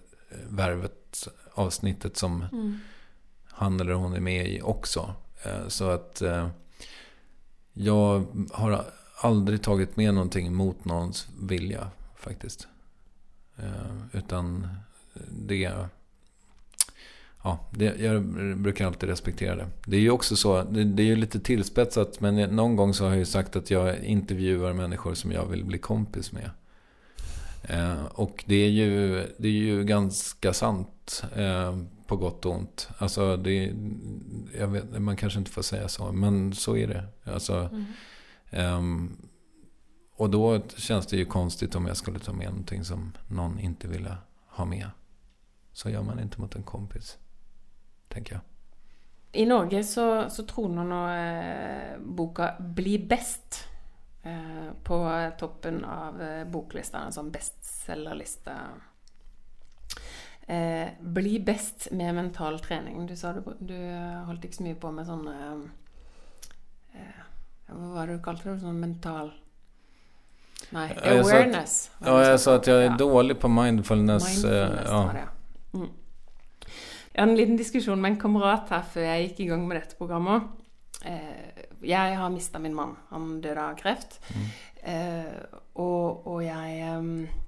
värvet 0.49 1.29
avsnittet 1.55 2.17
som 2.17 2.45
mm. 2.53 2.79
han 3.45 3.81
eller 3.81 3.93
hon 3.93 4.15
är 4.15 4.21
med 4.21 4.49
i 4.49 4.61
också. 4.63 5.15
Eh, 5.43 5.69
så 5.69 5.91
att 5.91 6.23
eh, 6.23 6.49
jag 7.73 8.27
har 8.53 8.85
aldrig 9.21 9.63
tagit 9.63 9.97
med 9.97 10.15
någonting 10.15 10.55
mot 10.55 10.85
någons 10.85 11.29
vilja 11.41 11.91
faktiskt. 12.17 12.69
Eh, 13.57 14.19
utan 14.19 14.69
det 15.31 15.71
ja, 17.45 17.59
det, 17.71 18.01
jag 18.01 18.25
brukar 18.59 18.87
alltid 18.87 19.09
respektera 19.09 19.57
det. 19.57 19.67
Det 19.87 19.97
är 19.97 20.01
ju 20.01 20.11
också 20.11 20.37
så, 20.37 20.63
det, 20.63 20.85
det 20.85 21.03
är 21.03 21.07
ju 21.07 21.17
lite 21.17 21.41
tillspetsat, 21.41 22.21
men 22.21 22.57
någon 22.57 22.77
gång 22.77 22.95
så 22.95 23.05
har 23.05 23.11
jag 23.11 23.19
ju 23.19 23.25
sagt 23.25 23.57
att 23.57 23.71
jag 23.71 23.99
intervjuar 23.99 24.73
människor 24.73 25.15
som 25.15 25.33
jag 25.33 25.47
vill 25.47 25.65
bli 25.65 25.79
kompis 25.79 26.33
med. 26.33 26.51
Eh, 27.63 28.05
och 28.05 28.45
det 28.47 28.55
är, 28.55 28.69
ju, 28.69 29.27
det 29.39 29.49
är 29.49 29.53
ju 29.53 29.85
ganska 29.85 30.53
sant, 30.53 31.25
eh, 31.37 31.79
på 32.07 32.17
gott 32.17 32.47
och 32.47 32.53
ont. 32.53 32.89
Alltså, 32.99 33.37
det, 33.37 33.73
vet, 34.67 35.01
man 35.03 35.17
kanske 35.17 35.39
inte 35.39 35.51
får 35.51 35.63
säga 35.63 35.89
så, 35.89 36.13
men 36.13 36.55
så 36.55 36.77
är 36.77 36.87
det. 36.87 37.33
Alltså, 37.33 37.71
mm. 37.73 37.85
eh, 38.51 39.11
och 40.17 40.31
då 40.31 40.61
känns 40.77 41.07
det 41.07 41.17
ju 41.17 41.25
konstigt 41.25 41.75
om 41.75 41.87
jag 41.87 41.97
skulle 41.97 42.19
ta 42.19 42.33
med 42.33 42.47
någonting 42.47 42.85
som 42.85 43.13
någon 43.29 43.59
inte 43.59 43.89
ville 43.89 44.17
ha 44.49 44.65
med. 44.65 44.91
Så 45.73 45.91
gör 45.91 46.03
man 46.03 46.21
inte 46.21 46.41
mot 46.41 46.55
en 46.55 46.63
kompis 46.63 47.19
Tänker 48.09 48.33
jag. 48.35 48.43
I 49.33 49.47
Norge 49.47 49.85
så, 49.85 50.31
så 50.31 50.43
tror 50.43 50.69
nå 50.69 51.07
att 51.07 51.19
eh, 51.19 52.01
boka 52.01 52.55
'Bli 52.59 52.99
bäst” 52.99 53.69
eh, 54.23 54.73
på 54.83 55.31
toppen 55.39 55.85
av 55.85 56.23
eh, 56.23 56.47
boklistan 56.47 57.13
som 57.13 57.31
bestsellerlista. 57.31 58.53
Eh, 60.47 60.89
'Bli 61.01 61.41
bäst 61.41 61.89
med 61.91 62.15
mental 62.15 62.61
träning. 62.61 63.07
Du 63.07 63.17
sa 63.17 63.33
du, 63.33 63.43
du 63.59 63.79
holdt 64.27 64.45
ikke 64.45 64.57
så 64.57 64.63
mye 64.63 64.79
på 64.79 64.91
med 64.95 65.07
sånn 65.11 65.27
eh, 65.29 65.59
Hva 67.67 67.89
var 67.97 68.07
det 68.07 68.19
du 68.19 68.23
kalte 68.23 68.53
det? 68.53 68.61
Sånn 68.63 68.79
mental 68.79 69.33
Nei, 70.73 70.89
awareness. 70.95 71.91
Ja, 72.01 72.17
jeg 72.25 72.41
sa 72.43 72.57
at 72.59 72.69
jeg 72.71 72.89
er 72.89 72.97
dårlig 72.99 73.37
på 73.43 73.51
mindfulness. 73.53 74.25
mindfulness 74.25 74.91
ja. 74.91 75.25
ja. 75.25 75.29
Mm. 75.75 75.91
Jeg 77.15 77.23
hadde 77.23 77.31
en 77.31 77.39
liten 77.39 77.59
diskusjon 77.61 78.01
med 78.01 78.15
en 78.15 78.21
kamerat 78.25 78.73
her 78.75 78.87
før 78.91 79.05
jeg 79.07 79.29
gikk 79.29 79.45
i 79.45 79.49
gang 79.53 79.67
med 79.69 79.79
dette 79.79 79.99
programmet. 79.99 80.49
Eh, 81.07 81.65
jeg 81.85 82.17
har 82.19 82.33
mista 82.33 82.59
min 82.59 82.75
mann. 82.75 82.97
Han 83.11 83.41
døde 83.45 83.61
av 83.61 83.77
kreft. 83.79 84.19
Mm. 84.35 84.49
Eh, 84.85 85.37
og, 85.81 86.27
og, 86.29 86.41
jeg 86.45 86.81
eh, 86.85 87.41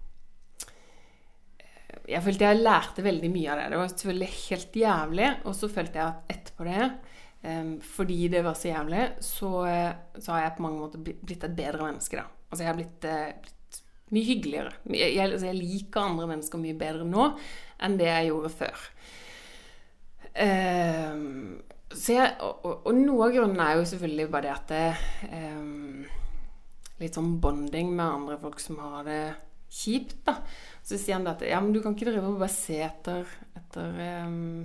Jeg 2.07 2.23
følte 2.23 2.47
jeg 2.47 2.63
lærte 2.63 3.03
veldig 3.03 3.31
mye 3.33 3.51
av 3.51 3.61
det. 3.61 3.67
Det 3.73 3.81
var 3.81 3.93
selvfølgelig 3.93 4.31
helt 4.37 4.81
jævlig. 4.83 5.31
Og 5.45 5.59
så 5.59 5.73
følte 5.73 6.01
jeg 6.01 6.07
at 6.07 6.37
etterpå 6.37 6.69
det, 6.69 6.89
eh, 7.43 7.75
fordi 7.97 8.21
det 8.37 8.45
var 8.47 8.55
så 8.55 8.71
jævlig, 8.71 9.05
så, 9.25 9.53
eh, 9.67 9.93
så, 10.21 10.33
har 10.33 10.45
jeg 10.45 10.57
på 10.57 10.67
mange 10.69 10.83
måter 10.85 11.03
blitt 11.03 11.45
et 11.45 11.59
bedre 11.59 11.91
menneske, 11.91 12.23
da. 12.23 12.31
Altså 12.57 12.65
jeg 12.65 12.73
har 12.73 12.81
blitt, 12.81 13.05
eh, 13.05 13.37
blitt 13.45 13.81
mye 14.17 14.29
hyggeligere. 14.31 14.75
Jeg, 14.89 15.15
jeg, 15.19 15.29
altså 15.29 15.51
jeg 15.51 15.61
liker 15.61 16.01
andre 16.01 16.29
mennesker 16.31 16.63
mye 16.63 16.79
bedre 16.79 17.05
nå 17.05 17.31
enn 17.85 17.97
det 18.01 18.09
jeg 18.09 18.31
gjorde 18.31 18.53
før. 18.57 18.85
Um, 20.37 21.59
jeg, 21.93 22.33
og, 22.45 22.65
og, 22.83 22.91
noe 22.97 23.29
av 23.29 23.35
grunnen 23.37 23.61
er 23.63 23.79
jo 23.79 23.87
selvfølgelig 23.89 24.27
bare 24.33 24.45
det 24.45 24.53
at 24.53 24.73
det 24.73 25.31
um, 25.33 26.03
Litt 27.01 27.17
sånn 27.17 27.35
bonding 27.41 27.91
med 27.93 28.05
andre 28.05 28.37
folk 28.41 28.61
som 28.61 28.79
har 28.81 29.05
det 29.05 29.21
kjipt, 29.69 30.23
da. 30.25 30.39
Så 30.81 30.97
sier 30.97 31.19
han 31.19 31.29
at 31.29 31.43
ja, 31.45 31.59
men 31.61 31.75
du 31.75 31.83
kan 31.85 31.93
ikke 31.93 32.09
drive 32.09 32.31
og 32.31 32.39
bare 32.41 32.53
se 32.55 32.79
etter, 32.81 33.29
etter 33.59 33.99
um, 34.25 34.63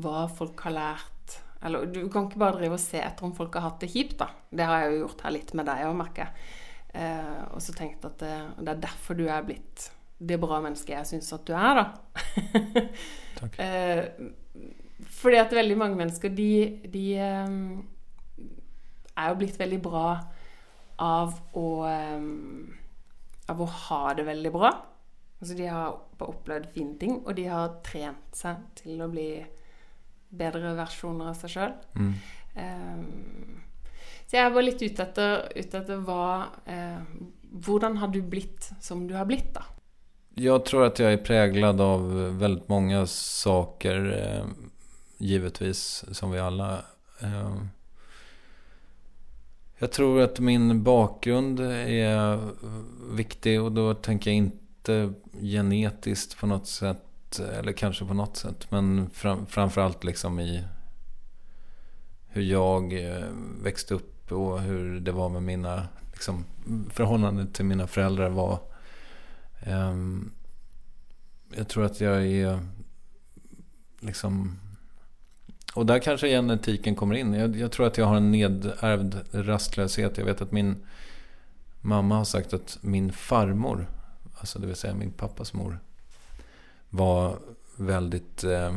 hva 0.00 0.24
folk 0.32 0.64
har 0.64 0.72
lært, 0.72 1.36
Eller 1.62 1.84
du 1.92 2.00
kan 2.10 2.30
ikke 2.30 2.40
bare 2.40 2.56
drive 2.62 2.78
og 2.78 2.80
se 2.80 2.98
etter 3.04 3.28
om 3.28 3.34
folk 3.36 3.54
har 3.60 3.68
hatt 3.68 3.84
det 3.84 3.92
kjipt, 3.92 4.16
da. 4.24 4.30
Det 4.48 4.64
har 4.64 4.86
jeg 4.86 4.94
jo 4.94 5.02
gjort 5.04 5.26
her 5.26 5.36
litt 5.36 5.52
med 5.58 5.68
deg 5.68 5.84
òg, 5.90 5.98
merker 6.00 6.24
jeg. 6.24 6.48
Eh, 6.92 7.42
og 7.54 7.62
så 7.64 7.72
tenkte 7.76 8.10
at 8.10 8.20
det, 8.20 8.36
det, 8.58 8.68
er 8.68 8.84
derfor 8.84 9.16
du 9.16 9.24
er 9.24 9.44
blitt 9.46 9.88
det 10.22 10.38
bra 10.38 10.60
mennesket 10.62 10.92
jeg 10.94 11.08
syns 11.14 11.32
at 11.34 11.46
du 11.48 11.54
er, 11.56 11.80
da. 11.80 11.84
Takk. 13.40 13.56
eh, 13.58 14.04
fordi 15.08 15.40
at 15.40 15.56
veldig 15.56 15.78
mange 15.78 15.98
mennesker, 15.98 16.30
de, 16.36 16.52
de 16.92 17.06
eh, 17.16 17.56
er 19.16 19.32
jo 19.32 19.40
blitt 19.40 19.58
veldig 19.58 19.80
bra 19.82 20.06
av 21.02 21.34
å 21.58 21.66
eh, 21.88 22.30
Av 23.50 23.58
å 23.58 23.66
ha 23.66 24.12
det 24.14 24.22
veldig 24.24 24.50
bra. 24.54 24.68
Altså 25.42 25.56
de 25.58 25.64
har 25.66 25.96
opplevd 26.22 26.68
fine 26.72 26.94
ting, 27.00 27.16
og 27.26 27.34
de 27.36 27.48
har 27.50 27.72
trent 27.84 28.38
seg 28.38 28.60
til 28.78 29.00
å 29.02 29.08
bli 29.10 29.42
bedre 30.38 30.70
versjoner 30.78 31.32
av 31.32 31.40
seg 31.40 31.50
sjøl. 31.50 31.74
Mm. 31.98 32.12
Så 34.32 34.38
jeg 34.40 34.52
var 34.54 34.64
litt 34.64 34.80
ute 34.80 35.04
etter, 35.04 35.32
ute 35.52 35.76
etter 35.82 35.98
hva 36.06 36.46
eh, 36.64 37.00
Hvordan 37.52 37.98
har 38.00 38.08
du 38.08 38.22
blitt 38.24 38.70
som 38.80 39.02
du 39.04 39.12
har 39.12 39.26
blitt, 39.28 39.50
da? 39.52 39.66
Jag 40.34 40.64
tror 40.64 40.86
att 40.86 40.98
jag 40.98 41.12
är 41.12 41.16
präglad 41.16 41.80
av 41.80 42.14
väldigt 42.38 42.68
många 42.68 43.06
saker, 43.06 44.24
eh, 44.24 44.46
givetvis, 45.18 46.04
som 46.12 46.30
vi 46.30 46.38
alla. 46.38 46.78
Eh, 47.20 47.56
jag 49.78 49.92
tror 49.92 50.20
att 50.20 50.40
min 50.40 50.82
bakgrund 50.82 51.60
är 51.60 52.38
viktig 53.12 53.62
och 53.62 53.72
då 53.72 53.94
tänker 53.94 54.30
jag 54.30 54.36
inte 54.36 55.12
genetiskt 55.40 56.38
på 56.38 56.46
något 56.46 56.66
sätt, 56.66 57.40
eller 57.58 57.72
kanske 57.72 58.04
på 58.04 58.14
något 58.14 58.36
sätt, 58.36 58.70
men 58.70 59.10
fram, 59.10 59.46
framförallt 59.46 60.04
liksom 60.04 60.40
i 60.40 60.64
hur 62.28 62.42
jag 62.42 62.92
eh, 62.92 63.28
växte 63.62 63.94
upp 63.94 64.11
och 64.32 64.60
hur 64.60 65.00
det 65.00 65.12
var 65.12 65.28
med 65.28 65.42
mina 65.42 65.88
liksom, 66.12 66.44
förhållanden 66.90 67.52
till 67.52 67.64
mina 67.64 67.86
föräldrar 67.86 68.28
var 68.28 68.58
Um, 69.66 70.32
jag 71.54 71.68
tror 71.68 71.84
att 71.84 72.00
jag 72.00 72.26
är 72.26 72.60
liksom... 74.00 74.58
Och 75.74 75.86
där 75.86 75.98
kanske 75.98 76.28
genetiken 76.28 76.94
kommer 76.94 77.14
in. 77.14 77.34
Jag, 77.34 77.56
jag, 77.56 77.72
tror 77.72 77.86
att 77.86 77.98
jag 77.98 78.06
har 78.06 78.16
en 78.16 78.30
nedärvd 78.30 79.14
rastlöshet. 79.32 80.18
Jag 80.18 80.24
vet 80.24 80.40
att 80.40 80.52
min 80.52 80.86
mamma 81.80 82.16
har 82.16 82.24
sagt 82.24 82.52
att 82.52 82.78
min 82.80 83.12
farmor, 83.12 83.86
alltså 84.34 84.58
det 84.58 84.66
vill 84.66 84.76
säga 84.76 84.94
min 84.94 85.12
pappas 85.12 85.52
mor, 85.52 85.78
var 86.90 87.38
väldigt... 87.76 88.44
Eh, 88.44 88.76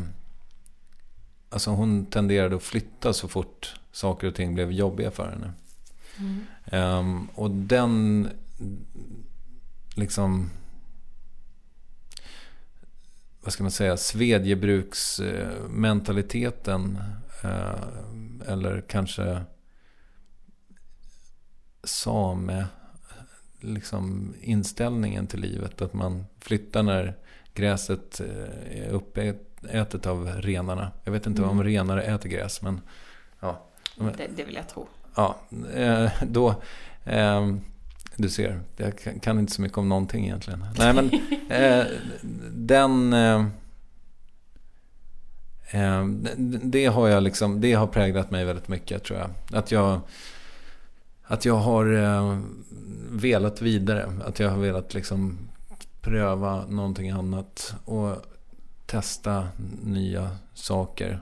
alltså 1.50 1.72
hon 1.72 2.06
tenderade 2.06 2.56
att 2.56 2.64
flytta 2.64 3.14
så 3.14 3.28
fort 3.28 3.80
saker 3.96 4.28
och 4.28 4.36
ting 4.36 4.54
blev 4.54 4.72
jobbiga 4.72 5.12
för 5.12 5.30
henne. 5.30 5.54
Mm. 6.18 6.46
Um, 7.00 7.30
och 7.36 7.52
den 7.52 8.30
liksom 9.96 10.50
vad 13.46 13.54
ska 13.54 13.64
man 13.64 13.72
säga, 13.72 13.98
svedjebruksmentaliteten. 13.98 16.98
Eh, 17.44 17.84
eller 18.48 18.82
kanske 18.82 19.42
same 21.84 22.66
liksom 23.60 24.36
inställningen 24.42 25.28
till 25.28 25.40
livet. 25.40 25.82
Att 25.82 25.94
man 25.94 26.26
flyttar 26.40 26.84
när 26.84 27.16
gräset 27.54 28.20
eh, 28.20 28.84
är 28.84 28.90
uppätet 28.90 30.06
av 30.06 30.28
renarna. 30.28 30.92
Jag 31.04 31.12
vet 31.12 31.28
inte 31.28 31.42
mm. 31.42 31.52
om 31.52 31.64
renare 31.64 32.04
äter 32.04 32.30
gräs, 32.30 32.62
men 32.62 32.82
ja. 33.40 33.70
Det, 33.98 34.28
det 34.36 34.44
vill 34.44 34.56
jag 34.56 34.70
tro. 34.70 34.88
Ja, 35.16 35.36
eh, 35.76 36.12
då... 36.28 36.56
Du 38.18 38.30
ser, 38.30 38.60
jag 38.78 39.22
kan 39.22 39.40
inte 39.40 39.54
så 39.54 39.62
mycket 39.62 39.78
om 39.78 39.90
någonting 39.90 40.26
egentligen. 40.26 40.66
Nej 40.78 40.94
men 40.94 41.12
eh, 41.50 41.86
den... 42.52 43.14
Eh, 43.14 43.46
eh, 45.72 46.06
det 46.64 46.86
har 46.86 47.08
jag 47.08 47.24
liksom, 47.24 47.62
det 47.62 47.74
har 47.74 47.88
präglat 47.88 48.32
mig 48.32 48.46
väldigt 48.46 48.68
mycket 48.68 49.04
tror 49.04 49.20
jag. 49.20 49.30
Att 49.60 49.72
jag, 49.72 50.00
att 51.24 51.46
jag 51.46 51.56
har 51.56 51.94
eh, 51.94 52.40
velat 53.10 53.62
vidare. 53.62 54.12
Att 54.26 54.40
jag 54.40 54.50
har 54.50 54.58
velat 54.58 54.94
liksom 54.94 55.38
pröva 56.02 56.66
någonting 56.66 57.10
annat. 57.10 57.76
Och 57.86 58.16
testa 58.86 59.48
nya 59.84 60.30
saker. 60.54 61.22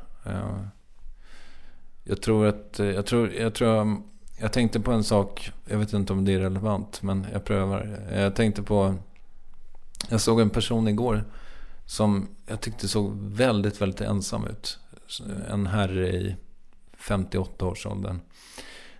Jag 2.03 2.21
tror 2.21 2.47
att, 2.47 2.79
eh, 2.79 2.85
jag 2.85 3.05
tror, 3.05 3.33
jag 3.33 3.53
tror 3.53 3.79
um, 3.79 4.03
jag 4.39 4.53
tänkte 4.53 4.79
på 4.79 4.91
en 4.91 5.03
sak, 5.03 5.51
jag 5.65 5.77
vet 5.77 5.93
inte 5.93 6.13
om 6.13 6.25
det 6.25 6.33
är 6.33 6.39
relevant, 6.39 7.01
men 7.01 7.27
jag 7.33 7.45
prövar. 7.45 7.99
Eh, 8.11 8.21
jag 8.21 8.35
tänkte 8.35 8.63
på, 8.63 8.95
jag 10.09 10.21
såg 10.21 10.41
en 10.41 10.49
person 10.49 10.87
igår 10.87 11.23
som 11.85 12.27
jag 12.45 12.61
tyckte 12.61 12.87
såg 12.87 13.11
väldigt, 13.15 13.81
väldigt 13.81 14.01
ensam 14.01 14.47
ut. 14.47 14.79
En 15.49 15.67
herre 15.67 16.09
i 16.09 16.35
58-årsåldern. 16.99 18.19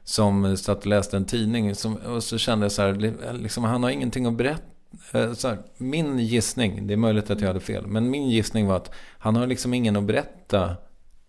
Som 0.04 0.58
satt 0.58 0.80
och 0.80 0.86
läste 0.86 1.18
en 1.18 1.26
tidning. 1.26 1.76
Som, 1.76 1.96
och 1.96 2.24
så 2.24 2.38
kände 2.38 2.66
jag 2.66 2.72
så 2.72 2.82
här, 2.82 3.34
liksom, 3.34 3.64
han 3.64 3.84
har 3.84 3.90
ingenting 3.90 4.26
att 4.26 4.34
berätta. 4.34 4.64
Eh, 5.12 5.34
så 5.34 5.48
här, 5.48 5.58
min 5.78 6.20
gissning, 6.20 6.88
det 6.88 6.94
är 6.94 6.98
möjligt 6.98 7.30
att 7.30 7.42
jag 7.42 7.48
hade 7.48 7.60
fel, 7.60 7.88
men 7.88 8.10
min 8.10 8.30
gissning 8.30 8.68
var 8.68 8.76
att 8.76 8.92
han 9.18 9.36
har 9.36 9.48
liksom 9.48 9.74
ingen 9.74 9.96
att 9.96 10.04
berätta 10.04 10.76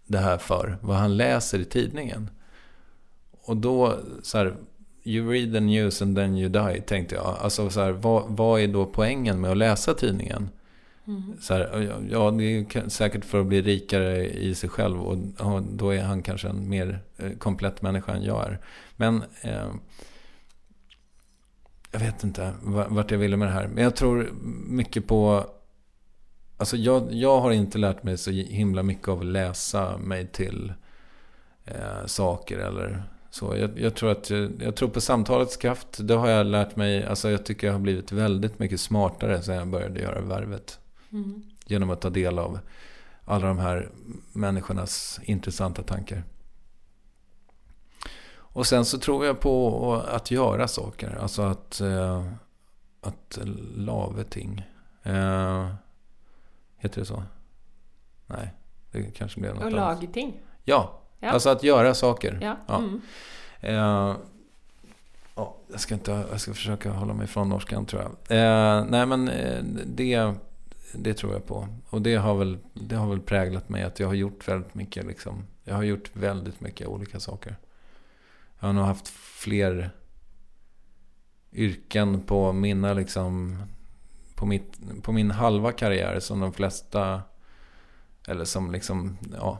det 0.06 0.18
här 0.18 0.38
för, 0.38 0.78
vad 0.80 0.96
han 0.96 1.16
läser 1.16 1.58
i 1.58 1.64
tidningen. 1.64 2.30
Och 3.30 3.56
då, 3.56 3.98
så 4.22 4.38
här, 4.38 4.56
you 5.04 5.32
read 5.32 5.52
the 5.52 5.60
news 5.60 6.02
and 6.02 6.16
then 6.16 6.36
you 6.36 6.48
die, 6.48 6.80
tänkte 6.80 7.14
jag. 7.14 7.36
Alltså 7.40 7.70
så 7.70 7.80
här, 7.80 7.92
vad, 7.92 8.24
vad 8.28 8.60
är 8.60 8.68
då 8.68 8.86
poängen 8.86 9.40
med 9.40 9.50
att 9.50 9.56
läsa 9.56 9.94
tidningen? 9.94 10.48
Mm. 11.06 11.22
Så 11.40 11.54
här, 11.54 11.92
ja, 12.10 12.30
det 12.30 12.44
är 12.44 12.88
säkert 12.88 13.24
för 13.24 13.40
att 13.40 13.46
bli 13.46 13.62
rikare 13.62 14.28
i 14.28 14.54
sig 14.54 14.68
själv 14.68 15.02
och, 15.02 15.18
och 15.38 15.62
då 15.62 15.90
är 15.90 16.02
han 16.02 16.22
kanske 16.22 16.48
en 16.48 16.68
mer 16.68 17.00
eh, 17.16 17.32
komplett 17.32 17.82
människa 17.82 18.12
än 18.12 18.22
jag 18.22 18.44
är. 18.44 18.58
Men 18.96 19.22
eh, 19.42 19.74
jag 21.92 22.00
vet 22.00 22.24
inte 22.24 22.52
vart 22.62 23.10
jag 23.10 23.18
ville 23.18 23.36
med 23.36 23.48
det 23.48 23.52
här. 23.52 23.68
Men 23.68 23.84
jag 23.84 23.96
tror 23.96 24.30
mycket 24.66 25.06
på... 25.06 25.46
Alltså 26.56 26.76
jag, 26.76 27.12
jag 27.12 27.40
har 27.40 27.50
inte 27.50 27.78
lärt 27.78 28.02
mig 28.02 28.18
så 28.18 28.30
himla 28.30 28.82
mycket 28.82 29.08
av 29.08 29.18
att 29.20 29.26
läsa 29.26 29.98
mig 29.98 30.26
till 30.26 30.72
eh, 31.64 32.06
saker 32.06 32.58
eller 32.58 33.02
så 33.34 33.56
jag, 33.56 33.78
jag, 33.78 33.94
tror 33.94 34.10
att, 34.10 34.30
jag 34.60 34.76
tror 34.76 34.88
på 34.88 35.00
samtalets 35.00 35.56
kraft. 35.56 35.88
Det 35.98 36.14
har 36.14 36.28
jag 36.28 36.46
lärt 36.46 36.76
mig. 36.76 37.04
Alltså 37.04 37.30
jag 37.30 37.44
tycker 37.44 37.66
jag 37.66 37.74
har 37.74 37.80
blivit 37.80 38.12
väldigt 38.12 38.58
mycket 38.58 38.80
smartare 38.80 39.42
sen 39.42 39.54
jag 39.54 39.68
började 39.68 40.00
göra 40.00 40.20
värvet. 40.20 40.78
Mm. 41.12 41.42
Genom 41.66 41.90
att 41.90 42.00
ta 42.00 42.10
del 42.10 42.38
av 42.38 42.58
alla 43.24 43.46
de 43.46 43.58
här 43.58 43.90
människornas 44.32 45.20
intressanta 45.22 45.82
tankar. 45.82 46.24
Och 48.36 48.66
sen 48.66 48.84
så 48.84 48.98
tror 48.98 49.26
jag 49.26 49.40
på 49.40 49.94
att 50.08 50.30
göra 50.30 50.68
saker. 50.68 51.18
Alltså 51.20 51.42
att, 51.42 51.80
eh, 51.80 52.26
att 53.00 53.38
lave 53.76 54.24
ting. 54.24 54.62
Eh, 55.02 55.68
heter 56.84 57.00
det 57.00 57.06
så? 57.06 57.22
Nej, 58.26 58.52
det 58.90 59.02
kanske 59.02 59.40
blir 59.40 59.54
något 59.54 59.64
Och 59.64 59.72
lageting? 59.72 60.40
Ja, 60.64 61.00
Ja. 61.24 61.30
Alltså 61.30 61.48
att 61.48 61.62
göra 61.62 61.94
saker. 61.94 62.38
Ja. 62.42 62.56
ja. 62.66 62.78
Mm. 62.78 63.00
Eh, 63.60 64.16
oh, 65.34 65.52
jag, 65.70 65.80
ska 65.80 65.94
inte, 65.94 66.26
jag 66.30 66.40
ska 66.40 66.54
försöka 66.54 66.90
hålla 66.90 67.14
mig 67.14 67.26
från 67.26 67.48
norskan 67.48 67.86
tror 67.86 68.02
jag. 68.02 68.10
Eh, 68.38 68.84
nej 68.84 69.06
men 69.06 69.28
eh, 69.28 69.64
det, 69.86 70.34
det 70.92 71.14
tror 71.14 71.32
jag 71.32 71.46
på. 71.46 71.68
Och 71.90 72.02
det 72.02 72.14
har, 72.14 72.34
väl, 72.34 72.58
det 72.72 72.96
har 72.96 73.08
väl 73.08 73.20
präglat 73.20 73.68
mig 73.68 73.82
att 73.82 74.00
jag 74.00 74.06
har 74.06 74.14
gjort 74.14 74.48
väldigt 74.48 74.74
mycket. 74.74 75.06
Liksom. 75.06 75.46
Jag 75.64 75.74
har 75.74 75.82
gjort 75.82 76.10
väldigt 76.12 76.60
mycket 76.60 76.86
olika 76.86 77.20
saker. 77.20 77.56
Jag 78.60 78.68
har 78.68 78.72
nog 78.72 78.84
haft 78.84 79.08
fler 79.08 79.90
yrken 81.52 82.20
på 82.20 82.52
mina 82.52 82.92
liksom 82.92 83.62
på, 84.44 84.48
mitt, 84.48 85.02
på 85.02 85.12
min 85.12 85.30
halva 85.30 85.72
karriär 85.72 86.20
som 86.20 86.40
de 86.40 86.52
flesta 86.52 87.22
eller 88.28 88.44
som 88.44 88.72
liksom, 88.72 89.18
ja, 89.38 89.58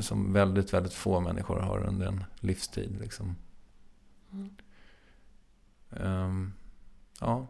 som 0.00 0.32
väldigt, 0.32 0.74
väldigt 0.74 0.92
få 0.92 1.20
människor 1.20 1.60
har 1.60 1.86
under 1.86 2.06
en 2.06 2.24
livstid. 2.40 2.96
Liksom. 3.00 3.36
Mm. 4.32 4.56
Um, 5.90 6.52
ja. 7.20 7.46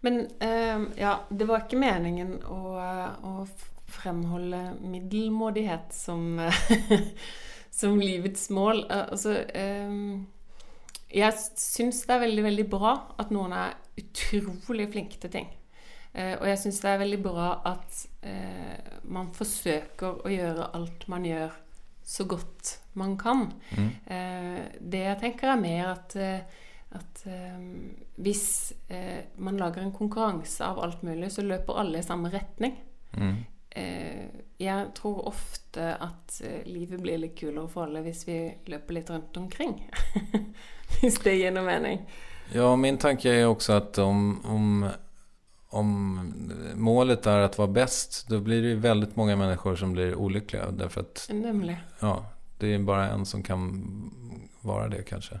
Men 0.00 0.18
um, 0.40 0.90
ja, 0.96 1.20
det 1.28 1.44
var 1.44 1.60
inte 1.60 1.76
meningen 1.76 2.42
att, 2.42 3.24
att 3.24 3.64
framhålla 3.86 4.72
medelmåttighet 4.80 5.94
som, 5.94 6.50
som 7.70 8.00
livets 8.00 8.50
mål. 8.50 8.90
Alltså, 8.90 9.34
um, 9.54 10.26
jag 11.08 11.34
syns 11.54 12.06
det 12.06 12.12
är 12.12 12.20
väldigt, 12.20 12.44
väldigt 12.44 12.70
bra 12.70 13.14
att 13.18 13.30
någon 13.30 13.52
är 13.52 13.74
otroligt 13.96 14.92
flink 14.92 15.20
till 15.20 15.30
ting. 15.30 15.59
Eh, 16.12 16.34
og 16.40 16.46
jeg 16.48 16.58
syns 16.58 16.80
det 16.82 16.90
er 16.90 17.02
veldig 17.04 17.20
bra 17.22 17.48
at 17.70 18.00
eh, 18.26 18.96
man 19.14 19.30
forsøker 19.34 20.24
å 20.24 20.32
gjøre 20.32 20.70
alt 20.76 21.06
man 21.12 21.26
gjør, 21.28 21.54
så 22.02 22.26
godt 22.30 22.72
man 22.98 23.14
kan. 23.20 23.46
Mm. 23.76 23.90
Eh, 24.16 24.64
det 24.80 25.04
jeg 25.04 25.20
tenker 25.22 25.52
er 25.52 25.62
mer 25.62 25.92
at, 25.92 26.16
eh, 26.18 26.66
at 26.98 27.22
eh, 27.30 27.62
hvis 28.18 28.46
eh, 28.90 29.30
man 29.38 29.60
lager 29.60 29.84
en 29.84 29.94
konkurranse 29.94 30.66
av 30.66 30.82
alt 30.82 31.04
mulig, 31.06 31.30
så 31.30 31.46
løper 31.46 31.78
alle 31.84 32.02
i 32.02 32.06
samme 32.06 32.32
retning. 32.34 32.74
Mm. 33.14 33.38
Eh, 33.70 34.26
jeg 34.58 34.88
tror 34.98 35.28
ofte 35.30 35.92
at 35.94 36.40
eh, 36.42 36.66
livet 36.66 37.00
blir 37.00 37.22
litt 37.22 37.36
kulere 37.38 37.70
for 37.70 37.86
alle 37.86 38.02
hvis 38.02 38.24
vi 38.26 38.40
løper 38.66 38.98
litt 38.98 39.14
rundt 39.14 39.38
omkring. 39.38 39.78
hvis 40.98 41.22
det 41.22 41.38
gir 41.38 41.54
noe 41.54 41.68
mening. 41.68 42.02
Ja, 42.52 42.76
min 42.76 42.98
tanke 42.98 43.30
är 43.30 43.46
också 43.46 43.72
att 43.72 43.98
om, 43.98 44.40
om, 44.44 44.88
om 45.70 46.20
målet 46.76 47.26
är 47.26 47.38
att 47.38 47.58
vara 47.58 47.68
bäst, 47.68 48.28
då 48.28 48.40
blir 48.40 48.62
det 48.62 48.68
ju 48.68 48.76
väldigt 48.76 49.16
många 49.16 49.36
människor 49.36 49.76
som 49.76 49.92
blir 49.92 50.14
olyckliga. 50.14 50.70
Därför 50.70 51.00
att 51.00 51.28
Nemlig. 51.32 51.76
ja, 52.00 52.24
det 52.58 52.74
är 52.74 52.78
bara 52.78 53.08
en 53.08 53.26
som 53.26 53.42
kan 53.42 53.84
vara 54.60 54.88
det 54.88 55.02
kanske. 55.02 55.40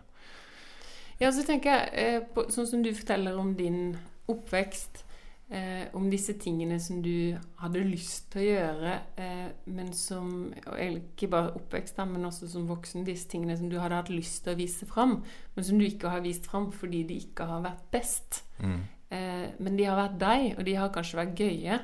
Ja, 1.18 1.32
så 1.32 1.42
tenker 1.42 1.70
jeg, 1.70 1.88
eh, 1.92 2.22
på, 2.34 2.46
sånn 2.48 2.66
som 2.66 2.82
du 2.82 2.94
forteller 2.96 3.36
om 3.36 3.52
din 3.56 3.98
oppvekst, 4.30 5.02
eh, 5.50 5.90
om 5.92 6.06
disse 6.10 6.32
tingene 6.40 6.78
som 6.80 7.02
du 7.04 7.36
hadde 7.60 7.82
lyst 7.84 8.30
til 8.32 8.40
å 8.40 8.46
gjøre, 8.46 8.94
eh, 9.20 9.50
men 9.64 9.92
som 9.92 10.54
bare 10.64 11.52
oppvekst, 11.58 11.98
da, 11.98 12.06
men 12.08 12.24
også 12.24 12.48
som 12.48 12.64
voksen. 12.70 13.04
Disse 13.04 13.28
tingene 13.28 13.58
som 13.58 13.68
du 13.68 13.76
hadde 13.76 13.98
hatt 14.00 14.08
lyst 14.08 14.46
til 14.46 14.54
å 14.54 14.60
vise 14.62 14.88
fram, 14.88 15.18
men 15.54 15.64
som 15.64 15.78
du 15.78 15.84
ikke 15.84 16.08
har 16.08 16.24
vist 16.24 16.48
fram 16.48 16.70
fordi 16.72 17.02
de 17.04 17.20
ikke 17.20 17.44
har 17.44 17.68
vært 17.68 17.84
best. 17.92 18.44
Mm. 18.62 18.80
Eh, 19.10 19.48
men 19.58 19.76
de 19.76 19.84
har 19.88 19.96
vært 19.98 20.18
deg, 20.20 20.44
og 20.58 20.64
de 20.68 20.74
har 20.78 20.92
kanskje 20.94 21.18
vært 21.18 21.40
gøye. 21.40 21.80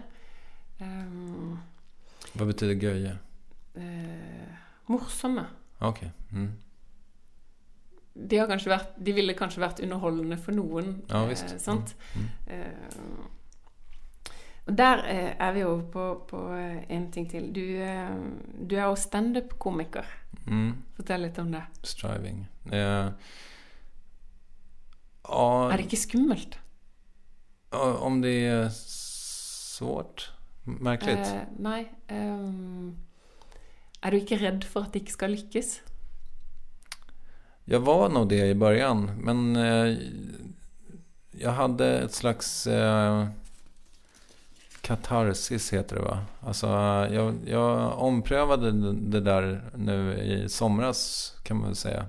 Eh, 0.81 1.57
Vad 2.37 2.49
betyder 2.53 2.75
göje? 2.81 3.17
eh, 3.77 4.53
morsomme. 4.89 5.47
Okej. 5.81 6.11
Mm. 6.33 6.53
De, 8.17 8.37
har 8.39 8.47
kanskje 8.49 8.71
vært, 8.73 8.93
de 9.05 9.13
ville 9.13 9.35
kanskje 9.37 9.61
vært 9.61 9.81
underholdende 9.85 10.39
for 10.41 10.53
noen. 10.57 11.03
Ja, 11.11 11.25
visst. 11.29 11.51
Eh, 11.53 11.59
sant? 11.61 11.95
Mm. 12.15 12.29
Eh, 12.47 13.25
og 14.67 14.75
der 14.79 15.03
er 15.39 15.53
vi 15.55 15.63
over 15.65 15.83
på, 15.93 16.05
på 16.31 16.39
eh, 16.57 16.85
en 16.97 17.11
ting 17.13 17.29
til. 17.31 17.51
Du, 17.55 17.61
du 18.67 18.75
er 18.77 18.87
jo 18.89 18.97
standup-komiker. 18.99 20.07
Mm. 20.47 20.73
Fortell 20.97 21.23
litt 21.27 21.39
om 21.39 21.53
det. 21.53 21.63
Striving. 21.87 22.47
Ja, 22.73 23.11
Er 25.27 25.77
det 25.77 25.87
ikke 25.87 26.01
skummelt? 26.01 26.59
Om 27.79 28.21
det 28.21 28.47
är 28.47 28.69
svårt? 28.69 30.31
Märkligt. 30.65 31.19
Eh, 31.19 31.41
nei. 31.59 31.89
ehm, 32.09 32.97
er 34.03 34.11
du 34.11 34.17
ikke 34.21 34.37
redd 34.41 34.65
for 34.65 34.83
at 34.87 34.93
det 34.93 35.03
ikke 35.05 35.13
skal 35.13 35.31
lykkes? 35.31 35.81
Jag 37.65 37.81
var 37.81 38.09
nog 38.09 38.29
det 38.29 38.47
i 38.51 38.55
början, 38.55 39.11
men 39.21 39.57
eh, 39.57 39.97
jag 41.31 41.51
hade 41.51 41.99
ett 41.99 42.15
slags 42.15 42.67
eh, 42.67 43.27
katarsis 44.81 45.73
heter 45.73 45.97
det 45.97 46.03
va? 46.03 46.19
Alltså 46.41 46.67
jag, 47.13 47.35
jag 47.47 47.99
omprövade 47.99 48.73
det- 48.93 49.21
där 49.21 49.71
nu 49.77 50.15
i 50.19 50.49
somras 50.49 51.33
kan 51.43 51.57
man 51.57 51.67
väl 51.67 51.77
säga. 51.77 52.07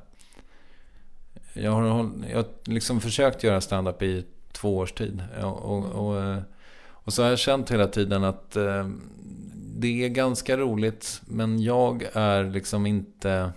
Jag 1.54 1.72
har, 1.72 2.12
jag 2.32 2.46
liksom 2.66 3.02
försökt 3.02 3.44
göra 3.44 3.62
stand-up 3.62 4.02
i 4.02 4.26
två 4.58 4.78
års 4.78 4.92
tid. 4.92 5.24
Och, 5.42 5.62
och, 5.62 5.86
och, 5.86 6.24
eh, 6.24 6.40
och 7.08 7.14
så 7.14 7.24
har 7.24 7.30
jag 7.30 7.40
känt 7.40 7.72
hela 7.72 7.88
tiden 7.88 8.24
att 8.24 8.56
eh, 8.56 8.88
det 9.80 10.06
är 10.06 10.10
ganska 10.10 10.58
roligt, 10.58 11.22
men 11.26 11.62
jag 11.62 12.10
är 12.14 12.44
liksom 12.44 12.86
inte... 12.86 13.52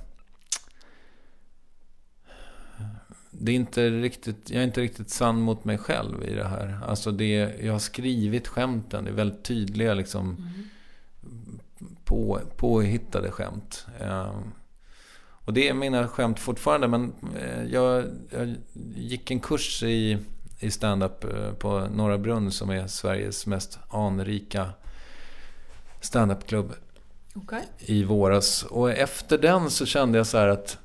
Det 3.31 3.53
är 3.53 3.57
inte 3.57 3.91
riktigt, 3.91 4.51
jag 4.51 4.61
är 4.61 4.67
inte 4.67 4.81
riktigt 4.81 5.11
sann 5.11 5.41
mot 5.41 5.65
mig 5.65 5.79
själv 5.79 6.25
i 6.25 6.35
det 6.35 6.49
här. 6.49 6.79
Alltså 6.87 7.11
det, 7.11 7.55
jag 7.63 7.73
har 7.73 7.79
skrivit 7.79 8.49
skämten, 8.49 9.05
det 9.05 9.11
är 9.11 9.15
väldigt 9.15 9.43
tydliga 9.43 9.95
liksom 9.95 10.51
på, 12.05 12.41
påhittade 12.57 13.31
skämt. 13.31 13.87
Eh, 14.01 14.35
och 15.45 15.53
det 15.53 15.69
är 15.69 15.75
mina 15.75 16.09
skämt 16.09 16.39
fortfarande, 16.39 16.89
men 16.89 17.13
eh, 17.39 17.65
jag, 17.65 18.05
jag 18.31 18.57
gick 18.97 19.31
en 19.31 19.41
kurs 19.41 19.83
i, 19.83 20.19
i 20.61 20.71
stand-up 20.71 21.25
eh, 21.25 21.53
på 21.53 21.89
Norra 21.95 22.19
Brunn 22.19 22.53
som 22.53 22.71
är 22.71 22.87
Sveriges 22.87 23.47
mest 23.47 23.79
anrika 23.89 24.69
stand-up-klubb 26.01 26.75
Ok. 27.35 27.53
i 27.79 28.05
våras. 28.05 28.63
Och 28.63 28.91
efter 28.91 29.39
den 29.39 29.71
så 29.71 29.87
kände 29.87 30.19
jag 30.19 30.27
så 30.27 30.39
här 30.39 30.49
att... 30.49 30.79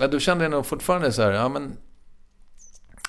Ja, 0.00 0.08
då 0.08 0.18
kände 0.18 0.44
jag 0.44 0.50
nog 0.50 0.66
fortfarande 0.66 1.12
så 1.12 1.22
här, 1.22 1.30
ja 1.30 1.48
men... 1.48 1.76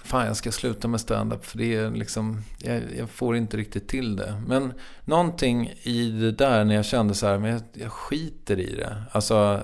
Fan, 0.04 0.26
jag 0.26 0.38
ska 0.38 0.52
sluta 0.52 0.88
med 0.88 1.02
stand-up 1.02 1.46
för 1.46 1.58
det 1.58 1.76
är 1.76 1.92
liksom... 1.92 2.44
Jag, 2.60 2.84
jag 2.98 3.10
får 3.10 3.36
inte 3.36 3.58
riktigt 3.58 3.88
till 3.88 4.16
det. 4.16 4.44
Men 4.48 4.74
någonting 5.06 5.74
i 5.84 6.12
det 6.12 6.32
där 6.32 6.64
när 6.66 6.76
jag 6.76 6.86
kände 6.86 7.14
så 7.14 7.28
här, 7.28 7.38
men 7.38 7.52
jag, 7.52 7.62
jag 7.74 7.92
skiter 7.92 8.60
i 8.60 8.76
det. 8.76 9.04
Alltså, 9.12 9.62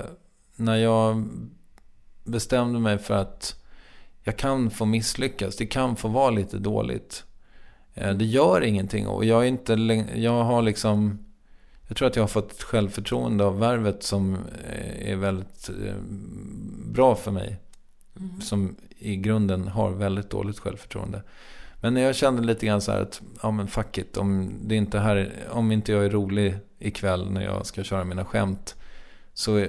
när 0.55 0.75
jag 0.75 1.27
bestämde 2.23 2.79
mig 2.79 2.97
för 2.97 3.13
att 3.13 3.64
jag 4.27 4.37
kan 4.37 4.69
få 4.69 4.85
misslyckas. 4.85 5.55
Det 5.55 5.65
kan 5.65 5.95
få 5.95 6.07
vara 6.07 6.29
lite 6.29 6.57
dåligt. 6.57 7.23
Eh, 7.93 8.13
Det 8.13 8.25
gör 8.25 8.61
ingenting 8.61 9.07
och 9.07 9.25
jag 9.25 9.43
är 9.43 9.47
inte... 9.47 9.73
Jag 10.15 10.43
har 10.43 10.61
liksom... 10.61 11.19
Jag 11.87 11.97
tror 11.97 12.07
att 12.07 12.15
jag 12.15 12.23
har 12.23 12.27
fått 12.27 12.51
ett 12.51 12.63
självförtroende 12.63 13.43
av 13.43 13.59
värvet 13.59 14.03
som 14.03 14.33
eh, 14.35 15.11
är 15.11 15.15
väldigt 15.15 15.69
eh, 15.69 15.95
bra 16.85 17.15
för 17.15 17.31
mig. 17.31 17.57
Mm. 18.19 18.41
Som 18.41 18.75
i 18.97 19.15
grunden 19.15 19.67
har 19.67 19.91
väldigt 19.91 20.29
dåligt 20.29 20.59
självförtroende. 20.59 21.23
Men 21.81 21.95
jag 21.95 22.15
kände 22.15 22.43
lite 22.43 22.65
grann 22.65 22.81
så 22.81 22.91
här 22.91 23.01
att, 23.01 23.21
ja 23.41 23.51
men 23.51 23.67
fuck 23.67 23.97
it. 23.97 24.17
Om, 24.17 24.53
det 24.61 24.75
inte 24.75 24.99
här, 24.99 25.33
om 25.51 25.71
inte 25.71 25.91
jag 25.91 26.05
är 26.05 26.09
rolig 26.09 26.55
ikväll 26.79 27.31
när 27.31 27.41
jag 27.43 27.65
ska 27.65 27.83
köra 27.83 28.03
mina 28.03 28.25
skämt. 28.25 28.75
Så 29.33 29.65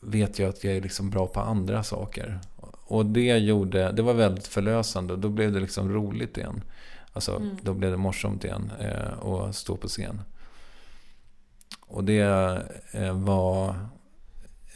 vet 0.00 0.38
jag 0.38 0.48
att 0.48 0.64
jag 0.64 0.76
är 0.76 0.80
liksom 0.80 1.10
bra 1.10 1.26
på 1.26 1.40
andra 1.40 1.82
saker. 1.82 2.40
Och 2.92 3.06
det 3.06 3.38
gjorde, 3.38 3.92
det 3.92 4.02
var 4.02 4.14
väldigt 4.14 4.46
förlösande. 4.46 5.16
Då 5.16 5.28
blev 5.28 5.52
det 5.52 5.60
liksom 5.60 5.92
roligt 5.92 6.36
igen. 6.36 6.62
Alltså, 7.12 7.36
Mm. 7.36 7.56
då 7.62 7.74
blev 7.74 7.90
det 7.90 7.96
morsomt 7.96 8.44
igen 8.44 8.72
eh, 8.80 9.26
att 9.26 9.56
stå 9.56 9.76
på 9.76 9.88
scen. 9.88 10.20
Och 11.80 12.04
det 12.04 12.20
eh, 12.92 13.12
var 13.12 13.68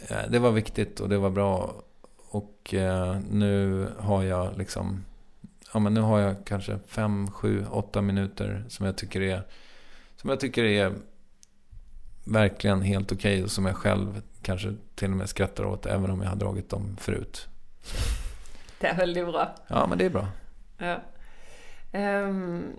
eh, 0.08 0.30
Det 0.30 0.38
var 0.38 0.50
viktigt 0.50 1.00
och 1.00 1.08
det 1.08 1.18
var 1.18 1.30
bra. 1.30 1.74
Och 2.30 2.74
eh, 2.74 3.16
nu 3.30 3.86
har 3.98 4.22
jag 4.22 4.58
liksom 4.58 5.04
Ja 5.72 5.78
men 5.78 5.94
nu 5.94 6.00
har 6.00 6.18
jag 6.18 6.36
kanske 6.44 6.78
fem, 6.86 7.30
sju, 7.30 7.66
åtta 7.70 8.02
minuter 8.02 8.64
som 8.68 8.86
jag 8.86 8.96
tycker 8.96 9.20
är 9.20 9.42
Som 10.16 10.30
jag 10.30 10.40
tycker 10.40 10.64
är 10.64 10.92
Verkligen 12.24 12.82
helt 12.82 13.12
okej 13.12 13.42
och 13.44 13.50
som 13.50 13.66
jag 13.66 13.76
själv 13.76 14.22
kanske 14.42 14.74
till 14.94 15.10
och 15.10 15.16
med 15.16 15.28
skrattar 15.28 15.64
åt 15.64 15.86
även 15.86 16.10
om 16.10 16.22
jag 16.22 16.28
har 16.28 16.36
dragit 16.36 16.70
dem 16.70 16.96
förut. 17.00 17.48
Det 18.80 18.90
er 18.90 18.98
veldig 18.98 19.24
bra. 19.30 19.46
Ja 19.68 19.86
men 19.86 19.98
det 19.98 20.04
är 20.04 20.10
bra. 20.10 20.26
Ja. 20.78 20.96
Ehm, 21.92 22.76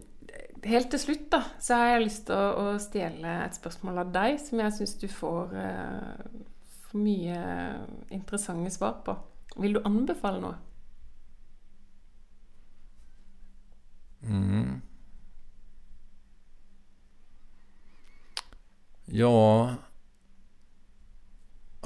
helt 0.63 0.91
til 0.91 0.99
slutt 1.01 1.31
da, 1.31 1.41
så 1.59 1.79
har 1.79 1.93
jeg 1.93 2.03
lyst 2.05 2.27
til 2.27 2.37
å, 2.37 2.73
å 2.75 2.75
stjele 2.81 3.33
et 3.45 3.57
spørsmål 3.57 4.03
av 4.03 4.13
deg 4.13 4.37
som 4.41 4.61
jeg 4.61 4.75
syns 4.77 4.95
du 5.01 5.07
får, 5.11 5.55
eh, 5.57 6.45
får 6.87 7.01
mye 7.01 7.41
interessante 8.13 8.73
svar 8.75 8.99
på. 9.05 9.17
Vil 9.57 9.77
du 9.77 9.81
anbefale 9.85 10.41
noe? 10.43 10.57
Mm. 14.21 14.81
Ja. 19.07 19.77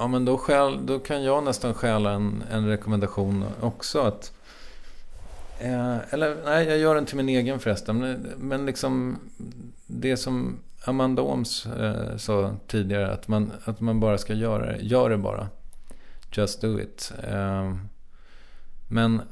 Ja 0.02 0.08
men 0.08 0.24
då, 0.24 0.38
skäl, 0.38 0.86
då 0.86 0.98
kan 0.98 1.22
jag 1.22 1.44
nästan 1.44 1.74
stjäla 1.74 2.10
en, 2.10 2.44
en 2.50 2.68
rekommendation 2.68 3.44
också. 3.60 4.00
att 4.00 4.32
eh, 5.58 6.14
Eller 6.14 6.36
nej, 6.44 6.66
jag 6.66 6.78
gör 6.78 6.94
den 6.94 7.06
till 7.06 7.16
min 7.16 7.28
egen 7.28 7.58
förresten. 7.58 7.98
Men, 7.98 8.26
men 8.38 8.66
liksom 8.66 9.18
det 9.86 10.16
som 10.16 10.58
Amanda 10.84 11.22
Ooms 11.22 11.66
eh, 11.66 12.16
sa 12.16 12.56
tidigare. 12.66 13.12
Att 13.12 13.28
man, 13.28 13.52
att 13.64 13.80
man 13.80 14.00
bara 14.00 14.18
ska 14.18 14.34
göra 14.34 14.66
det. 14.66 14.78
Gör 14.82 15.10
det 15.10 15.18
bara. 15.18 15.48
Just 16.32 16.60
do 16.60 16.80
it. 16.80 17.12
Eh, 17.28 17.74
men 18.88 19.22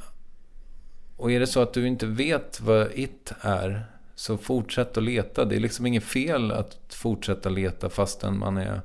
och 1.17 1.33
är 1.33 1.41
det 1.41 1.47
så 1.47 1.63
att 1.63 1.73
du 1.73 1.87
inte 1.87 2.07
vet 2.07 2.61
vad 2.61 2.89
it 2.95 3.33
är, 3.41 3.85
så 4.15 4.37
fortsätt 4.37 4.97
att 4.97 5.03
leta. 5.03 5.45
Det 5.45 5.57
är 5.57 5.61
liksom 5.61 5.87
inget 5.87 6.05
fel 6.05 6.53
att 6.53 6.95
fortsätta 6.95 7.49
leta 7.49 7.91
fastän 7.91 8.39
man 8.39 8.57
är, 8.57 8.65
är 8.65 8.81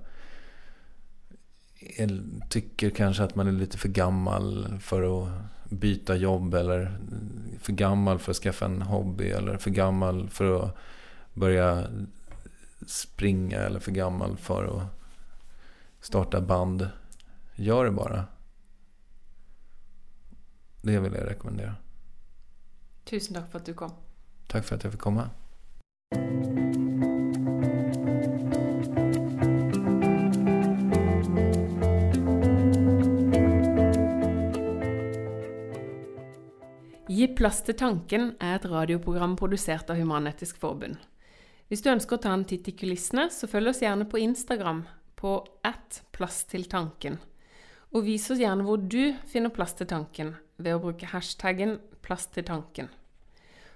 tycker 2.49 2.89
kanske 2.89 3.23
att 3.23 3.36
man 3.36 3.47
är 3.47 3.51
lite 3.51 3.77
för 3.77 3.89
gammal 3.89 4.77
för 4.79 5.23
att 5.23 5.29
byta 5.69 6.15
jobb 6.15 6.53
eller 6.53 6.97
för 7.59 7.73
gammal 7.73 8.19
för 8.19 8.31
att 8.31 8.38
skaffa 8.38 8.65
en 8.65 8.81
hobby 8.81 9.29
eller 9.29 9.57
för 9.57 9.69
gammal 9.69 10.29
för 10.29 10.65
att 10.65 10.75
börja 11.33 11.88
springa 12.88 13.57
eller 13.57 13.79
för 13.79 13.91
gammal 13.91 14.38
för 14.38 14.77
att 14.77 14.88
starta 15.99 16.41
band, 16.41 16.89
gör 17.55 17.86
det 17.86 17.91
bara. 17.91 18.25
Det 20.81 20.99
vill 20.99 21.13
jag 21.13 21.27
rekommendera. 21.27 21.75
Tusen 23.03 23.33
takk 23.36 23.51
for 23.51 23.59
at 23.59 23.65
du 23.65 23.73
kom. 23.73 23.91
Tack 24.47 24.65
för 24.65 24.75
att 24.75 24.83
jag 24.83 24.91
fick 24.91 25.01
komma. 25.01 25.29
Gi 37.26 37.32
plass 37.34 37.63
til 37.65 37.73
tanken 37.73 38.26
er 38.38 38.59
et 38.59 38.65
radioprogram 38.69 39.32
produsert 39.39 39.89
av 39.89 39.97
Human-Etisk 39.97 40.59
Forbund. 40.61 40.99
Hvis 41.71 41.82
du 41.82 41.88
ønsker 41.89 42.19
å 42.19 42.21
ta 42.21 42.34
en 42.36 42.43
titt 42.45 42.67
i 42.69 42.73
kulissene, 42.78 43.32
så 43.34 43.49
følg 43.49 43.71
oss 43.71 43.82
gjerne 43.82 44.05
på 44.05 44.21
Instagram 44.21 44.84
på 45.17 45.32
at 45.65 46.03
plass 46.13 46.43
til 46.51 46.67
tanken. 46.69 47.17
Og 47.97 48.05
vis 48.05 48.30
oss 48.30 48.43
gjerne 48.43 48.67
hvor 48.67 48.78
du 48.78 49.15
finner 49.26 49.49
plass 49.49 49.73
til 49.73 49.89
tanken 49.89 50.36
ved 50.59 50.76
å 50.76 50.84
bruke 50.86 51.09
hashtaggen 51.15 51.80
plass 52.05 52.30
til 52.30 52.45
tanken. 52.45 52.93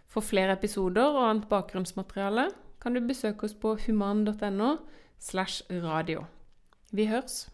For 0.06 0.22
flere 0.22 0.54
episoder 0.60 1.10
og 1.10 1.24
annet 1.26 1.50
bakgrunnsmateriale 1.50 2.52
kan 2.84 2.94
du 2.94 3.02
besøke 3.02 3.50
oss 3.50 3.58
på 3.58 3.80
human.no 3.88 4.76
slash 5.18 5.64
radio. 5.74 6.28
Vi 6.94 7.10
høres! 7.10 7.48